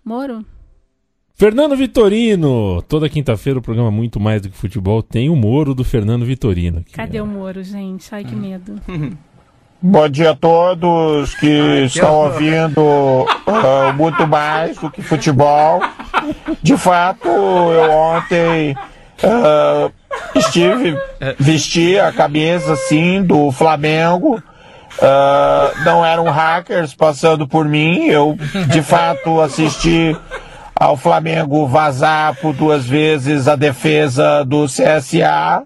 Moro? 0.04 0.44
Fernando 1.34 1.76
Vitorino! 1.76 2.82
Toda 2.82 3.08
quinta-feira 3.08 3.58
o 3.58 3.62
programa 3.62 3.90
Muito 3.90 4.18
Mais 4.18 4.42
do 4.42 4.50
que 4.50 4.56
Futebol 4.56 5.00
tem 5.02 5.30
o 5.30 5.36
Moro 5.36 5.74
do 5.76 5.84
Fernando 5.84 6.26
Vitorino. 6.26 6.84
Cadê 6.92 7.18
é- 7.18 7.22
o 7.22 7.26
Moro, 7.26 7.62
gente? 7.62 8.12
Ai, 8.14 8.24
que 8.24 8.34
medo. 8.34 8.74
Bom 9.84 10.08
dia 10.08 10.30
a 10.30 10.36
todos 10.36 11.34
que 11.34 11.84
estão 11.86 12.14
ouvindo 12.14 13.26
ah, 13.48 13.92
muito 13.92 14.28
mais 14.28 14.78
do 14.78 14.88
que 14.88 15.02
futebol. 15.02 15.82
De 16.62 16.76
fato, 16.76 17.26
eu 17.26 17.90
ontem 17.90 18.76
ah, 19.24 19.90
estive, 20.36 20.96
vesti 21.36 21.98
a 21.98 22.12
camisa 22.12 22.74
assim 22.74 23.24
do 23.24 23.50
Flamengo. 23.50 24.40
Ah, 25.02 25.72
não 25.84 26.06
eram 26.06 26.30
hackers 26.30 26.94
passando 26.94 27.48
por 27.48 27.64
mim. 27.64 28.06
Eu 28.06 28.38
de 28.68 28.82
fato 28.82 29.40
assisti 29.40 30.16
ao 30.82 30.96
Flamengo 30.96 31.66
vazar 31.66 32.34
por 32.40 32.52
duas 32.52 32.84
vezes 32.84 33.46
a 33.46 33.54
defesa 33.54 34.42
do 34.44 34.66
CSA 34.66 35.62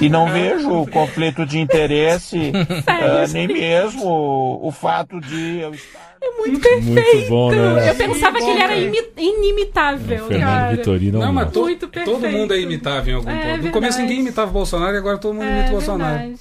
e 0.00 0.08
não 0.08 0.30
vejo 0.30 0.86
conflito 0.86 1.44
de 1.44 1.58
interesse, 1.58 2.52
ah, 2.86 3.26
nem 3.32 3.46
mesmo 3.46 4.58
o 4.62 4.72
fato 4.72 5.20
de 5.20 5.58
eu 5.60 5.74
estar. 5.74 6.08
Muito 6.38 6.60
perfeito. 6.60 7.14
Muito 7.14 7.28
bom, 7.28 7.50
né? 7.50 7.90
Eu 7.90 7.94
pensava 7.94 8.38
que 8.38 8.44
ele 8.44 8.60
era 8.62 8.76
imi- 8.76 9.08
inimitável, 9.16 10.26
Fernando 10.26 10.40
cara. 10.50 10.76
Vitorino 10.76 11.18
é 11.18 11.20
um 11.20 11.26
Não, 11.26 11.32
mas 11.32 11.50
to- 11.52 11.60
Muito 11.60 11.86
todo 11.86 11.90
perfeito. 11.90 12.28
mundo 12.36 12.54
é 12.54 12.60
imitável 12.60 13.12
em 13.12 13.16
algum 13.16 13.30
É 13.30 13.34
ponto. 13.34 13.44
No 13.46 13.52
verdade. 13.54 13.72
começo 13.72 14.00
ninguém 14.00 14.20
imitava 14.20 14.50
o 14.50 14.52
Bolsonaro 14.54 14.94
e 14.94 14.98
agora 14.98 15.18
todo 15.18 15.34
mundo 15.34 15.46
imita 15.46 15.66
É 15.66 15.68
o 15.68 15.72
Bolsonaro. 15.72 16.18
verdade. 16.18 16.40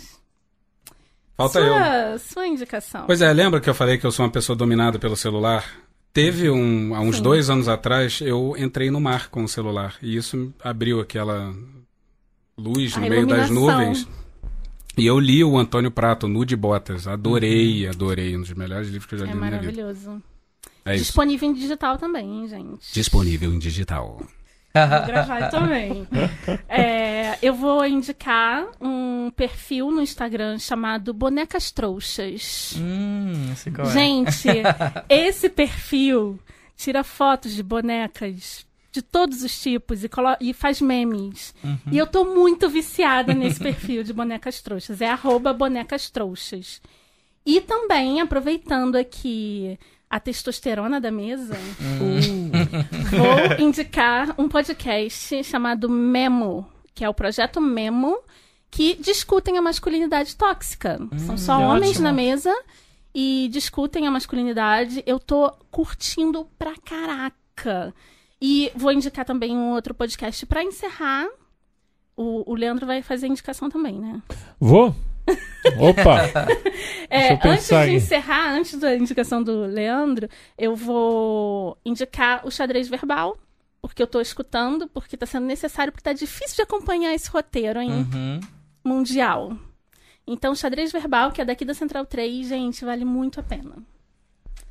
Falta 1.35 1.59
eu. 1.59 1.73
sua, 1.73 2.17
Sua 2.19 2.47
indicação. 2.47 3.03
Pois 3.05 3.21
é, 3.21 3.31
lembra 3.31 3.59
que 3.59 3.69
eu 3.69 3.75
falei 3.75 3.97
que 3.97 4.05
eu 4.05 4.11
sou 4.11 4.25
uma 4.25 4.31
pessoa 4.31 4.55
dominada 4.55 4.97
pelo 4.97 5.15
celular? 5.15 5.63
Teve 6.17 6.49
um, 6.49 6.95
há 6.95 6.99
uns 6.99 7.17
Sim. 7.17 7.21
dois 7.21 7.47
anos 7.47 7.67
atrás, 7.67 8.21
eu 8.21 8.55
entrei 8.57 8.89
no 8.89 8.99
mar 8.99 9.29
com 9.29 9.43
o 9.43 9.47
celular. 9.47 9.97
E 10.01 10.15
isso 10.15 10.51
abriu 10.63 10.99
aquela 10.99 11.55
luz 12.57 12.95
no 12.95 13.07
meio 13.07 13.27
das 13.27 13.51
nuvens. 13.51 14.07
E 14.97 15.05
eu 15.05 15.19
li 15.19 15.43
o 15.43 15.55
Antônio 15.59 15.91
Prato, 15.91 16.27
Nu 16.27 16.43
de 16.43 16.55
Botas. 16.55 17.07
Adorei, 17.07 17.87
adorei. 17.87 18.35
Um 18.35 18.41
dos 18.41 18.51
melhores 18.53 18.87
livros 18.87 19.05
que 19.05 19.13
eu 19.13 19.19
já 19.19 19.25
li 19.25 19.31
é 19.31 19.33
na 19.35 19.39
minha 19.39 19.59
vida. 19.59 19.83
maravilhoso. 19.83 20.23
É 20.83 20.95
isso. 20.95 21.03
Disponível 21.03 21.49
em 21.51 21.53
digital 21.53 21.99
também, 21.99 22.27
hein, 22.27 22.47
gente? 22.47 22.91
Disponível 22.91 23.53
em 23.53 23.59
digital. 23.59 24.19
Vou 24.73 25.05
gravar 25.07 25.49
também. 25.49 26.07
É, 26.67 27.37
eu 27.41 27.53
vou 27.53 27.85
indicar 27.85 28.65
um 28.79 29.31
perfil 29.31 29.91
no 29.91 30.01
Instagram 30.01 30.59
chamado 30.59 31.13
Bonecas 31.13 31.71
Trouxas. 31.71 32.75
Hum, 32.77 33.53
qual 33.75 33.87
é. 33.87 33.91
Gente, 33.91 34.47
esse 35.09 35.49
perfil 35.49 36.39
tira 36.75 37.03
fotos 37.03 37.53
de 37.53 37.63
bonecas 37.63 38.65
de 38.91 39.01
todos 39.01 39.43
os 39.43 39.61
tipos 39.61 40.03
e, 40.03 40.09
e 40.41 40.53
faz 40.53 40.81
memes. 40.81 41.53
Uhum. 41.63 41.77
E 41.91 41.97
eu 41.97 42.07
tô 42.07 42.25
muito 42.25 42.69
viciada 42.69 43.33
nesse 43.33 43.59
perfil 43.59 44.03
de 44.03 44.13
bonecas 44.13 44.61
trouxas. 44.61 45.01
É 45.01 45.09
arroba 45.09 45.53
bonecas 45.53 46.09
trouxas. 46.09 46.81
E 47.45 47.61
também, 47.61 48.19
aproveitando 48.19 48.95
aqui 48.95 49.79
a 50.09 50.19
testosterona 50.19 51.01
da 51.01 51.11
mesa, 51.11 51.55
vou 53.11 53.65
indicar 53.65 54.33
um 54.37 54.47
podcast 54.47 55.43
chamado 55.43 55.89
Memo, 55.89 56.65
que 56.93 57.03
é 57.03 57.09
o 57.09 57.13
projeto 57.13 57.59
Memo, 57.59 58.17
que 58.71 58.95
discutem 58.95 59.57
a 59.57 59.61
masculinidade 59.61 60.35
tóxica. 60.35 60.99
São 61.25 61.37
só 61.37 61.59
homens 61.59 61.91
ótimo. 61.91 62.03
na 62.05 62.13
mesa 62.13 62.53
e 63.13 63.49
discutem 63.51 64.07
a 64.07 64.11
masculinidade. 64.11 65.03
Eu 65.05 65.19
tô 65.19 65.51
curtindo 65.71 66.47
pra 66.57 66.73
caraca. 66.77 67.93
E 68.41 68.71
vou 68.75 68.91
indicar 68.91 69.25
também 69.25 69.57
um 69.57 69.71
outro 69.71 69.93
podcast 69.93 70.45
pra 70.45 70.63
encerrar. 70.63 71.27
O, 72.15 72.51
o 72.51 72.55
Leandro 72.55 72.85
vai 72.85 73.01
fazer 73.01 73.27
indicação 73.27 73.69
também, 73.69 73.99
né? 73.99 74.21
Vou? 74.59 74.95
Opa! 75.79 76.27
É, 77.09 77.33
antes 77.47 77.69
de 77.69 77.75
aqui. 77.75 77.91
encerrar, 77.93 78.51
antes 78.53 78.77
da 78.77 78.93
indicação 78.95 79.41
do 79.41 79.61
Leandro, 79.61 80.27
eu 80.57 80.75
vou 80.75 81.77
indicar 81.85 82.45
o 82.45 82.51
xadrez 82.51 82.89
verbal, 82.89 83.37
porque 83.81 84.03
eu 84.03 84.07
tô 84.07 84.19
escutando, 84.19 84.89
porque 84.89 85.15
tá 85.15 85.25
sendo 85.25 85.45
necessário, 85.45 85.93
porque 85.93 86.03
tá 86.03 86.11
difícil 86.11 86.57
de 86.57 86.61
acompanhar 86.63 87.13
esse 87.13 87.29
roteiro, 87.29 87.79
hein? 87.79 88.05
Uhum. 88.13 88.39
mundial. 88.83 89.53
Então, 90.27 90.53
xadrez 90.53 90.91
verbal, 90.91 91.31
que 91.31 91.41
é 91.41 91.45
daqui 91.45 91.63
da 91.63 91.73
Central 91.73 92.05
3, 92.05 92.49
gente, 92.49 92.83
vale 92.83 93.05
muito 93.05 93.39
a 93.39 93.43
pena. 93.43 93.71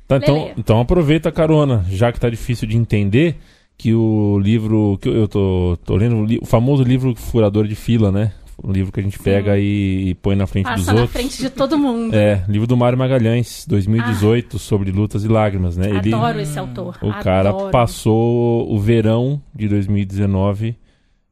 Tá, 0.07 0.17
então, 0.17 0.51
então 0.55 0.79
aproveita 0.79 1.29
a 1.29 1.31
carona, 1.31 1.83
já 1.89 2.11
que 2.11 2.19
tá 2.19 2.29
difícil 2.29 2.67
de 2.67 2.77
entender, 2.77 3.35
que 3.75 3.93
o 3.95 4.37
livro 4.39 4.97
que 5.01 5.09
eu- 5.09 5.27
tô, 5.27 5.77
tô 5.83 5.95
lendo, 5.95 6.23
o 6.41 6.45
famoso 6.45 6.83
livro 6.83 7.15
Furador 7.15 7.67
de 7.67 7.75
Fila, 7.75 8.11
né? 8.11 8.31
Livro 8.65 8.91
que 8.91 8.99
a 8.99 9.03
gente 9.03 9.19
pega 9.19 9.57
e, 9.57 10.09
e 10.09 10.15
põe 10.15 10.35
na 10.35 10.47
frente 10.47 10.65
dos 10.65 10.75
Passa 10.77 10.93
na 10.93 11.01
outros. 11.01 11.19
frente 11.19 11.37
de 11.37 11.49
todo 11.49 11.77
mundo. 11.77 12.13
É, 12.15 12.43
livro 12.49 12.65
do 12.65 12.75
Mário 12.75 12.97
Magalhães, 12.97 13.65
2018, 13.67 14.57
sobre 14.57 14.91
lutas 14.91 15.23
e 15.23 15.27
lágrimas, 15.27 15.77
né? 15.77 15.89
Ele, 15.89 16.13
Adoro 16.13 16.39
esse 16.39 16.57
autor. 16.57 16.97
o 17.01 17.13
cara 17.21 17.49
adoro. 17.49 17.71
passou 17.71 18.71
o 18.71 18.79
verão 18.79 19.41
de 19.53 19.67
2019 19.67 20.75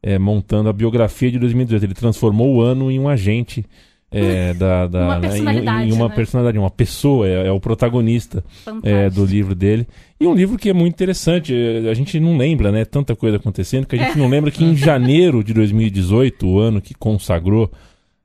é, 0.02 0.18
montando 0.18 0.68
a 0.68 0.72
biografia 0.72 1.30
de 1.30 1.38
2018. 1.38 1.84
Ele 1.84 1.94
transformou 1.94 2.54
o 2.54 2.60
ano 2.62 2.90
em 2.92 3.00
um 3.00 3.08
agente 3.08 3.66
é, 4.10 4.54
da, 4.54 4.86
da- 4.86 5.04
Uma 5.04 5.18
né, 5.18 5.26
em- 5.26 5.30
personalidade, 5.30 5.88
em, 5.88 5.92
uma 5.92 6.08
né? 6.08 6.14
personalidade, 6.14 6.58
uma 6.58 6.70
pessoa, 6.70 7.26
é, 7.28 7.46
é 7.48 7.50
o 7.52 7.60
protagonista 7.60 8.42
é, 8.82 9.10
do 9.10 9.24
livro 9.24 9.54
dele. 9.54 9.86
E 10.20 10.26
um 10.26 10.34
livro 10.34 10.56
que 10.56 10.70
é 10.70 10.72
muito 10.72 10.94
interessante. 10.94 11.52
é, 11.54 11.90
A 11.90 11.94
gente 11.94 12.18
não 12.20 12.36
lembra, 12.36 12.70
né? 12.72 12.84
Tanta 12.84 13.14
coisa 13.16 13.36
acontecendo, 13.36 13.86
que 13.86 13.96
a 13.96 13.98
gente 13.98 14.16
não 14.18 14.28
lembra 14.28 14.50
que 14.50 14.64
em 14.64 14.74
janeiro 14.76 15.42
de 15.44 15.52
2018, 15.52 16.46
o 16.46 16.58
ano 16.58 16.80
que 16.80 16.94
consagrou 16.94 17.70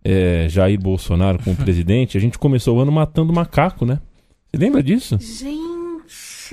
é, 0.03 0.47
Jair 0.49 0.79
Bolsonaro 0.79 1.39
como 1.43 1.55
presidente, 1.57 2.17
a 2.17 2.21
gente 2.21 2.37
começou 2.39 2.77
o 2.77 2.79
ano 2.79 2.91
matando 2.91 3.33
macaco, 3.33 3.85
né? 3.85 3.99
Você 4.53 4.57
lembra 4.63 4.83
disso? 4.83 5.17
Gente, 5.19 5.80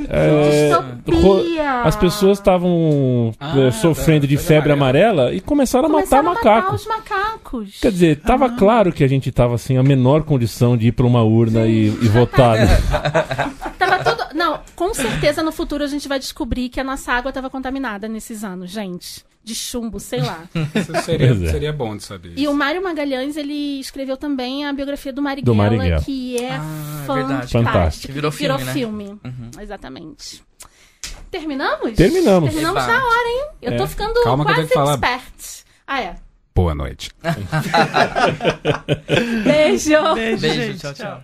É, 0.08 0.68
distopia! 0.68 1.82
As 1.82 1.96
pessoas 1.96 2.38
estavam 2.38 3.32
Ah, 3.40 3.58
é, 3.60 3.70
sofrendo 3.70 4.22
tá, 4.22 4.26
de 4.26 4.36
febre 4.36 4.58
febre 4.58 4.72
amarela 4.72 5.32
e 5.32 5.40
começaram 5.40 5.86
a 5.86 5.88
matar 5.88 6.22
Começaram 6.22 6.28
a 6.30 6.34
matar 6.34 6.54
macaco. 6.56 6.74
os 6.74 6.86
macacos. 6.86 7.78
Quer 7.80 7.90
dizer, 7.92 8.20
tava 8.20 8.50
claro 8.50 8.92
que 8.92 9.04
a 9.04 9.08
gente 9.08 9.30
tava 9.32 9.56
sem 9.58 9.78
a 9.78 9.82
menor 9.82 10.22
condição 10.24 10.76
de 10.76 10.88
ir 10.88 10.92
pra 10.92 11.06
uma 11.06 11.22
urna 11.22 11.66
e, 11.66 11.86
e 11.86 12.08
votar. 12.08 12.56
né? 12.56 12.66
Tava 13.78 14.02
tudo... 14.04 14.24
Não, 14.34 14.60
com 14.74 14.92
certeza 14.92 15.42
no 15.42 15.52
futuro 15.52 15.84
a 15.84 15.86
gente 15.86 16.08
vai 16.08 16.18
descobrir 16.18 16.68
que 16.68 16.80
a 16.80 16.84
nossa 16.84 17.12
água 17.12 17.28
estava 17.30 17.48
contaminada 17.48 18.08
nesses 18.08 18.42
anos, 18.44 18.70
gente. 18.70 19.24
De 19.48 19.54
chumbo, 19.54 19.98
sei 19.98 20.20
lá. 20.20 20.44
Isso 20.74 20.92
seria, 21.04 21.30
é. 21.30 21.50
seria 21.50 21.72
bom 21.72 21.96
de 21.96 22.02
saber. 22.02 22.34
E 22.36 22.46
o 22.46 22.52
Mário 22.52 22.82
Magalhães, 22.82 23.34
ele 23.36 23.80
escreveu 23.80 24.14
também 24.16 24.66
a 24.66 24.72
biografia 24.74 25.10
do 25.10 25.16
Do 25.16 25.22
Marighella, 25.22 25.56
Marighella. 25.76 26.02
que 26.02 26.36
é 26.36 26.52
Ah, 26.52 27.04
fantástica. 27.06 27.14
verdade. 27.24 27.52
Fantástico. 27.52 28.06
Que 28.08 28.12
virou 28.12 28.30
filme, 28.30 28.64
né? 28.64 28.72
filme. 28.74 29.04
Uhum. 29.24 29.50
Exatamente. 29.58 30.42
Terminamos? 31.30 31.92
Terminamos. 31.94 32.50
Terminamos 32.50 32.82
Eba. 32.84 32.92
na 32.92 33.06
hora, 33.06 33.28
hein? 33.28 33.46
Eu 33.62 33.76
tô 33.78 33.84
É. 33.84 33.86
ficando 33.86 34.22
Calma 34.22 34.44
que 34.44 34.50
eu 34.50 34.54
quase 34.54 34.68
que 34.68 34.74
falar. 34.74 34.92
expert. 34.92 35.64
Ah, 35.86 36.00
é. 36.02 36.16
Boa 36.54 36.74
noite. 36.74 37.10
Beijo! 39.44 40.14
Beijo, 40.14 40.40
Beijo, 40.42 40.62
gente. 40.62 40.78
tchau, 40.80 40.92
tchau. 40.94 41.22